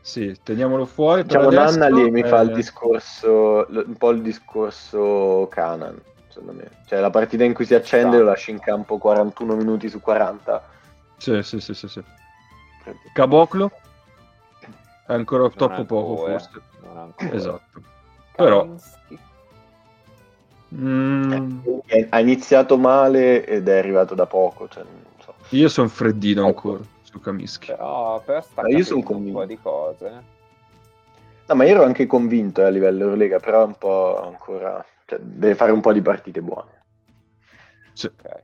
[0.00, 1.24] Sì, teniamolo fuori.
[1.24, 1.78] Diciamo, adesso.
[1.78, 6.70] Nanna lì mi fa il Eh, discorso, un po' il discorso Canan, secondo me.
[6.86, 10.62] Cioè, la partita in cui si accende lo lasci in campo 41 minuti su 40.
[11.18, 12.02] Sì, sì, sì, sì, sì.
[13.12, 13.70] Caboclo.
[15.06, 16.50] È ancora Non troppo poco, forse.
[16.82, 17.34] Non ancora.
[17.34, 17.82] Esatto.
[18.36, 18.74] Però-.
[20.76, 21.32] Mm,
[21.86, 24.68] Eh, Ha iniziato male ed è arrivato da poco.
[24.68, 25.34] Cioè, non so.
[25.50, 26.70] io sono freddino Ecco.
[26.70, 27.66] ancora su Kaminsky.
[27.68, 29.38] Però, però sta Ma io son capendo un convinto.
[29.38, 30.06] po' di cose.
[30.06, 30.32] eh.
[31.46, 34.84] No, ma io ero anche convinto eh, a livello Eurolega, però è un po' ancora...
[35.06, 36.70] Cioè, deve fare un po' di partite buone.
[37.92, 38.06] Sì.
[38.06, 38.42] Ok.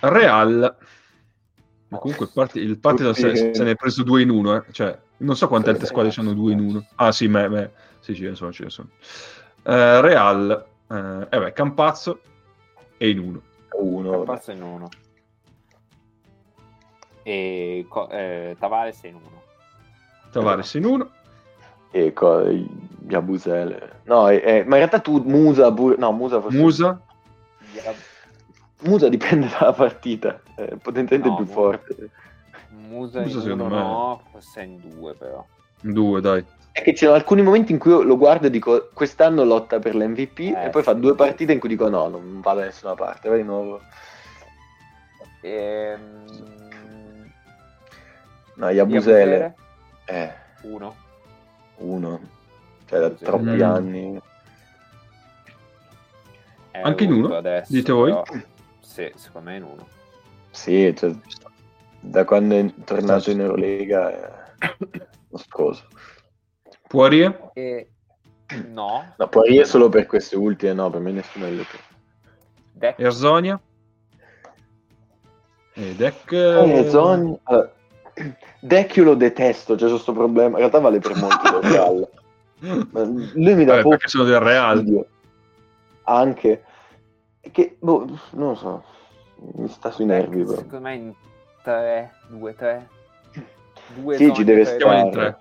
[0.00, 0.76] Real.
[1.88, 4.56] Ma comunque il, parti- il Partizan se, se ne è preso due in uno.
[4.56, 4.64] Eh.
[4.72, 6.84] Cioè, non so quante altre squadre hanno due in uno.
[6.96, 8.90] Ah sì, me, me- sì, ce ne sono, ce ne sono.
[9.66, 10.64] Eh, Real.
[10.88, 12.20] Eh, eh beh, Campazzo
[12.96, 13.42] è in uno.
[13.78, 14.88] Uno, Campazzo in uno.
[17.22, 19.42] E co- eh, Tavares in uno.
[20.30, 21.10] Tavares in uno.
[21.90, 22.48] e co-
[23.08, 24.00] Yabusele.
[24.04, 25.96] No, è- ma in realtà tu Musa pure...
[25.96, 26.56] No, Musa forse...
[26.58, 27.00] Musa.
[28.82, 32.10] Musa dipende dalla partita, è potenzialmente No, più Musa- forte.
[32.68, 35.44] Musa, Musa in secondo uno me- no, forse in due però.
[35.82, 36.44] In due, dai.
[36.76, 39.94] È che c'erano alcuni momenti in cui io lo guardo e dico quest'anno lotta per
[39.94, 42.92] l'MVP Eh, e poi fa due partite in cui dico no, non va da nessuna
[42.94, 43.80] parte, vai di nuovo.
[45.40, 46.24] Ehm...
[48.56, 49.54] No, Yabusele, Yabusele,
[50.04, 50.32] eh,
[50.64, 50.96] Uno.
[51.76, 52.20] uno,
[52.86, 53.30] cioè da Yabusele.
[53.30, 53.62] troppi Mm.
[53.62, 54.20] anni.
[56.72, 57.36] È Anche in uno?
[57.36, 58.10] adesso, Dite voi?
[58.10, 58.24] però-
[58.80, 59.88] Sì, secondo me in uno.
[60.50, 61.10] Sì, cioè,
[62.00, 64.32] da quando è tornato in Eurolega è
[65.30, 65.84] mostruoso.
[66.86, 67.50] Poirier.
[67.54, 67.88] E...
[68.68, 69.14] No.
[69.16, 71.64] No, poi è solo per queste ultime, no, per me nessuno è le
[72.72, 73.00] Deck.
[73.00, 73.60] Erzonia.
[75.72, 76.32] E Deck.
[76.32, 77.72] Eh, allora,
[78.60, 80.50] Deck io lo detesto, c'è questo problema.
[80.50, 82.08] In realtà vale per molti del Real.
[82.90, 84.76] Ma Lui mi dà Vabbè, perché sono del Real.
[84.76, 85.06] fastidio.
[86.04, 86.62] Anche
[87.50, 88.84] che boh, non lo so,
[89.56, 90.44] mi sta sui nervi.
[90.44, 90.56] però.
[90.56, 91.14] Secondo me in
[91.62, 92.88] 3, 2, 3.
[93.94, 95.38] Due Sì, ci deve stare.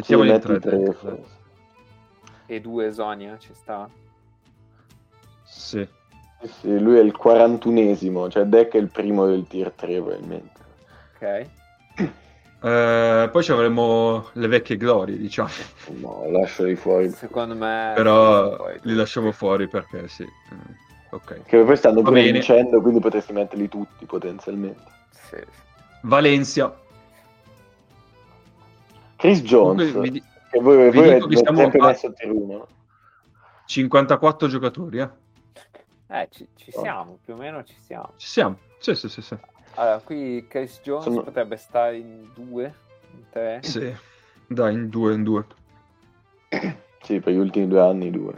[0.00, 0.58] Sì, in tre.
[0.58, 1.22] tre.
[2.46, 3.88] E due Zonia ci sta.
[5.44, 5.86] Sì.
[6.42, 10.60] Sì, lui è il 41esimo, cioè Deck è il primo del tier 3 probabilmente.
[11.14, 11.46] Ok.
[12.64, 15.48] Eh, poi ci avremo le vecchie glorie, diciamo.
[16.00, 17.10] No, lasciali fuori.
[17.10, 17.90] Secondo me...
[17.96, 20.22] Però li lasciamo fuori perché sì.
[20.22, 20.82] Eh,
[21.12, 21.42] Ok.
[21.44, 24.82] Che poi stanno pure vincendo, quindi potresti metterli tutti potenzialmente.
[25.10, 25.44] Sì, sì.
[26.02, 26.74] Valencia.
[29.22, 32.06] Chris Jones, Comunque, vi che voi, vi voi dico che avete siamo sempre a- messo
[32.08, 32.66] a 1.
[33.66, 35.08] 54 giocatori, eh.
[36.08, 38.10] Eh, ci, ci siamo, più o meno ci siamo.
[38.16, 38.58] Ci siamo.
[38.78, 39.36] Sì, sì, sì, sì.
[39.74, 42.74] Allora, qui Chris Jones Sono- potrebbe stare in due,
[43.12, 43.60] in tre.
[43.62, 43.94] Sì.
[44.48, 45.44] Dai, in due, in due.
[47.02, 48.34] Sì, per gli ultimi due anni due.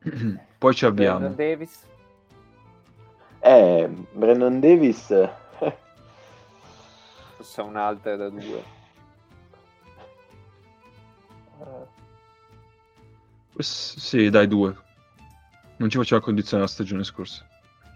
[0.58, 1.18] Poi ci abbiamo.
[1.18, 1.86] Brandon Davis.
[3.40, 5.06] Eh, Brandon Davis...
[7.36, 8.74] Forse un'altra da due.
[13.58, 14.74] S- sì, dai, due.
[15.76, 17.44] Non ci faceva condizionare la stagione scorsa.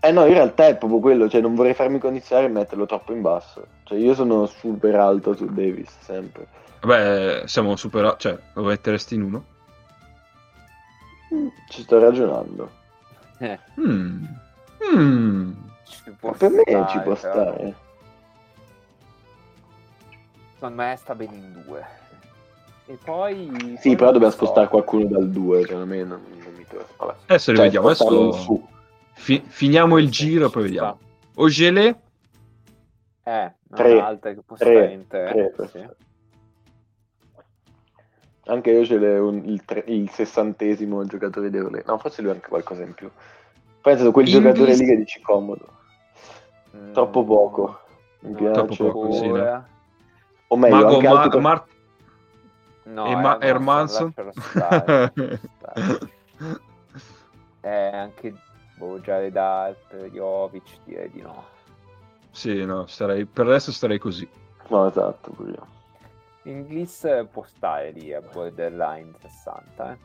[0.02, 3.12] Eh no, in realtà è proprio quello, cioè non vorrei farmi condizionare e metterlo troppo
[3.12, 3.66] in basso.
[3.84, 6.46] Cioè io sono super alto su Davis, sempre.
[6.80, 9.44] Vabbè, siamo superati, cioè, lo metteresti in uno?
[11.68, 12.70] Ci sto ragionando.
[13.38, 14.24] Eh, Mm.
[14.96, 15.52] Mm.
[15.84, 17.16] ci può Ma per me stare, ci può però.
[17.16, 17.74] stare.
[20.54, 21.86] Secondo me sta bene in due.
[22.90, 23.76] E poi...
[23.78, 24.38] Sì, però dobbiamo so.
[24.38, 26.66] spostare qualcuno dal 2, secondo me non, non mi.
[26.96, 27.14] Vabbè.
[27.26, 28.66] Adesso Cioè, rivediamo, adesso su.
[29.12, 30.98] fi- finiamo il Sì, giro, ci poi vediamo.
[31.36, 32.00] Ogele,
[33.22, 35.88] Eh, Tre, un'altra che può tre, tre, sì.
[38.46, 41.92] Anche io ce l'ho un- il, tre- il sessantesimo giocatore di Eurolega.
[41.92, 43.08] No, forse lui ha anche qualcosa in più.
[43.78, 45.68] Stato quel Inglis- giocatore lì che dici comodo.
[46.76, 47.80] Mm, Troppo poco.
[48.22, 48.82] Mi Troppo piace.
[48.82, 49.68] poco, sì, ancora.
[50.48, 51.64] O meglio, Mago anche Ma- Mar-
[52.90, 54.12] No, e Ma- Hermanson.
[57.62, 58.34] Eh, anche
[58.76, 61.44] boh, Jared Alp, Jovic, direi di no.
[62.30, 64.26] sì, no, starei, per adesso starei così.
[64.68, 65.66] No, esatto, io.
[66.44, 69.98] Inglis può stare lì a borderline 60, eh.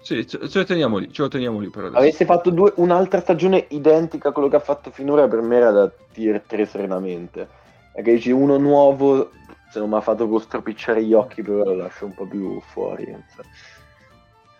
[0.00, 1.98] Sì, ce, ce lo teniamo lì, ce lo teniamo lì per adesso.
[1.98, 5.70] Avesse fatto due- un'altra stagione identica a quello che ha fatto finora, per me era
[5.70, 7.46] da tier 3 serenamente.
[7.92, 9.30] Perché dici uno nuovo,
[9.74, 12.60] se non mi ha fatto con stropicciare gli occhi, però lo lascio un po' più
[12.60, 13.04] fuori.
[13.34, 13.42] so.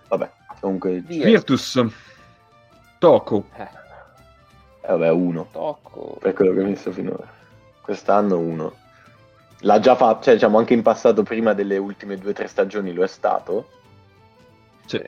[0.08, 0.28] Vabbè,
[0.60, 1.24] comunque, Via.
[1.26, 1.80] Virtus,
[2.98, 3.62] Toco, Eh,
[4.82, 5.46] eh, vabbè, uno.
[5.52, 6.16] tocco.
[6.20, 7.24] Per quello che ho visto finora.
[7.80, 8.74] Quest'anno uno.
[9.60, 12.92] L'ha già fatto, cioè diciamo anche in passato, prima delle ultime due o tre stagioni
[12.92, 13.68] lo è stato.
[14.86, 15.00] sì.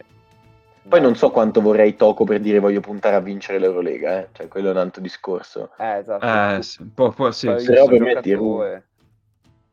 [0.88, 4.28] Poi non so quanto vorrei Toco per dire voglio puntare a vincere l'Eurolega, eh.
[4.30, 5.70] Cioè, quello è un altro discorso.
[5.78, 6.24] Eh, esatto.
[6.24, 7.90] Eh, sì, un po', po- sì, Poi sì, però sì.
[7.90, 8.64] per me tiro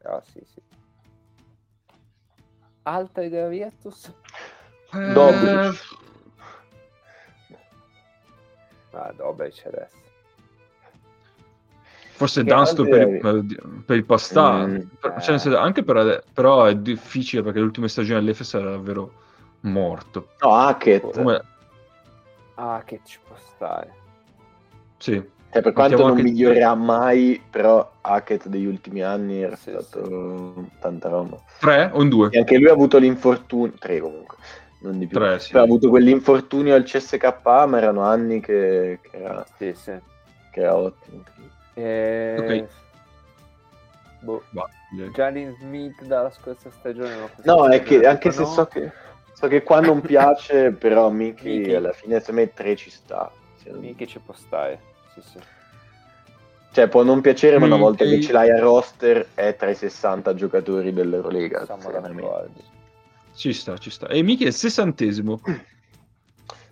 [0.04, 0.62] Però sì, sì.
[2.84, 4.12] Alta della Virtus?
[4.92, 5.82] Eh, Dobric.
[8.92, 10.02] Ah, Dobric adesso.
[12.16, 14.76] Forse Dunston per, il- per il pasta, Mm.
[14.76, 14.88] Eh.
[15.02, 19.22] cioè, senso, anche per ade- però è difficile perché le ultime stagioni all'Efes era davvero
[19.62, 20.34] morto.
[20.42, 21.12] No, Hackett.
[21.16, 21.42] Come-
[22.56, 23.94] Ah, che ci può stare.
[24.98, 25.22] sì,
[25.54, 30.66] Cioè, per quanto Mettiamo non migliorerà mai, però Hackett degli ultimi anni era Sì, stato
[30.80, 31.40] tanta roba.
[31.60, 32.30] tre o un due?
[32.32, 34.36] E anche lui ha avuto l'infortunio, tre comunque,
[34.82, 35.16] non di più.
[35.20, 35.52] Tre, sì.
[35.52, 39.94] Però ha avuto quell'infortunio al CSKA, ma erano anni che, che era, Sì, sì.
[40.52, 41.24] che era ottimo.
[41.76, 42.36] E...
[42.40, 42.68] Ok.
[44.22, 44.44] Boh.
[44.50, 44.68] Va.
[45.14, 47.30] Jalen Smith dalla scorsa stagione.
[47.44, 48.48] No, è che anche se no.
[48.48, 48.92] so che,
[49.34, 53.32] so che qua non piace, però Miki alla fine secondo me tre ci sta.
[53.72, 54.92] Mica ci può stare.
[55.14, 55.40] Sì, sì.
[56.74, 59.76] Cioè, può non piacere, ma una volta che ce l'hai a roster è tra i
[59.76, 61.68] 60 giocatori dell'Eurolega.
[63.36, 64.08] Ci sta, ci sta.
[64.08, 65.42] E Michi è il sessantesimo.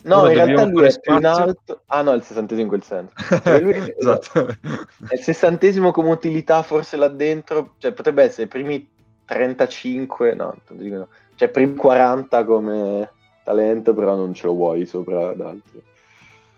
[0.03, 1.84] No, Ora in realtà lui è più in alto.
[1.85, 3.13] Ah, no, è il sessantesimo in quel senso.
[3.43, 4.47] Cioè, lui- esatto.
[4.47, 7.76] È il sessantesimo come utilità, forse là dentro.
[7.77, 8.89] Cioè, potrebbe essere i primi
[9.26, 11.07] 35, no, non dico no.
[11.35, 13.11] Cioè, primi 40 come
[13.43, 15.84] talento, però non ce lo vuoi sopra ad altri.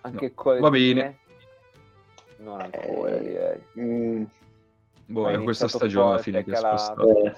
[0.01, 1.19] Anche No, va bene.
[2.43, 3.63] Non ancora, Eh, direi.
[3.79, 4.23] Mm,
[5.05, 6.77] Boh, è questa stagione alla fine che è calato.
[6.77, 7.09] spostato.
[7.25, 7.33] eh,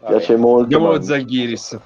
[0.00, 0.16] Vabbè.
[0.16, 0.62] piace molto.
[0.62, 1.78] Andiamo allo Zalgiris.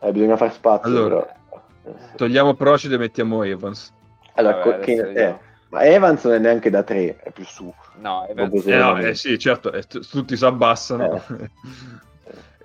[0.00, 1.20] Eh, bisogna far spazio, Allora.
[1.20, 1.62] però.
[1.86, 2.16] Eh.
[2.16, 3.92] Togliamo Procida e mettiamo Evans.
[4.34, 5.38] Allora, Vabbè, che- eh,
[5.70, 7.72] ma Evans non è neanche da 3, è più su.
[8.00, 11.22] No, Evans, Eh, no, eh sì, certo, eh, t- tutti si abbassano.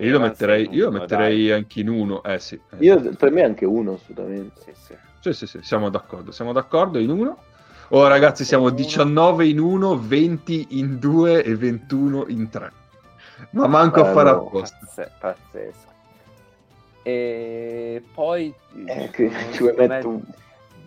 [0.02, 2.24] E io lo metterei, io lo metterei anche in uno.
[2.24, 2.56] Eh sì.
[2.72, 2.76] eh.
[2.80, 4.62] Io, per me anche uno, assolutamente.
[4.62, 4.96] Sì, sì.
[5.20, 6.32] Sì, sì, sì, siamo d'accordo.
[6.32, 7.38] Siamo d'accordo in uno.
[7.90, 8.82] Oh ragazzi, siamo In uno.
[8.84, 12.72] 19 in uno, 20 in 2 e 21 in 3.
[13.52, 14.14] Ma manco a Bello.
[14.16, 14.78] fare apposta.
[14.82, 15.88] Pazze- pazzesco.
[17.04, 18.54] E poi
[18.86, 20.22] Eh, ci che sono, ci vuoi secondo me, mettere un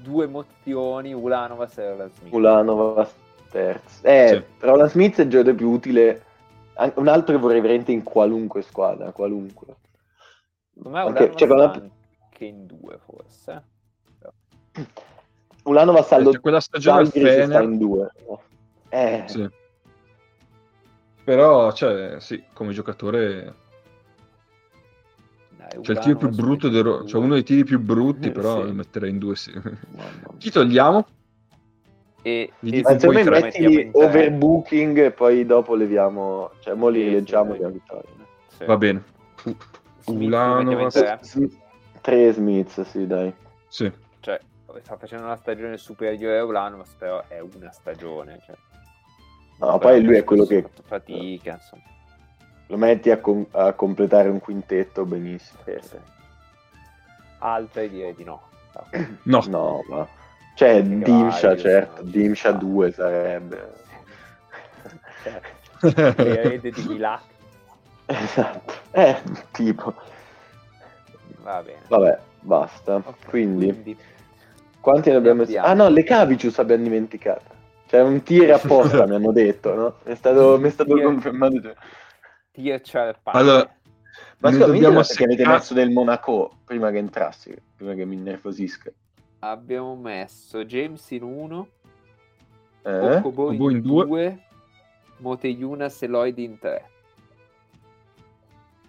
[0.03, 2.33] due mozioni, Ulanova e la Smith.
[2.33, 3.09] Ulanova
[3.51, 4.07] terzo.
[4.07, 4.55] Eh, Sì.
[4.59, 6.23] però la Smith è il giocatore più utile.
[6.95, 9.67] Un altro che vorrei veramente in qualunque squadra, qualunque.
[10.73, 11.81] Secondo me Anche- Ulanova cioè, con la- sta
[12.25, 13.63] anche in due forse.
[15.65, 18.13] Ulanova sta allo Cioè, quella stagione Zalgiris sta Fener, in due.
[18.89, 19.49] Eh, sì.
[21.25, 23.55] Però, cioè, sì, come giocatore,
[25.51, 28.61] Dai, cioè il tiro più brutto, del cioè uno dei tiri più brutti, Eh, però
[28.61, 28.67] sì.
[28.67, 29.53] lo metterei in due, sì.
[30.39, 31.07] Chi togliamo?
[32.23, 33.41] E, Mi e dico Ma un secondo po' me i tre.
[33.43, 34.05] mettiamo mettili in tre.
[34.05, 38.11] overbooking e poi dopo leviamo, cioè mo li Sì, rileggiamo sì, la vittoria.
[38.57, 38.65] Sì.
[38.65, 39.05] Va bene.
[40.01, 41.21] Smith.
[41.21, 41.49] S-
[42.01, 43.33] 3 Smith, sì, dai.
[43.69, 43.91] Sì.
[44.21, 44.41] Cioè,
[44.81, 48.41] sta facendo una stagione superiore a Ulanovas, però è una stagione.
[48.45, 48.57] Cioè.
[49.59, 51.83] No, poi lui è quello che Fatica, insomma.
[52.67, 55.61] lo metti a, com- a completare un quintetto benissimo.
[55.65, 55.97] Sì, sì.
[57.39, 58.49] Altre direi di no.
[59.25, 59.43] No.
[59.49, 60.09] No, ma...
[60.55, 62.59] Cioè, Dimsha, certo, no, Dimsha sta.
[62.59, 63.73] 2 sarebbe.
[65.23, 65.41] Cioè,
[66.17, 67.23] l'erede di Milak.
[68.07, 68.73] Esatto.
[68.91, 69.23] Eh,
[69.53, 69.95] tipo.
[71.39, 71.81] Va bene.
[71.89, 72.97] Vabbè, basta.
[72.97, 73.97] Ok, Quindi,
[74.83, 75.57] quanti ne abbiamo messi?
[75.57, 77.61] Ah no, le Cavicius abbiamo dimenticato.
[77.87, 79.97] C'è un tir apposta, mi hanno detto, no?
[80.03, 81.75] È stato, mi è stato Tir- confermato.
[82.51, 83.39] Tier Charpani.
[83.39, 83.75] Allora,
[84.39, 88.17] Ma scusa, dobbiamo interessa che avete messo del Monaco prima che entrassi, prima che mi
[88.17, 88.91] innervosisca.
[89.39, 91.69] Abbiamo messo James in 1,
[92.83, 93.15] Eh?
[93.17, 94.05] Okobo in in due.
[94.05, 94.39] 2,
[95.19, 96.85] Moteyunas e Lloyd in 3.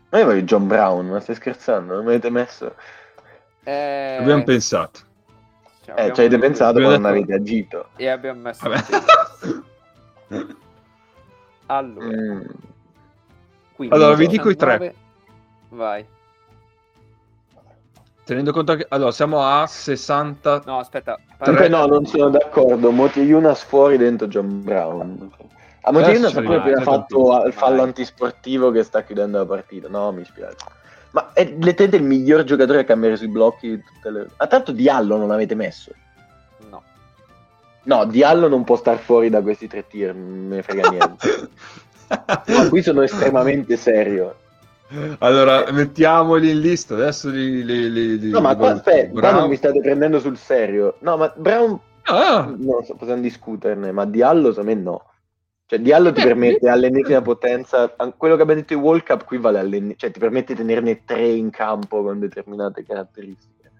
[0.10, 1.94] Ma io voglio John Brown, ma stai scherzando?
[1.96, 2.76] Non mi avete messo?
[3.64, 5.00] Eh, abbiamo pensato.
[5.84, 7.88] Cioè, Eh, ci avete pensato, non detto- avete agito.
[7.98, 8.66] E abbiamo messo.
[11.68, 12.42] Allora, Mm.
[13.76, 14.78] quindi Allora, vi dico i tre.
[14.78, 14.96] 19
[15.70, 16.06] Vai.
[18.26, 18.86] Tenendo conto che...
[18.90, 20.62] Allora, siamo a 60...
[20.66, 21.18] No, aspetta.
[21.40, 22.92] Comunque parla- no, non sono d'accordo.
[22.92, 25.30] Motiejunas fuori dentro John Brown.
[25.82, 27.86] A Motiejunas Adesso ha appena fatto il fallo vai.
[27.88, 29.90] antisportivo che sta chiudendo la partita.
[29.90, 30.56] No, mi spiace.
[31.14, 34.28] Ma è letteralmente il miglior giocatore a cambiare sui blocchi tutte le...
[34.38, 35.92] Ah, tanto Diallo non l'avete messo.
[36.70, 36.84] No.
[37.84, 41.50] No, Diallo non può star fuori da questi tre tir, non me ne frega niente.
[42.46, 44.36] No, qui sono estremamente serio.
[45.20, 46.94] Allora, mettiamoli in lista.
[46.94, 47.66] Adesso li...
[47.66, 50.98] li, li, li No, ma qua, aspetta, qua Brown- non mi state prendendo sul serio.
[51.00, 55.06] No, ma Brown Ah, non so, possiamo discuterne, ma Diallo secondo me no.
[55.74, 59.58] Cioè Diallo ti permette all'ennesima potenza, quello che abbiamo detto i World Cup qui vale
[59.58, 63.72] all'ennesima, cioè ti permette di tenerne tre in campo con determinate caratteristiche.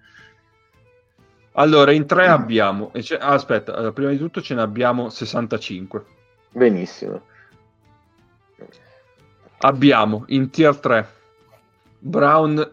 [1.52, 2.92] allora, in tre abbiamo...
[2.94, 6.04] e ah, aspetta, allora, prima di tutto ce ne abbiamo 65.
[6.50, 7.20] Benissimo.
[9.58, 11.08] Abbiamo in tier 3
[12.00, 12.72] Brown,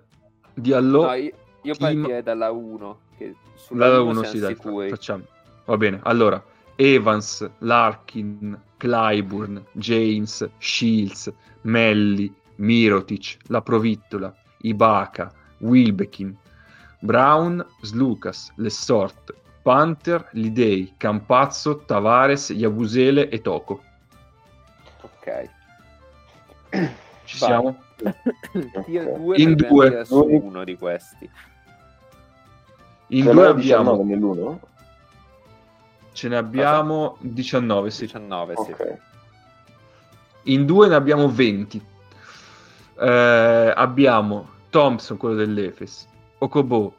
[0.51, 1.05] Diallo...
[1.05, 1.31] No, io,
[1.61, 2.99] io Kim- partirei dalla 1.
[3.19, 4.89] Che sulla La 1 1 siamo sì, dai, sicuri.
[4.89, 5.23] facciamo.
[5.65, 6.43] Va bene, allora,
[6.75, 11.31] Evans, Larkin, Clyburn, James, Shields,
[11.61, 14.33] Melli, Mirotic, La Provittola,
[14.63, 16.35] Ibaka, Wilbekin,
[17.01, 23.83] Brown, Slucas, Lessort, Panther, Lidei, Campazzo, Tavares, Yabusele e Toco.
[25.01, 25.49] Ok.
[27.25, 27.49] Ci Vai.
[27.49, 27.83] siamo?
[28.87, 30.05] 2 In due.
[30.05, 31.29] su uno di questi.
[33.09, 34.59] In Ce due abbiamo, 19 nell'uno?
[36.21, 38.05] Ce ne abbiamo 19, sì.
[38.05, 38.71] 19, sì.
[38.71, 38.97] Ok.
[40.43, 41.83] In due ne abbiamo 20.
[42.99, 46.07] Eh, abbiamo Thompson, quello dell'Efes,
[46.37, 46.93] Okobo,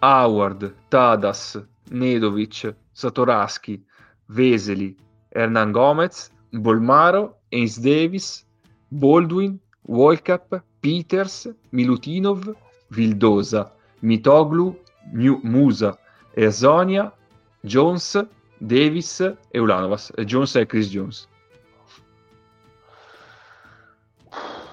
[0.00, 3.80] Howard, Tadas, Nedovic, Satoraski,
[4.26, 4.96] Veseli,
[5.28, 8.44] Hernan Gomez, Bolmaro, Ains Davis,
[8.88, 12.52] Baldwin, Wolcap, Peters, Milutinov,
[12.88, 14.76] Vildosa, Mitoglu,
[15.12, 15.96] Mu- Musa,
[16.34, 17.12] Erzonia,
[17.60, 18.26] Jones,
[18.58, 20.12] Davis e Ulanovas.
[20.16, 21.28] E Jones è Chris Jones.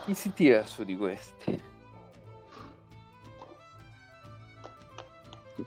[0.06, 1.62] Chi si tira su di questi?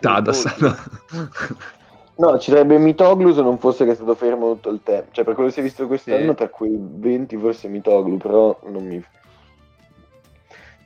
[0.01, 0.45] Tadas.
[2.16, 5.09] No, ci sarebbe Mitoglu se non fosse che è stato fermo tutto il tempo.
[5.11, 6.35] Cioè, per quello che si è visto quest'anno, Sì.
[6.36, 9.05] tra quei 20 forse Mitoglu, però non mi,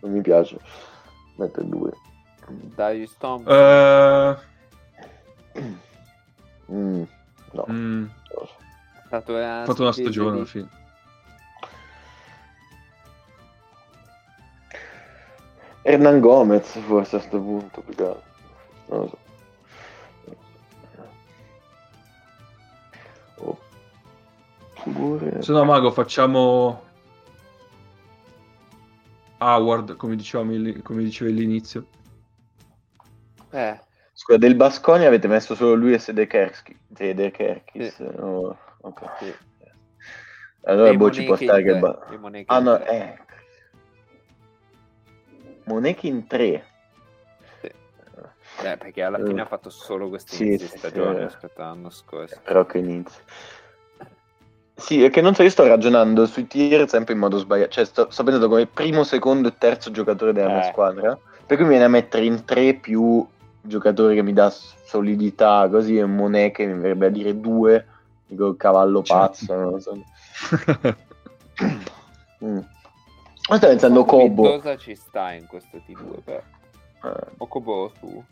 [0.01, 0.57] non mi piace.
[1.37, 1.91] Mettere due.
[2.47, 3.53] Darius Thompson.
[3.55, 4.37] Eh,
[6.71, 7.03] Mm,
[7.53, 8.05] no, mm,
[9.11, 10.69] ha fatto una stagione alla fine.
[15.83, 18.23] Hernan Gomez forse a sto punto, più che altro.
[18.89, 19.19] Non lo so.
[24.89, 25.43] Oppure...
[25.43, 26.83] Se no, Mago, facciamo
[29.39, 30.53] Howard, come, dicevamo
[30.83, 31.87] come dicevi all'inizio.
[33.51, 33.81] Eh,
[34.21, 36.77] Scusa, del Basconi avete messo solo lui e Sedekerski.
[36.93, 37.95] Sedekerkis.
[37.95, 38.03] Sì.
[38.03, 39.03] Oh, ok.
[39.21, 39.33] sì.
[40.65, 41.71] Allora boh, ci può stare che...
[41.71, 42.05] tre, Ba-
[42.47, 43.17] ah no, eh.
[45.67, 46.65] Moneki in 3.
[48.65, 49.43] Eh, perché alla fine Eh.
[49.43, 51.25] ha fatto solo questi Sì, inizi sì, stagione sì.
[51.25, 52.41] rispetto all'anno scorso.
[52.43, 53.23] Però che inizio.
[54.75, 57.71] Sì, è che non so, io sto ragionando sui tir sempre in modo sbagliato.
[57.71, 60.73] Cioè, sto, sto pensando come primo, secondo e terzo giocatore della mia Eh.
[60.73, 61.17] squadra.
[61.47, 63.25] Per cui mi viene a mettere in tre più
[63.61, 67.87] giocatori che mi dà solidità, così e Monet che mi verrebbe a dire due.
[68.27, 69.23] Dico cavallo Certo.
[69.23, 69.97] pazzo, non lo so.
[72.45, 72.61] Mm.
[73.35, 74.43] Sto pensando Cobo.
[74.43, 76.41] Cosa ci sta in questo T2 però?
[77.03, 78.23] Eh, Okobo tu.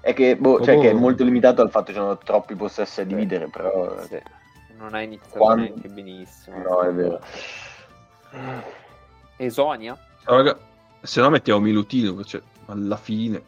[0.00, 3.00] è che, boh, cioè, che è molto limitato al fatto che ci sono troppi possessi
[3.00, 3.98] a dividere, però...
[4.02, 4.20] Sì.
[4.76, 6.58] Non ha iniziato Quando- neanche benissimo.
[6.58, 7.20] No, è vero.
[9.36, 9.96] Esonia?
[10.24, 10.58] Raga,
[11.00, 13.42] se no mettiamo Milutino, cioè, alla fine.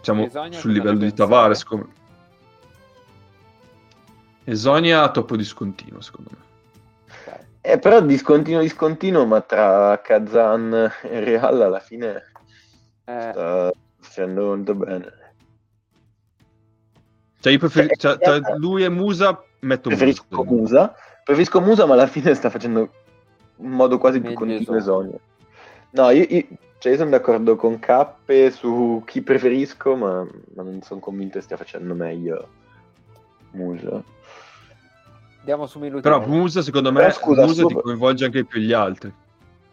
[0.00, 1.12] Siamo Esonia sul livello di?
[1.12, 1.64] Tavares.
[1.64, 1.86] Come...
[4.44, 6.50] Esonia troppo discontinuo, secondo me.
[7.64, 12.32] Eh, però discontinuo discontinuo, ma tra Kazan e Real alla fine
[13.04, 15.12] Eh, sta facendo molto bene.
[17.38, 20.50] Cioè, io preferi- Cioè, cioè, tra lui e Musa metto Preferisco Musa.
[20.50, 20.94] Musa,
[21.24, 22.90] preferisco Musa, ma alla fine sta facendo
[23.58, 25.18] in modo quasi più continuo Esonia.
[25.92, 26.46] No, io, io-
[26.78, 31.44] cioè io sono d'accordo con Cappe su chi preferisco, ma, ma non sono convinto che
[31.44, 32.48] stia facendo meglio
[33.52, 34.02] Musa.
[35.38, 36.18] andiamo su Milutino.
[36.18, 39.12] Però Musa, secondo me, Però, scusa, Musa ti su- coinvolge anche più gli altri.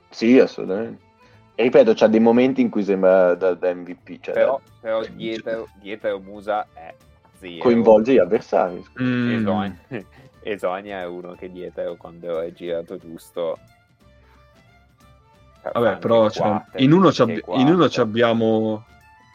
[0.10, 1.08] Sì, assolutamente.
[1.56, 5.04] E ripeto, c'ha dei momenti in cui sembra da, da MVP, cioè Però, da- però
[5.14, 6.94] dietro, dietro Musa è
[7.40, 7.58] zero.
[7.60, 8.84] coinvolge gli avversari.
[9.02, 9.32] Mm.
[9.32, 9.78] Esonia.
[10.42, 13.58] Esonia è uno che dietro quando è girato giusto.
[15.62, 17.12] Vabbè, però cioè, in, uno
[17.56, 18.86] in uno ci abbiamo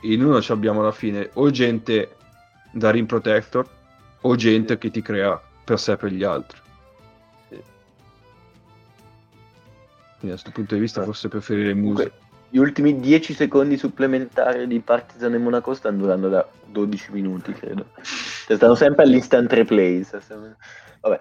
[0.02, 2.16] in uno ci abbiamo alla fine o gente
[2.72, 3.66] da rim protector
[4.22, 4.78] o gente Sì.
[4.78, 6.59] che ti crea per sé e per gli altri.
[7.48, 7.62] Sì.
[10.18, 11.05] Quindi da questo punto di vista Eh.
[11.05, 12.02] forse preferirei Musa.
[12.02, 12.18] Comunque,
[12.48, 17.86] gli ultimi 10 secondi supplementari di Partizan e Monaco stanno durando da 12 minuti, credo.
[18.46, 20.06] Cioè, stanno sempre all'instant replay.
[21.01, 21.18] Vabbè.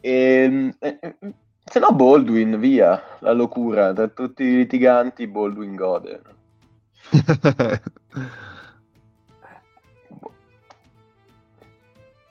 [0.00, 1.16] Ehm, eh, eh,
[1.64, 3.92] se no Baldwin, via, la locura.
[3.92, 6.20] Tra tutti i litiganti Baldwin gode.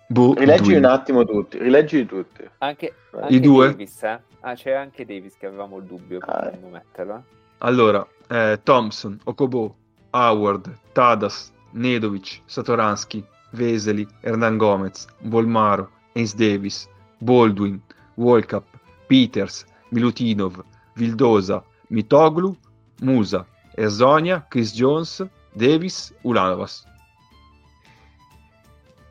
[0.07, 2.43] boh, Rileggi un attimo tutti, rileggi tutti.
[2.59, 3.67] Anche, I anche due?
[3.67, 4.19] Davis, eh?
[4.41, 7.15] Ah, c'è anche Davis che avevamo il dubbio Ah, potremmo metterlo.
[7.15, 7.21] eh.
[7.59, 9.75] Allora, eh, Thompson, Okobo,
[10.11, 16.89] Howard, Tadas, Nedovic, Satoransky, Veseli, Hernan Gomez, Bolmaro, Ace Davis,
[17.19, 17.79] Baldwin,
[18.15, 18.63] Wolcap,
[19.11, 20.63] Peters, Milutinov,
[20.95, 22.55] Vildosa, Mitoglu,
[23.01, 26.85] Musa, Erzonia, Chris Jones, Davis, Ulanovas.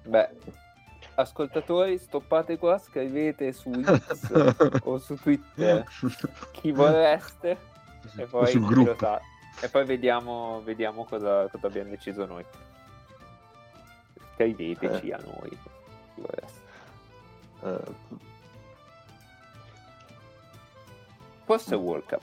[0.06, 0.30] Beh,
[1.16, 5.84] ascoltatori, stoppate qua, scrivete su X o su Twitter
[6.52, 7.58] chi vorreste
[8.16, 8.50] e poi.
[9.62, 12.44] E poi vediamo, vediamo cosa, cosa abbiamo deciso noi.
[14.32, 15.12] Scriveteci Eh.
[15.12, 15.50] a noi.
[16.14, 16.60] Chi vorreste.
[17.64, 18.28] Eh,
[21.50, 22.22] Forse World Cup.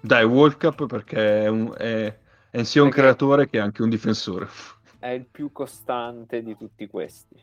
[0.00, 2.16] Dai, World Cup perché è, un- è-
[2.50, 4.48] è sia un Perché- creatore che anche un difensore.
[4.98, 7.36] È il più costante di tutti questi.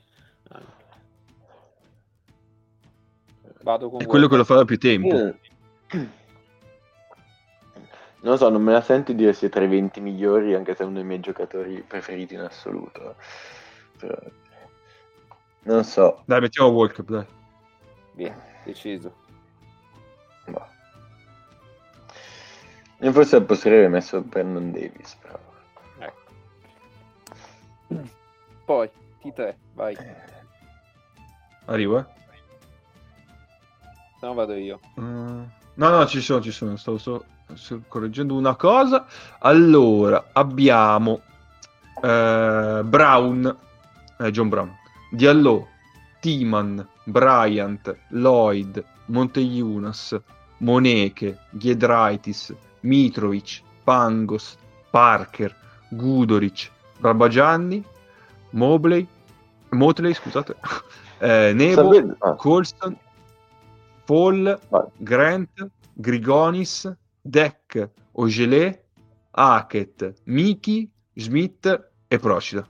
[3.61, 5.07] Vado con È quello che lo fa da più tempo.
[5.15, 5.37] io-
[8.21, 10.83] Non lo so, non me la sento dire sia tra i 20 migliori, anche se
[10.83, 13.15] è uno dei miei giocatori preferiti in assoluto.
[13.97, 14.17] Però-
[15.63, 16.21] Non so.
[16.25, 17.25] Dai, mettiamo Cup, dai.
[18.13, 19.13] Via, deciso.
[20.47, 20.67] boh.
[23.01, 25.39] Io forse posto avrei messo Brandon Davis, però.
[25.99, 26.21] Ecco.
[28.65, 28.89] Poi,
[29.21, 29.97] T3, vai.
[31.65, 32.05] Arrivo, eh.
[34.19, 34.79] Se no vado io.
[34.99, 35.43] Mm,
[35.75, 36.75] No, no, ci sono, ci sono.
[36.75, 39.05] Stavo solo sto correggendo una cosa.
[39.39, 41.21] Allora, abbiamo
[42.01, 43.57] eh, Brown,
[44.19, 44.75] eh, John Brown,
[45.11, 45.67] Diallo,
[46.19, 50.21] Timan, Bryant, Lloyd, Monteiunas,
[50.59, 54.57] Moneke, Giedraitis, Mitrovic, Pangos,
[54.91, 55.55] Parker,
[55.89, 56.69] Gudoric,
[56.99, 57.83] Barbagianni,
[58.51, 59.07] Mobley,
[59.69, 60.55] Motley, scusate,
[61.19, 62.97] eh, Nebo, ah, Colston,
[64.05, 64.85] Paul, vai.
[64.97, 66.91] Grant, Grigonis,
[67.21, 68.83] Deck, Ogelé,
[69.31, 72.67] Hackett, Miki, Smith e Procida.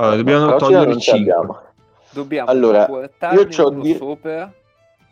[0.00, 1.32] Allora, dobbiamo Procida togliere non ce 5.
[1.32, 1.60] l'abbiamo.
[2.12, 2.88] Dobbiamo Allora,
[3.32, 4.52] io c'ho uno di- sopra.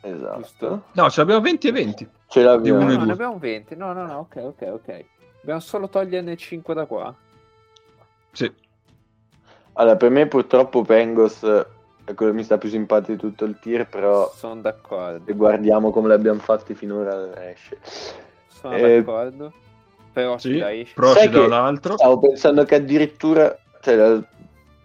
[0.00, 0.36] Esatto.
[0.38, 0.82] Giusto.
[0.92, 2.08] No, ce l'abbiamo 20 e 20.
[2.26, 2.82] Ce l'abbiamo.
[2.84, 3.76] No, ne abbiamo 20.
[3.76, 5.04] No, no, no, ok, ok, ok.
[5.40, 7.14] Dobbiamo solo toglierne 5 da qua.
[8.32, 8.50] Sì.
[9.74, 13.58] Allora, per me purtroppo Pengos è quello che mi sta più simpatico di tutto il
[13.60, 15.22] tier, però Sono d'accordo.
[15.26, 17.78] se guardiamo come l'abbiamo fatti finora esce.
[18.48, 19.52] Sono Eh, d'accordo.
[20.12, 20.94] Però Sì, ci dai, esce.
[20.94, 21.96] Procida che- un altro.
[21.96, 24.20] Stavo pensando che addirittura cioè,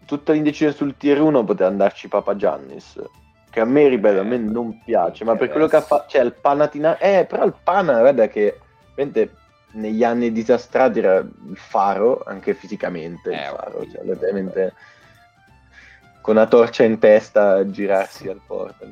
[0.06, 3.02] tutta l'indecisione sul tier 1 poteva andarci Papa Giannis.
[3.50, 6.24] Che a me, ripeto, a me non piace, ma per quello che ha fatto, cioè
[6.24, 8.60] il Panatina, eh, però il Pana, guarda che
[8.96, 9.36] veramente
[9.74, 14.74] negli anni disastrati era il faro, anche fisicamente il Eh, ho faro, cioè letteralmente
[16.22, 18.88] con una torcia in testa a girarsi al porto.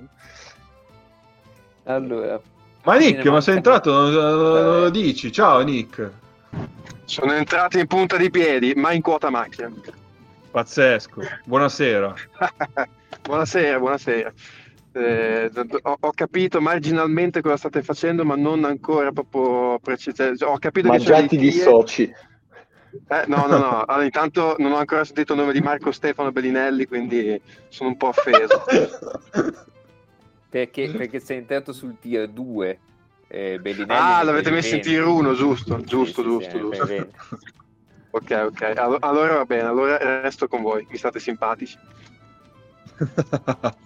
[1.85, 2.39] Allora,
[2.83, 3.91] Ma Nick, ma sei entrato?
[3.91, 4.91] Non, non lo Eh.
[4.91, 5.31] dici?
[5.31, 6.11] Ciao Nick.
[7.05, 9.71] Sono entrato in punta di piedi, ma in quota macchina.
[10.51, 11.21] Pazzesco.
[11.45, 12.13] Buonasera.
[13.23, 14.33] buonasera, buonasera.
[14.93, 15.49] Eh,
[15.83, 20.43] ho, ho capito marginalmente cosa state facendo, ma non ancora proprio precisamente.
[20.43, 22.03] Ho capito Ma che ti dissoci.
[22.03, 23.83] Eh, no, no, no.
[23.85, 27.97] Allora, intanto non ho ancora sentito il nome di Marco Stefano Bellinelli, quindi sono un
[27.97, 28.63] po' offeso.
[30.49, 32.79] perché, perché sei entrato sul tier 2.
[33.29, 34.89] Eh, Bellinelli Ah, l'avete messo in 20.
[34.89, 35.77] tier 1, giusto?
[35.79, 37.09] Sì, Giusto, sì, giusto, sì, giusto.
[38.11, 38.33] 20.
[38.33, 38.77] Ok, ok.
[38.77, 41.77] Allo- Allora va bene, allora resto con voi, mi state simpatici.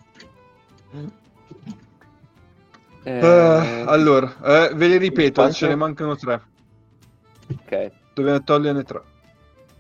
[3.08, 5.54] Eh, Eh, allora, eh, ve li ripeto, Quanto?
[5.56, 6.42] ce ne mancano tre.
[7.52, 7.92] ok.
[8.16, 9.02] Dobbiamo toglierne tre.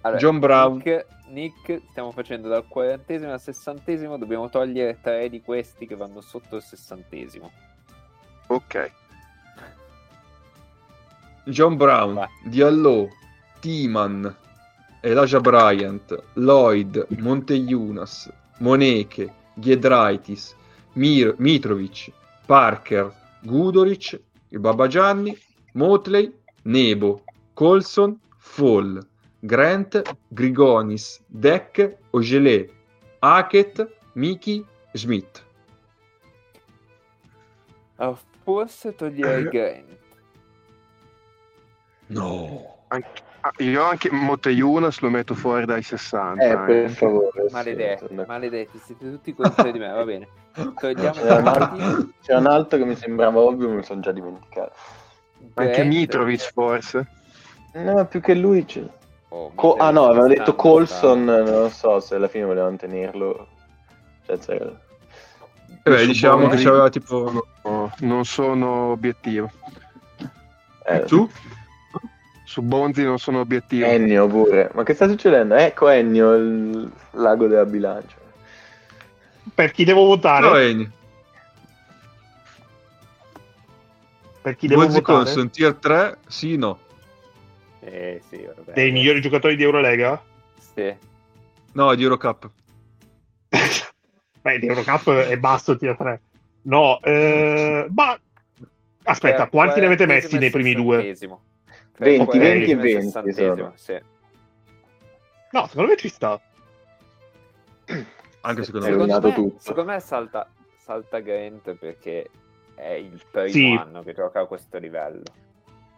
[0.01, 0.75] Allora, John Brown.
[0.75, 6.21] Nick, Nick, stiamo facendo dal quarantesimo al sessantesimo, dobbiamo togliere tre di questi che vanno
[6.21, 7.51] sotto il sessantesimo.
[8.47, 8.91] Ok.
[11.45, 12.27] John Brown, Vai.
[12.45, 13.07] Diallo,
[13.69, 14.31] Timan,
[15.01, 20.55] Elijah Bryant, Lloyd, Monteiunas, Moneke, Giedraitis,
[20.93, 22.13] Mir- Mitrovic,
[22.45, 23.11] Parker,
[23.41, 25.35] Gudoric, il Babagianni,
[25.73, 26.31] Motley,
[26.65, 27.23] Nebo,
[27.55, 28.99] Colson, Fall,
[29.39, 32.69] Grant, Grigonis, Deck, Ogelé,
[33.19, 34.63] Hackett, Miki,
[34.93, 35.43] Schmidt.
[37.97, 39.97] Ah, forse toglierei Grant.
[42.09, 42.83] No.
[42.89, 43.23] Anche-
[43.57, 46.43] io anche Monteiunas lo metto fuori dai 60.
[46.43, 46.89] Eh, per eh.
[46.89, 47.45] favore.
[47.51, 50.27] Maledetti, sì, maledetti, siete tutti contro di me, va bene.
[50.53, 54.11] Togliamo C'era un, altro, c'era un altro che mi sembrava ovvio, me lo sono già
[54.11, 54.73] dimenticato.
[55.55, 55.87] Anche Grant.
[55.93, 57.07] Mitrovic forse.
[57.73, 58.65] No, più che lui.
[58.65, 58.87] c'è-
[59.29, 63.47] Oh, Co- ah no, aveva detto Colson, non so se alla fine volevano tenerlo.
[64.25, 64.79] Cioè, c'era-
[65.83, 67.45] Eh beh, diciamo che c'aveva tipo...
[67.63, 69.51] no, non sono obiettivo.
[70.85, 71.29] eh, Tu?
[72.45, 73.85] Su Bonzi non sono obiettivo.
[73.85, 74.69] Ennio pure.
[74.73, 75.55] Ma che sta succedendo?
[75.55, 78.15] Ecco Ennio, il lago della bilancia.
[79.53, 80.47] Per chi devo votare?
[80.47, 80.91] No, Eni.
[84.41, 85.23] per chi devo Bozzi votare?
[85.23, 86.79] Colson, tier 3, sì, no.
[87.79, 88.73] Eh sì, vabbè.
[88.73, 90.21] Dei migliori giocatori di Eurolega?
[90.59, 90.95] Sì.
[91.73, 92.49] No, di Eurocup.
[94.41, 96.21] Beh, di Eurocup è basso tier 3.
[96.63, 98.19] No, eh, ma
[99.03, 101.15] aspetta, Eh, quanti ne avete messi nei primi due?
[101.97, 102.25] Sessantesimo.
[102.25, 102.37] 20, Ok.
[102.37, 103.73] 20 e 40esimo 20 sessantesimo, sono.
[103.75, 103.99] sì.
[105.51, 106.39] No, secondo me ci sta.
[108.41, 109.19] Anche secondo È me.
[109.19, 109.55] tutto.
[109.59, 112.29] secondo me salta, salta Grant perché
[112.75, 113.75] è il primo Sì.
[113.79, 115.23] anno che gioca a questo livello.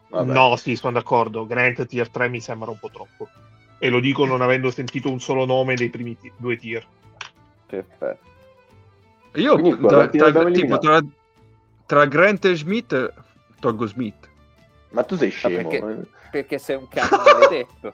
[0.09, 0.31] Vabbè.
[0.31, 1.45] No, sì, sono d'accordo.
[1.45, 3.27] Grant tier 3 mi sembra un po' troppo.
[3.79, 6.85] E lo dico non avendo sentito un solo nome dei primi ti- due tier.
[7.65, 8.25] Perfetto.
[9.33, 10.99] Io Quindi, tra, tra- tipo, tra,
[11.85, 13.13] tra Grant e Smith
[13.59, 14.29] tolgo Smith.
[14.89, 15.67] Ma tu sei scemo.
[15.69, 17.93] perché- Perché sei un cane maledetto.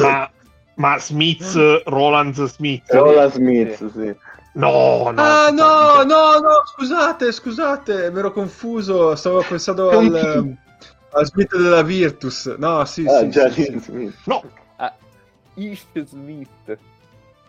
[0.00, 0.30] Ma,
[0.76, 2.90] ma Smith, Roland Smith?
[2.90, 4.14] Roland Smith, sì.
[4.52, 5.22] No, no.
[5.22, 10.56] ah, no, no, no, scusate, scusate, mi ero confuso, stavo pensando al,
[11.10, 12.46] al Smith della Virtus.
[12.56, 13.78] No, sì, Ah, sì, già sì, sì.
[13.78, 14.14] Smith.
[14.24, 14.42] No,
[15.56, 16.78] Ish Smith.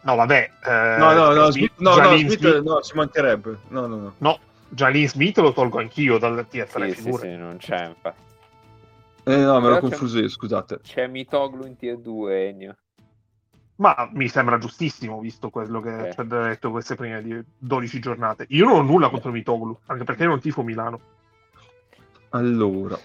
[0.02, 0.50] no, vabbè.
[0.66, 3.58] eh, No, no, no, Smith- no, no, Smith, Smith- no, ci mancherebbe.
[3.70, 4.14] No, no, no.
[4.18, 7.22] No, Jalen Smith lo tolgo anch'io dal tier 3, Sì, sì, figura.
[7.24, 8.22] sì, non c'è infatti.
[9.24, 10.80] Eh, no, me l'ho confuso io, scusate.
[10.82, 12.76] C'è Mitoglu in tier 2, Ennio.
[13.78, 16.12] Ma mi sembra giustissimo, visto quello che Eh.
[16.14, 18.46] ci ha detto queste prime di- 12 giornate.
[18.50, 21.00] Io non ho nulla contro Mitoglu, anche perché non tifo Milano.
[22.30, 22.98] Allora,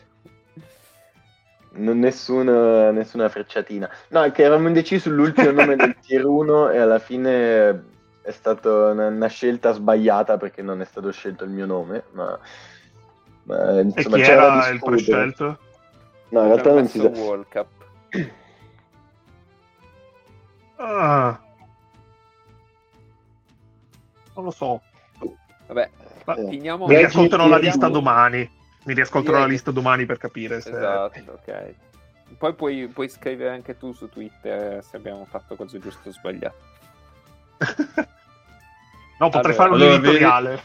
[1.74, 3.89] Non- nessuna, nessuna frecciatina.
[4.09, 7.84] No, è che eravamo indecisi sull'ultimo nome del tier 1 e alla fine
[8.22, 12.38] è stata una, una scelta sbagliata perché non è stato scelto il mio nome, ma,
[13.44, 15.58] ma, E insomma chi c'era da era il prescelto?
[16.28, 17.08] No, in realtà non si sa.
[17.08, 17.66] World Cup.
[20.76, 21.40] Ah.
[24.34, 24.80] Non lo so.
[25.66, 25.90] Vabbè,
[26.24, 26.48] Ma- Eh.
[26.48, 26.86] finiamo...
[26.86, 28.50] Mi riascolterò chi- la chi- lista domani.
[28.84, 30.70] Mi riascolterò la lista domani per capire se...
[30.70, 31.74] Esatto, ok.
[32.38, 36.71] Poi puoi, puoi scrivere anche tu su Twitter se abbiamo fatto cose giuste o sbagliate.
[39.18, 40.62] No, potrei Allora- fare un allora, editoriale.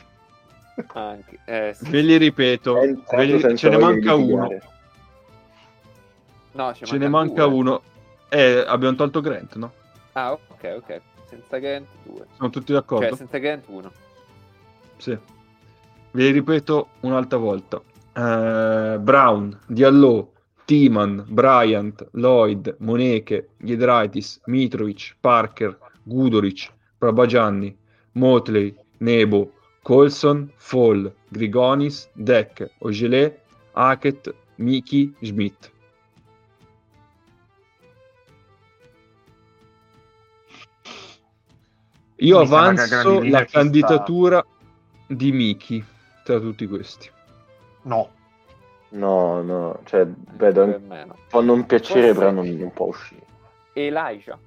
[0.93, 1.39] Anche.
[1.45, 1.89] Eh, sì.
[1.89, 2.77] ve li ripeto.
[2.79, 4.47] È entrato ve li- ce ne manca uno.
[6.53, 7.53] No, ce, Ce ne manca due.
[7.53, 7.81] uno.
[8.29, 9.71] Eh, abbiamo tolto Grant, no?
[10.13, 11.01] Ah, ok, ok.
[11.29, 12.25] Senza Grant 2.
[12.35, 13.07] Siamo tutti d'accordo?
[13.07, 13.91] Cioè, senza Grant 1.
[14.97, 15.11] Sì.
[16.11, 17.81] Ve li ripeto un'altra volta.
[18.13, 20.31] Eh, Brown, Diallo,
[20.65, 27.75] Timan, Bryant, Lloyd, Moneke, Giedraitis, Mitrovic, Parker, Gudoric, Prabagianni,
[28.13, 29.51] Motley, Nebo,
[29.83, 33.39] Colson, Fall, Grigonis, Deck, Ogelé,
[33.73, 35.71] Hackett, Miki, Schmidt.
[42.19, 43.59] Io Mi avanzo la ci sta.
[43.59, 44.45] candidatura
[45.05, 45.83] di Miki
[46.23, 47.09] tra tutti questi.
[47.83, 48.09] No,
[48.89, 50.07] No, no, cioè,
[50.37, 53.21] vedo, non piacere, Forse- però non, non può uscire.
[53.73, 54.39] Elijah.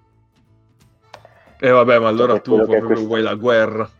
[1.62, 3.90] E vabbè, ma allora Cioè, tu che è proprio questo- vuoi la guerra.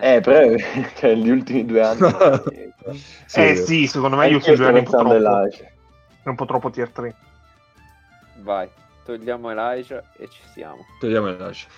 [0.00, 0.56] Eh, però
[0.96, 2.00] cioè, gli ultimi due anni...
[3.26, 5.12] Sì, eh sì, secondo me sui sto due anni un po'.
[5.12, 5.64] Elijah.
[6.22, 7.14] È un po' troppo tier 3.
[8.36, 8.66] Vai,
[9.04, 10.86] togliamo Elijah e ci siamo.
[10.98, 11.68] Togliamo lascio.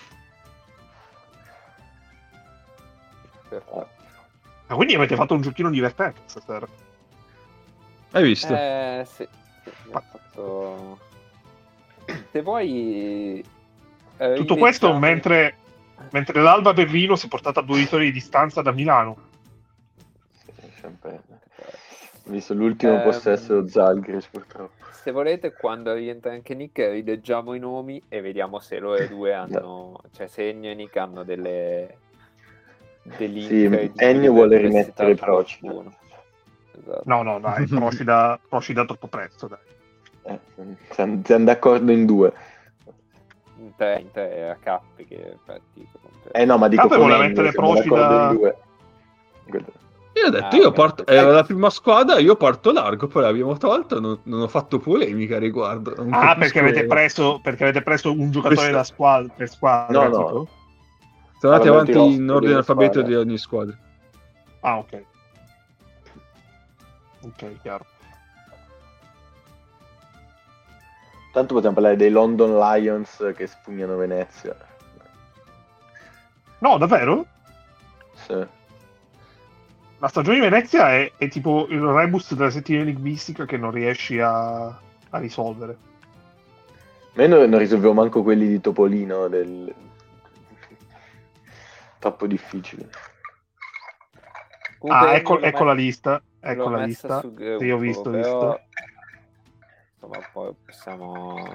[3.49, 3.89] Perfetto.
[4.67, 6.65] Ah, quindi avete fatto un giochino divertente stasera.
[8.11, 8.53] Hai visto?
[8.53, 9.27] Eh, sì.
[9.63, 10.97] sì, fatto...
[12.31, 13.43] Se vuoi...
[14.21, 15.55] eh, Tutto questo mentre,
[16.11, 19.17] mentre l'Alba Berlino si è portata a due vittorie di distanza da Milano.
[20.79, 21.21] Sempre.
[22.25, 24.73] Ho visto l'ultimo Ehm, possesso Zalgiris, purtroppo.
[24.91, 29.33] Se volete, quando rientra anche Nick, rileggiamo i nomi e vediamo se loro e due
[29.33, 29.99] hanno...
[30.11, 31.97] Cioè, se Ennio e Nick hanno delle...
[33.17, 35.83] dei Sì, Ennio vuole rimettere Procida.
[36.79, 37.01] Esatto.
[37.05, 39.47] No, no, dai, Procida, Procida troppo presto.
[39.47, 39.59] Dai.
[40.23, 40.39] Eh,
[40.91, 42.31] siamo, siamo d'accordo in due.
[43.71, 45.99] In tre, in tre era Cappi che partito.
[46.23, 46.29] te.
[46.41, 48.31] Eh no, ma dico Capo con vuole mettere Procida-
[50.13, 53.55] Io ho detto, Ah, io parto, era la prima squadra, io parto largo, poi l'abbiamo
[53.57, 55.95] tolto, non, non ho fatto polemica a riguardo.
[55.95, 60.03] non Ah, perché avete, preso, perché avete preso un giocatore Questo- da squadra, per squadra?
[60.03, 60.25] No, no.
[60.25, 60.47] tipo?
[61.39, 63.75] Sono andati avanti in di ordine alfabeto di ogni squadra.
[64.59, 65.03] Ah, ok.
[67.23, 67.85] Ok, chiaro.
[71.31, 74.55] Tanto possiamo parlare dei London Lions che spugnano Venezia.
[76.59, 77.25] No, davvero?
[78.13, 78.45] Sì.
[79.97, 84.19] La stagione di Venezia è, è tipo il rebus della settimana enigmistica che non riesci
[84.19, 85.77] a, a risolvere.
[87.13, 89.27] Ma io non non risolvevo manco quelli di Topolino.
[89.27, 89.73] Del...
[91.99, 92.89] Troppo difficile.
[94.79, 96.21] Comunque, ah, ecco, ecco la lista.
[96.39, 97.21] Ecco la lista.
[97.21, 98.59] Sì, ho visto, ho però, visto.
[100.01, 101.53] Insomma, poi possiamo...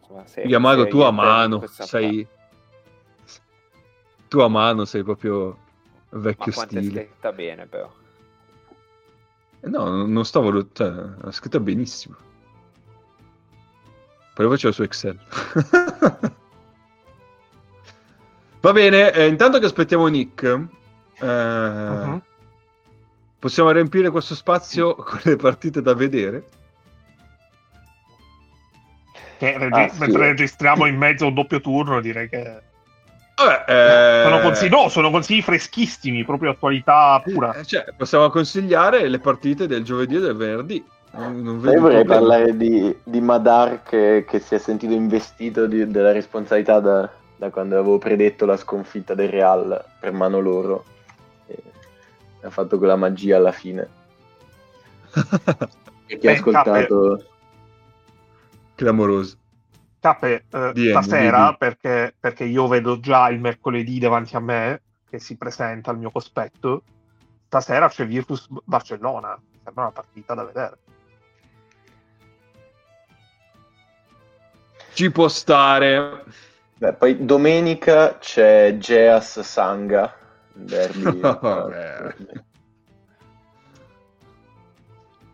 [0.00, 2.24] Insomma, se, Yamato, se tu a mano, sei...
[4.28, 5.58] Tu a mano sei proprio
[6.10, 6.90] Ma vecchio è stile.
[7.06, 7.92] scritta bene, però.
[9.60, 10.70] Eh No, non stavo...
[10.70, 12.14] Cioè, l'ha scritta benissimo.
[14.34, 15.18] Poi lo facevo su Excel.
[18.60, 22.22] Va bene, eh, intanto che aspettiamo Nick, eh, Mhm.
[23.44, 26.44] Possiamo riempire questo spazio con le partite da vedere.
[29.36, 29.98] Che regi- Ah, sì.
[30.00, 32.62] mentre registriamo in mezzo a un doppio turno, direi che
[33.36, 37.52] Vabbè, eh, sono, consigli, no, sono consigli freschissimi, proprio attualità pura.
[37.52, 40.82] eh, cioè, possiamo consigliare le partite del giovedì e del venerdì.
[41.10, 42.04] Non, vedo io vorrei problema.
[42.14, 47.50] parlare di, di Madar che, che si è sentito investito di- della responsabilità da, da
[47.50, 50.84] quando avevo predetto la sconfitta del Real per mano loro.
[52.44, 53.88] Ha fatto quella magia alla fine.
[56.06, 57.24] E chi ha ascoltato...
[58.74, 59.38] Clamoroso.
[60.00, 64.82] Cappe, eh, Di- stasera, di- perché, perché io vedo già il mercoledì davanti a me,
[65.08, 66.82] che si presenta al mio cospetto,
[67.46, 69.40] stasera c'è Virtus Barcellona.
[69.62, 70.78] Sembra una partita da vedere.
[74.92, 76.24] Ci può stare.
[76.76, 80.14] Beh, poi domenica c'è Geas Sanga.
[80.54, 81.20] Derby.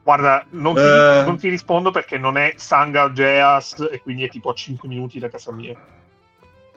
[0.03, 1.23] Guarda, non ti, Eh.
[1.25, 5.19] non ti rispondo perché non è Sanga Geas e quindi è tipo a 5 minuti
[5.19, 5.79] da casa mia.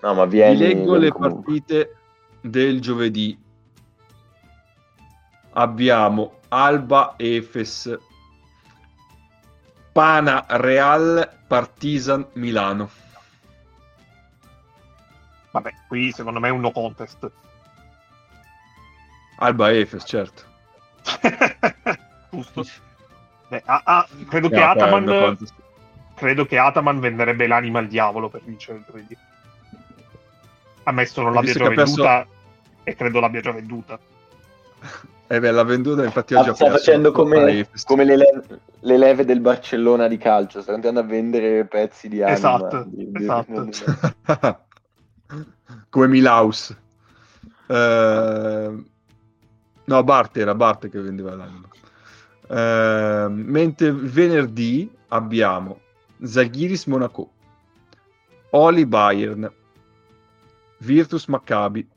[0.02, 0.58] No, ma Vi vieni...
[0.58, 1.44] leggo vieni le comunque.
[1.44, 1.96] partite
[2.42, 3.40] del giovedì.
[5.56, 7.98] Abbiamo Alba Efes,
[9.92, 12.90] Pana Real, Partizan Milano.
[15.52, 17.32] Vabbè, qui secondo me è un no contest.
[19.38, 20.44] Alba Efes, certo.
[22.32, 22.64] Giusto.
[23.50, 25.46] Beh, ah, ah, credo, che Ataman, quanto-
[26.16, 29.18] credo che Ataman venderebbe l'anima al diavolo per vincere il giovedì.
[30.84, 32.28] Ammesso non l'abbia già perso- venduta
[32.84, 34.00] e credo l'abbia già venduta.
[35.28, 38.60] Eh beh, l'ha venduta, infatti Ah, oggi ha sta facendo a come, come le, leve,
[38.82, 42.36] le leve del Barcellona di calcio, sta andando a vendere pezzi di anima.
[42.38, 43.70] Esatto, di- di- esatto.
[45.90, 46.76] come Milaus.
[47.68, 48.84] Eh,
[49.86, 51.68] no, Bart era Bart che vendeva l'anima.
[52.48, 55.80] Eh, mentre venerdì abbiamo
[56.22, 57.32] Zaghiris Monaco,
[58.52, 59.52] Oli Bayern,
[60.80, 61.88] Virtus Maccabi,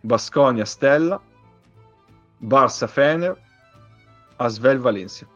[0.00, 1.20] Basconia Stella,
[2.38, 3.40] Barça Fener,
[4.36, 5.26] Asvel Valencia.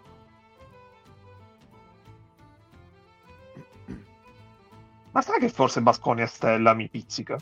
[5.12, 7.38] Ma sai che forse Basconia Stella mi pizzica?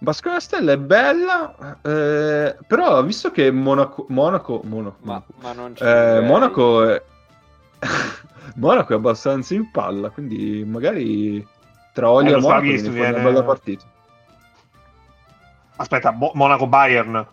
[0.00, 5.82] Basconia Stella è bella, eh, però visto che Monaco, Monaco, Monaco, Ma, ma non ci
[5.82, 7.02] eh, Monaco, è...
[8.56, 11.44] Monaco è abbastanza in palla, quindi magari
[11.92, 13.84] tra Oli Eh, e Monaco viene viene- una bella partita.
[15.76, 17.26] Aspetta, Mo- Monaco-Bayern.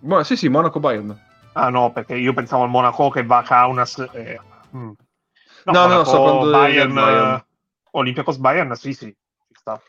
[0.00, 1.18] Mo- sì, sì, Monaco-Bayern.
[1.54, 3.98] Ah no, perché io pensavo al Monaco che va a Kaunas.
[4.12, 4.40] e-
[4.74, 4.90] mm.
[5.64, 7.30] No, no, Monaco, sto parlando Bayern, del Bayern.
[7.34, 7.44] eh,
[7.92, 9.80] Olympiacos Bayern, sì, sì, ci sta.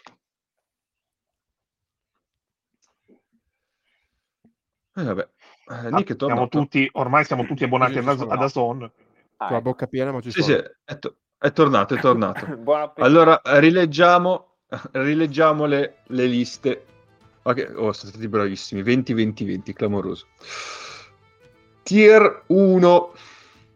[4.95, 5.27] Eh, vabbè, eh,
[5.73, 8.41] Ah, Nick è siamo tutti, ormai siamo tutti abbonati ad, ad.
[8.41, 10.57] Ah, Con la bocca piena, ma ci Sì, sono.
[10.57, 12.45] sì, è, to- è tornato, è tornato.
[12.97, 14.57] Allora, rileggiamo,
[14.91, 16.85] rileggiamo le, le liste.
[17.43, 18.81] Ok, Oh, sono stati bravissimi.
[18.83, 20.27] 20-20-20, clamoroso.
[21.83, 23.11] Tier 1.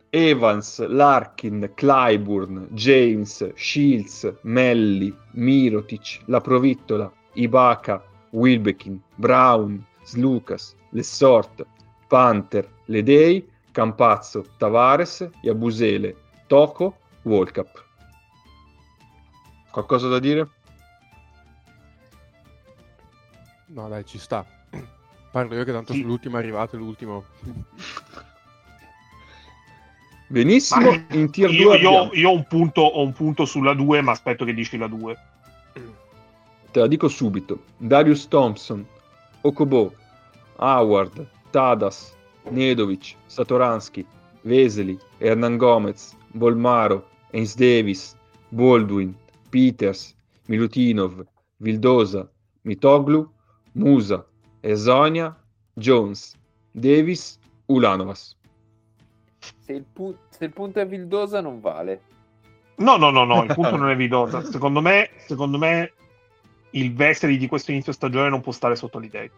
[0.09, 11.65] Evans, Larkin, Clyburn, James, Shields, Melli, Mirotic, La Provittola, Ibaka, Wilbekin, Brown, Slucas, Lessort,
[12.07, 16.15] Panther, Ledei, Campazzo, Tavares, Yabusele,
[16.47, 17.83] Toco, Volcap.
[19.69, 20.47] Qualcosa da dire?
[23.67, 24.45] No, dai, ci sta.
[25.29, 25.99] Parlo io che tanto Sì.
[25.99, 27.25] sull'ultimo è arrivato l'ultimo.
[30.29, 33.45] Benissimo, Ma- in tier 2 Io, io- abbiamo, io ho, un punto, ho un punto
[33.45, 35.17] sulla 2, ma aspetto che dici la 2.
[36.71, 38.85] te la dico subito, Darius Thompson,
[39.43, 39.93] Okobo,
[40.59, 42.15] Howard, Tadas,
[42.51, 44.05] Nedovic, Satoransky,
[44.43, 47.03] Veseli, Hernan Gomez, Bolmaro,
[47.33, 48.15] Ains Davis,
[48.51, 49.15] Baldwin,
[49.51, 50.15] Peters,
[50.47, 51.25] Milutinov,
[51.59, 52.29] Vildosa,
[52.63, 53.29] Mitoglu,
[53.73, 54.25] Musa,
[54.63, 55.35] Esonia,
[55.75, 56.35] Jones,
[56.71, 58.35] Davis, Ulanovas.
[59.59, 62.01] Se il, pu- se il punto è Vildosa non vale.
[62.77, 64.43] No, no, no, no, il punto non è Vidosa.
[64.43, 65.91] Secondo me, secondo me
[66.71, 69.29] il Vesely di questo inizio stagione non può stare sotto l'idea.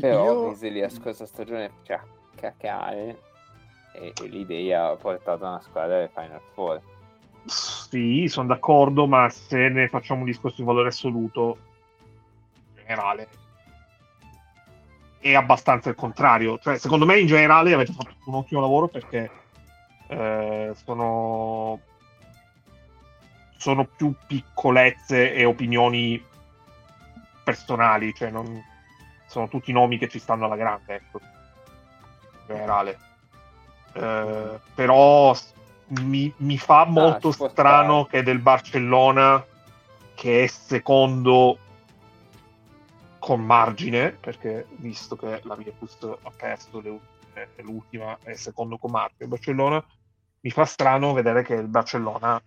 [0.00, 0.48] Però Io...
[0.50, 2.00] Vesely a scorsa stagione cioè,
[2.34, 3.18] cacare
[3.94, 6.80] e, e l'idea ha portato una squadra alle Final Four.
[7.46, 11.56] Sì, sono d'accordo, ma se ne facciamo un discorso di valore assoluto,
[12.74, 13.28] in generale,
[15.20, 16.58] è abbastanza il contrario.
[16.58, 19.30] Cioè, secondo me in generale avete fatto un ottimo lavoro perché
[20.08, 21.80] eh, sono,
[23.56, 26.22] sono più piccolezze e opinioni
[27.42, 28.62] personali, cioè non,
[29.26, 32.98] sono tutti nomi che ci stanno alla grande, ecco, in generale.
[33.92, 35.36] Eh, però
[36.00, 38.18] mi, mi fa molto ci può strano stare.
[38.18, 39.44] che del Barcellona,
[40.14, 41.58] che è secondo
[43.18, 48.92] con margine, perché visto che la Virtus ha perso le ultime, l'ultima è secondo con
[48.92, 49.84] margine, il Barcellona
[50.40, 52.40] mi fa strano vedere che il Barcellona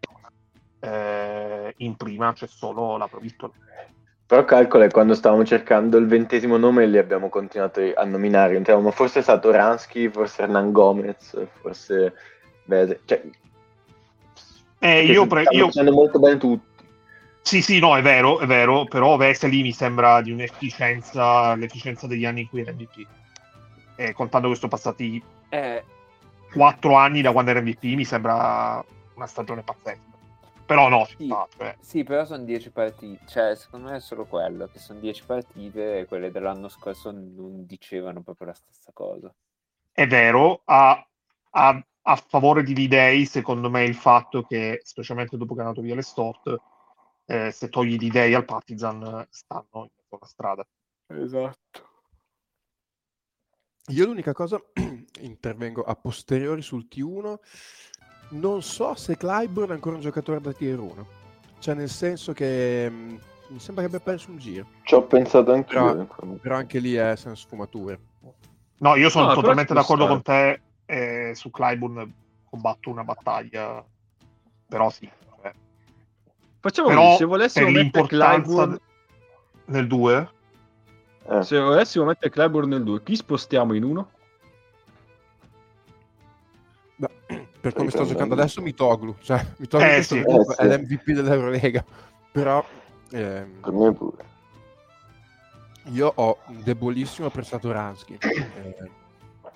[0.80, 3.54] eh, in prima c'è solo la Provittola.
[4.26, 8.60] Però calcola che quando stavamo cercando il ventesimo nome li abbiamo continuato a nominare.
[8.60, 12.14] Ma forse Satoransky, forse Hernan Gomez, forse
[12.66, 13.02] Vese.
[13.06, 13.24] Cioè,
[14.78, 16.68] Eh, io, pre- stanno io- facendo molto bene tutti.
[17.42, 22.26] Sì, sì, no, è vero, è vero, però Vesely mi sembra di un'efficienza, l'efficienza degli
[22.26, 23.08] anni in cui era MVP.
[23.96, 25.84] E contando che sono passati Eh,
[26.54, 28.84] quattro anni da quando era MVP, mi sembra
[29.16, 30.09] una stagione pazzesca.
[30.70, 31.26] Però no, Sì.
[31.26, 33.26] sta, cioè, sì, però sono 10 partite.
[33.26, 37.66] Cioè, secondo me è solo quello, che sono 10 partite e quelle dell'anno scorso non
[37.66, 39.34] dicevano proprio la stessa cosa.
[39.92, 41.04] è vero, a,
[41.50, 45.82] a- a favore di D-Day, secondo me il fatto che, specialmente dopo che è andato
[45.82, 46.56] via le Stort,
[47.26, 50.68] eh, se togli D-Day al Partizan stanno in mezzo alla strada.
[51.08, 51.88] Esatto.
[53.88, 54.62] Io l'unica cosa,
[55.22, 57.40] intervengo a posteriori sul T1,
[58.30, 61.08] non so se Clyburn è ancora un giocatore da tier 1.
[61.60, 63.20] Cioè nel senso che mh,
[63.50, 66.06] mi sembra che abbia perso un giro, Ci ho pensato anch'io.
[66.06, 68.00] Però- però anche lì è senza sfumature.
[68.78, 72.14] No, io sono No, totalmente d'accordo con te, eh, su Clyburn
[72.50, 73.86] combatto una battaglia,
[74.68, 75.10] però sì.
[75.42, 75.52] cioè,
[76.62, 78.80] Facciamo Però così, se volessimo mettere Clyburn,
[79.66, 80.30] nel 2,
[81.30, 81.44] Eh.
[81.44, 84.12] se volessimo mettere Clyburn nel 2, chi spostiamo in uno?
[86.96, 90.20] Beh, per come sto giocando adesso mi toglu, cioè mi toglu Eh, sì.
[90.20, 90.62] Eh, sì.
[90.62, 91.84] è l'MVP dell'Eurolega.
[92.32, 92.64] Però
[93.12, 94.26] ehm, Per me pure.
[95.92, 98.18] io ho un debolissimo per Satoransky.
[98.20, 98.90] Eh,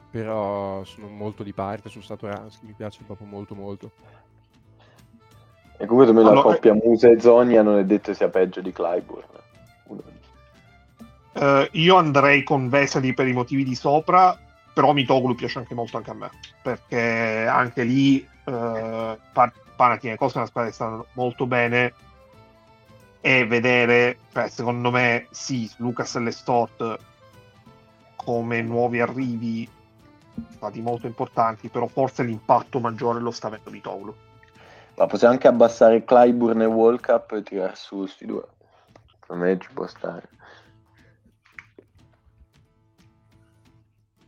[0.10, 3.92] però sono molto di parte su Satoransky, mi piace proprio molto molto.
[5.78, 8.72] E comunque me la Allora, coppia Musa e Zonia non è detto sia peggio di
[8.72, 9.26] Clyburn.
[9.88, 10.02] Uno-
[11.34, 14.38] Eh, io andrei con Vesely per i motivi di sopra,
[14.74, 16.30] però Mitoglu piace anche molto anche a me,
[16.62, 19.18] perché anche lì eh,
[19.76, 21.94] Panathinaikos è una squadra che sta molto bene
[23.22, 27.00] e vedere, cioè, secondo me, sì, Lucas e Lestort
[28.16, 29.70] come nuovi arrivi
[30.56, 34.14] stati molto importanti, però forse l'impatto maggiore lo sta avendo Mitoglu.
[34.96, 38.46] Ma possiamo anche abbassare Clyburn e World Cup e tirare su questi due.
[39.20, 40.30] Secondo me ci può stare.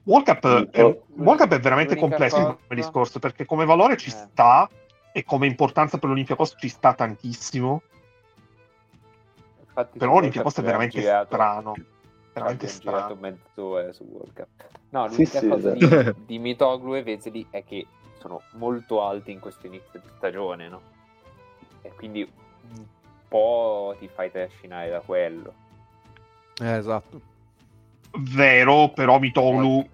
[0.06, 0.82] World Cup, Mm, è.
[1.16, 4.14] World è veramente complesso cosa- come discorso perché come valore ci Eh.
[4.14, 4.70] sta
[5.12, 7.82] e come importanza per l'Olympiacos ci sta tantissimo,
[9.60, 11.74] Infatti, però l'Olympiacos è veramente girato- strano,
[12.34, 13.16] veramente strano.
[13.16, 14.48] mezz'ora su World Cup.
[14.90, 16.12] No, Sì, l'unica sì, cosa esatto.
[16.12, 17.86] di, di Mitoglu e Veseli è che
[18.20, 20.82] sono molto alti in questo inizio di stagione, no?
[21.82, 22.22] E quindi
[22.78, 22.86] un
[23.28, 25.54] po' ti fai trascinare da quello.
[26.62, 27.20] Eh, esatto.
[28.18, 29.86] Vero, però Mitoglu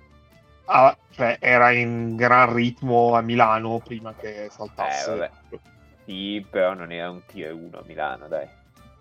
[0.71, 5.09] ha- cioè, era in gran ritmo a Milano prima che Eh, saltasse.
[5.09, 5.31] vabbè.
[6.05, 8.47] Sì, però non era un tier 1 a Milano, dai.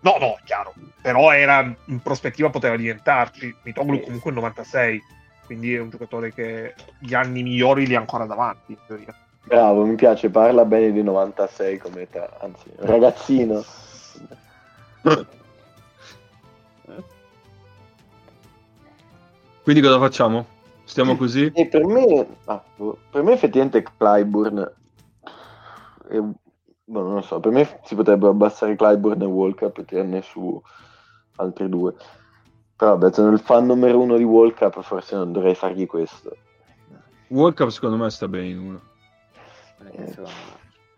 [0.01, 3.55] no, no, chiaro, però era in prospettiva poteva diventarci.
[3.63, 4.03] Mitoglu Sì.
[4.03, 5.01] comunque il 96,
[5.45, 9.15] quindi è un giocatore che gli anni migliori li ha ancora davanti, in teoria.
[9.43, 13.63] Bravo, mi piace, parla bene di 96 come età, anzi, ragazzino.
[19.63, 20.50] Quindi cosa facciamo?
[20.91, 21.49] Stiamo così?
[21.53, 22.27] E per me,
[23.09, 24.73] per me effettivamente Clyburn,
[26.09, 29.85] è, boh, non lo so, per me si potrebbero abbassare Clyburn e World Cup e
[29.85, 30.61] tirarne su
[31.37, 31.95] altri due.
[32.75, 36.35] Però vabbè, sono il fan numero uno di World Cup, forse non dovrei fargli questo.
[37.29, 38.81] World Cup secondo me sta bene in uno.
[39.79, 40.13] Me.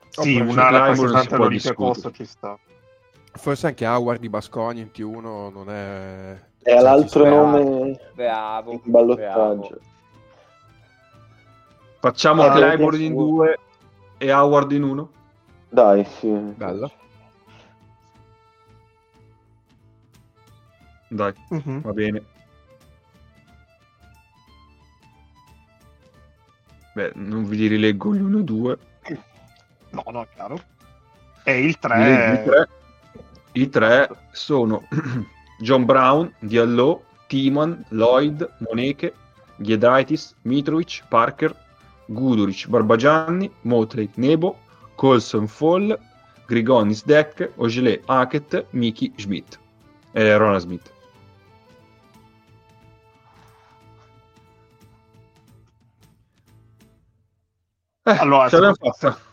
[0.09, 2.13] Sì, Oh, una Clyburn rappresentante si può dell'Olympiacos discutere.
[2.15, 2.59] ci sta.
[3.33, 6.51] Forse anche Howard di Bascogna in T1 non è...
[6.63, 7.29] Era cioè, l'altro sta.
[7.29, 9.33] nome Bravo, in ballottaggio.
[9.33, 9.79] bravo.
[11.99, 13.05] Facciamo Ah, Clyburn sì.
[13.05, 13.59] in due
[14.17, 15.11] e Howard in uno?
[15.69, 16.27] Dai, sì.
[16.29, 16.91] Bello.
[21.09, 21.81] Dai, Mhm.
[21.81, 22.23] va bene.
[26.95, 28.77] Beh, non vi rileggo gli 1 e 2.
[29.89, 30.59] No, no, è chiaro.
[31.43, 32.41] E il I 3...
[32.43, 32.67] tre,
[33.53, 34.87] i tre sono
[35.59, 39.13] John Brown, Diallo, Timan, Lloyd, Moneke,
[39.57, 41.55] Giedraitis, Mitrovic, Parker,
[42.07, 44.57] Guduric, Barbagianni, Motley, Nebo,
[44.95, 45.97] Colson, Fall,
[46.47, 49.59] Grigonis, Deck, Ogilé, Hackett, Miki, Schmidt
[50.11, 50.91] e Ronald Smith.
[58.05, 59.31] Eh, Allora, ce l'abbiamo secondo- fatta.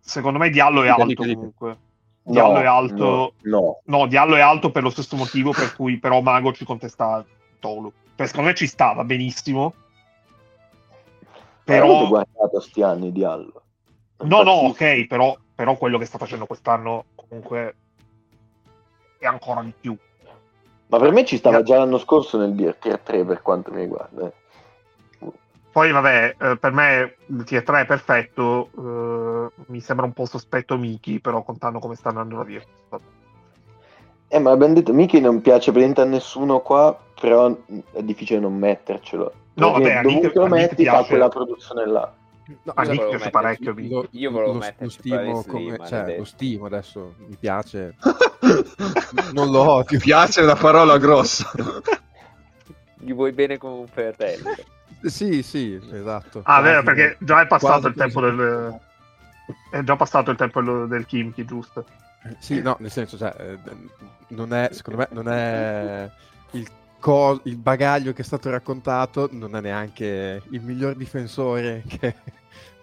[0.00, 1.78] Secondo me Diallo è alto dica,
[2.26, 2.32] comunque.
[2.32, 3.04] No, Diallo è alto.
[3.04, 3.80] No, no.
[3.84, 7.24] No, Diallo è alto per lo stesso motivo per cui però Mago ci contesta
[7.60, 7.92] Tolu.
[8.14, 9.74] Per secondo me ci sta, va benissimo.
[11.64, 11.86] Però...
[11.86, 12.08] Però...
[12.08, 13.62] guardato sti anni di Allo.
[14.18, 17.76] No, no, ok, però, però quello che sta facendo quest'anno comunque
[19.18, 19.96] è ancora di più.
[20.88, 23.80] Ma per me ci stava già l'anno scorso nel dire tier 3 per quanto mi
[23.80, 24.32] riguarda.
[25.76, 28.70] Poi, vabbè, eh, per me il tier 3 è perfetto.
[28.78, 32.62] eh, mi sembra un po' sospetto Miki, però contando come sta andando la via.
[34.28, 37.54] Eh, ma abbiamo detto, Miki non piace per niente a nessuno qua, però
[37.92, 39.32] è difficile non mettercelo.
[39.52, 41.08] No, Perché vabbè, a Nick- dovunque lo a metti fa piace.
[41.08, 42.14] quella produzione là.
[42.62, 43.74] No, cioè, Nick piace parecchio.
[43.74, 43.88] Miki.
[43.90, 47.96] lo, Io volevo lo, metterci lo stimo come, cioè, lo stimo adesso, mi piace.
[49.34, 49.98] non lo odio.
[49.98, 51.50] Ti piace una parola grossa.
[52.98, 54.54] Gli vuoi bene come un fratello.
[55.02, 56.42] Sì, sì, esatto.
[56.44, 58.78] Ah, vero, perché già è passato il tempo del.
[59.70, 61.86] È già passato il tempo del del Kimchi, giusto?
[62.38, 63.58] Sì, no, nel senso, cioè, eh,
[64.28, 66.10] non è, secondo me, non è
[66.52, 66.66] il,
[66.98, 72.14] co- il bagaglio che è stato raccontato, non è neanche il miglior difensore che,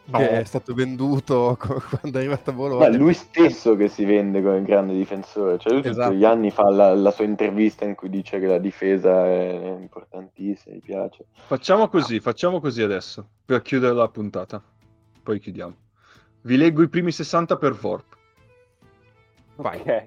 [0.05, 0.17] No.
[0.17, 2.87] che è stato venduto quando è arrivato a Ma Bologna.
[2.87, 5.57] è lui stesso che si vende come grande difensore.
[5.57, 6.13] Cioè, lui tutti Esatto.
[6.13, 10.75] gli anni fa la, la sua intervista in cui dice che la difesa è importantissima,
[10.75, 11.25] gli piace.
[11.45, 14.61] Facciamo così, facciamo così adesso, per chiudere la puntata.
[15.23, 15.73] Poi chiudiamo.
[16.41, 18.17] Vi leggo i primi 60 per Vorp.
[19.55, 19.79] Vai.
[19.79, 20.05] Ok.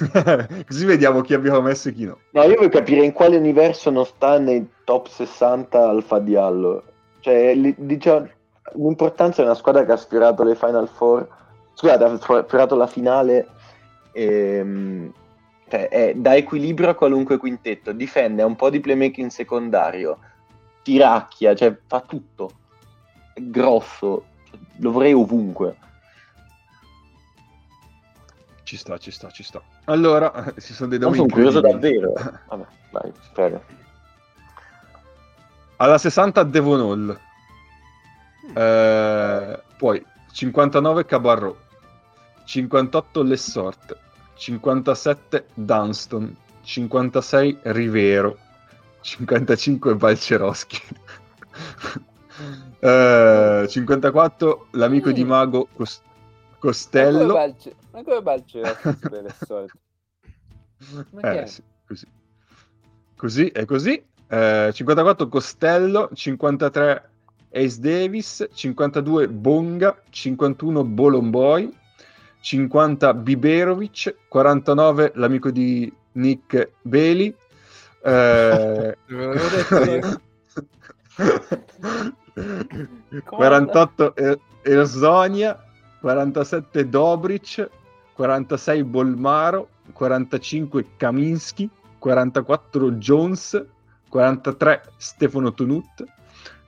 [0.66, 2.18] così vediamo chi abbiamo messo e chi no.
[2.30, 6.84] No, io voglio capire in quale universo non sta nei top 60 Alfa Diallo.
[7.20, 8.28] Cioè, li- diciamo,
[8.74, 11.26] l'importanza è una squadra che ha sfiorato le Final Four.
[11.74, 13.48] Scusate, ha sfiorato la finale.
[14.12, 15.12] ehm,
[15.68, 17.92] cioè, è- dà equilibrio a qualunque quintetto.
[17.92, 20.18] Difende, ha un po' di playmaking secondario.
[20.82, 22.50] tiracchia, cioè fa tutto.
[23.34, 24.24] È grosso,
[24.78, 25.76] lo vorrei ovunque.
[28.64, 29.62] Ci sta, ci sta, ci sta.
[29.84, 32.12] Allora, ci sono dei nomi sono curioso davvero.
[32.48, 33.62] Vabbè, dai, spero.
[35.76, 37.20] Alla 60 Devon Hall.
[38.54, 41.58] Eh, poi 59 Cabarro.
[42.44, 43.96] 58 Lessort.
[44.34, 46.36] 57 Dunston.
[46.62, 48.36] 56 Rivero.
[49.00, 50.78] 55 Balceroschi.
[52.82, 55.28] Eh, 54 l'amico di Mm.
[55.28, 57.18] Mago Cos- Ma Costello.
[57.18, 58.60] come balce, ma come balce
[59.00, 59.72] per le solite?
[61.12, 62.06] Ma Eh, sì, così.
[63.16, 64.02] Così, è così.
[64.28, 67.09] Eh, 54 Costello, 53
[67.52, 71.70] Ace Davis, 52 Bonga, 51 Bolomboy,
[72.40, 77.34] 50 Biberovic, 49 l'amico di Nick Bailey,
[78.02, 80.20] eh, Ve l'avevo detto io.
[83.24, 85.58] 48 E- Erzonia,
[86.00, 87.68] 47 Dobric,
[88.14, 91.68] 46 Bolmaro, 45 Kaminski,
[91.98, 93.64] 44 Jones,
[94.08, 96.04] 43 Stefano Tonut,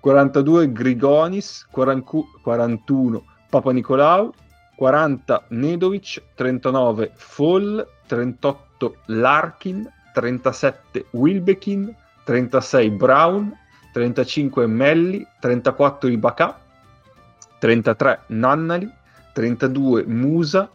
[0.03, 4.35] 42 Grigonis, 40 41 Papa Nicolau,
[4.79, 11.95] 40 Nedovic, 39 Fall, 38 Larkin, 37 Wilbekin,
[12.27, 13.57] 36 Brown,
[13.95, 16.59] 35 Melli, 34 Ibaka,
[17.61, 18.91] 33 Nannali,
[19.35, 20.69] 32 Musa,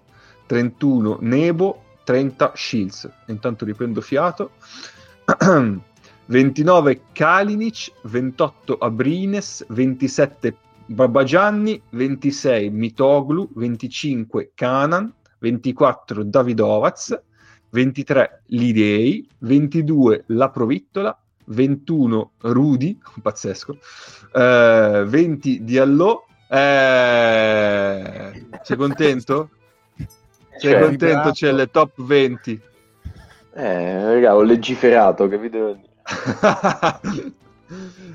[0.47, 3.09] 31 Nebo, 30 Shields.
[3.27, 4.51] Intanto riprendo fiato.
[6.27, 10.55] 29 Kalinic, 28 Abrines, 27
[10.87, 17.17] Babagianni, 26 Mitoglu, 25 Kanan, 24 Davidovaz,
[17.69, 23.77] 23 Lidei, 22 La Provittola, 21 Rudy, pazzesco,
[24.33, 26.25] eh, 20 Diallo.
[26.49, 29.49] Eh, sei contento?
[29.95, 31.31] Sei Cioè, contento?
[31.31, 32.61] C'è le top 20.
[33.53, 35.86] Eh, raga, ho legiferato, che vi devo dire?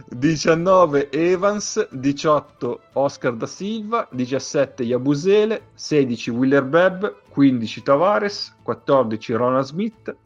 [0.09, 9.67] 19 Evans, 18 Oscar da Silva, 17 Yabusele, 16 Willer Bebb, 15 Tavares, 14 Ronald
[9.67, 10.17] Smith,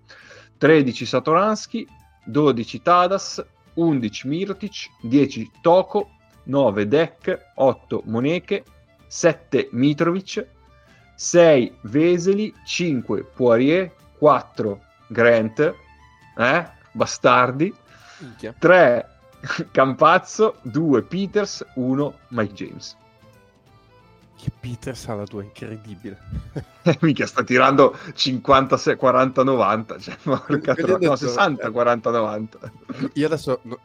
[0.58, 1.86] 13 Satoransky,
[2.26, 3.44] 12 Tadas,
[3.74, 6.08] 11 Mirotic, 10 Toko,
[6.44, 8.64] 9 Deck, 8 Moneke,
[9.08, 10.46] 7 Mitrovic,
[11.16, 15.74] 6 Veseli, 5 Poirier, 4 Grant,
[16.38, 16.75] eh?
[16.96, 17.72] Bastardi,
[18.18, 18.54] Minchia.
[18.58, 19.10] 3
[19.70, 22.96] Campazzo, 2 Peters, 1 Mike James.
[24.36, 26.18] Che Peters ha la tua incredibile.
[26.86, 32.72] Eh, Mica sta tirando 56, 40, 90, cioè, porca tro- no, 60, eh, 40, 90.
[33.14, 33.76] Io adesso no,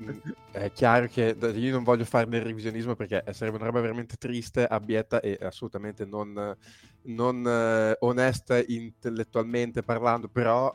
[0.51, 4.67] è chiaro che io non voglio fare del revisionismo perché sarebbe una roba veramente triste,
[4.67, 6.55] abietta e assolutamente non,
[7.05, 10.71] non, eh, onesta intellettualmente parlando, però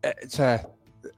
[0.00, 0.60] eh, cioè,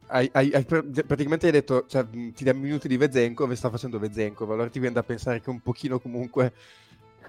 [0.06, 3.70] hai, hai- hai pr- praticamente hai detto cioè, ti diamo minuti di Vezenkov e sta
[3.70, 6.52] facendo Vezenkov, allora ti viene da pensare che un pochino comunque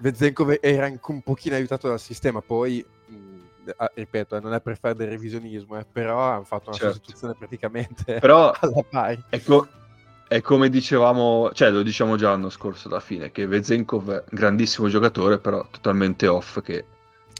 [0.00, 3.14] Vezenkov era anche un pochino aiutato dal sistema, poi mh,
[3.94, 6.94] ripeto, eh, non è per fare del revisionismo, eh, però hanno fatto una Certo.
[7.02, 9.22] sostituzione praticamente Però alla pari.
[9.28, 9.68] è, co-
[10.28, 14.24] è come dicevamo, cioè lo diciamo già l'anno scorso alla fine, che Vezenkov è un
[14.30, 16.86] grandissimo giocatore, però totalmente off, che eh,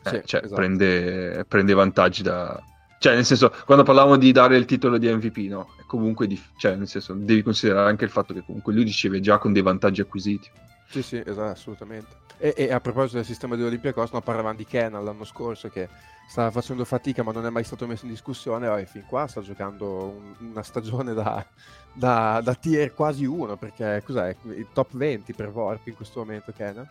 [0.02, 0.52] Sì, cioè, esatto.
[0.52, 2.60] prende, prende vantaggi da...
[3.02, 5.70] Cioè, nel senso, quando parlavamo di dare il titolo di MVP, no?
[5.76, 9.18] È comunque, dif- cioè, nel senso, devi considerare anche il fatto che comunque lui riceve
[9.18, 10.48] già con dei vantaggi acquisiti.
[10.88, 12.14] Sì, sì, esatto, assolutamente.
[12.38, 15.88] E, e a proposito del sistema di Olympiacos, no, parlavamo di Kenan l'anno scorso che
[16.28, 19.40] stava facendo fatica ma non è mai stato messo in discussione e fin qua sta
[19.40, 20.04] giocando
[20.38, 21.44] un- una stagione da,
[21.92, 24.36] da, da tier quasi 1 perché cos'è?
[24.44, 26.88] Il top 20 per Vorp in questo momento Kenan?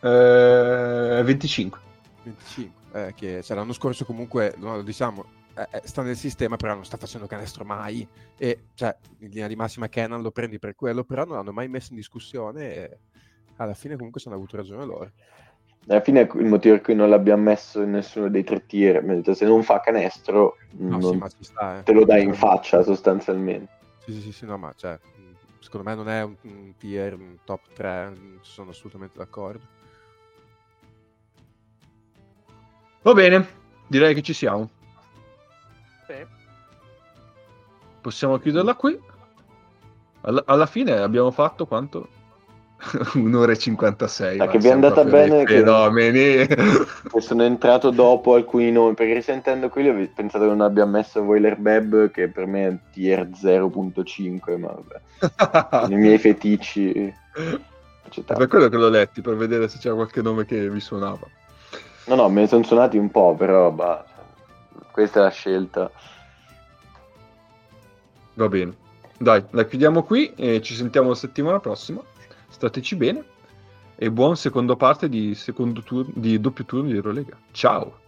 [0.00, 1.80] Eh, 25.
[2.24, 2.82] 25.
[2.94, 6.96] Eh, che cioè, l'anno scorso comunque, no, diciamo, eh, sta nel sistema però non sta
[6.96, 8.06] facendo canestro mai
[8.36, 11.68] e cioè in linea di massima Kenan lo prendi per quello però non l'hanno mai
[11.68, 12.98] messo in discussione e
[13.56, 15.10] alla fine comunque sono avuto ragione loro.
[15.86, 19.10] Alla fine il motivo per cui non l'abbiamo messo in nessuno dei tre tier, mi
[19.10, 21.82] ha detto, se non fa canestro No, non sì, sta, eh.
[21.82, 23.70] te lo dai in faccia sostanzialmente.
[24.04, 24.98] Sì, sì, sì, no, ma cioè,
[25.60, 29.73] secondo me non è un, un tier un top 3, mh, sono assolutamente d'accordo.
[33.04, 33.46] Va bene,
[33.86, 34.70] direi che ci siamo.
[36.06, 36.14] Sì.
[38.00, 38.98] Possiamo chiuderla qui.
[40.22, 42.08] Alla, alla fine abbiamo fatto quanto?
[43.14, 44.38] un'ora e 56.
[44.38, 46.46] Ah, ma che vi è andata bene che- Fenomeni.
[47.14, 51.22] E sono entrato dopo alcuni nomi, perché risentendo quelli ho pensato che non abbia messo
[51.22, 56.90] Voiler Beb, che per me è tier 0.5, ma vabbè, i miei feticci.
[56.90, 61.28] È per quello che l'ho letti, per vedere se c'era qualche nome che mi suonava.
[62.06, 64.04] No, no, me ne sono suonati un po', però bah,
[64.90, 65.90] questa è la scelta.
[68.34, 68.76] Va bene.
[69.16, 72.02] Dai, la chiudiamo qui e ci sentiamo la settimana prossima.
[72.48, 73.24] Stateci bene
[73.96, 77.36] e buon secondo parte di, secondo tour, di doppio turno di Eurolega.
[77.52, 78.02] Ciao!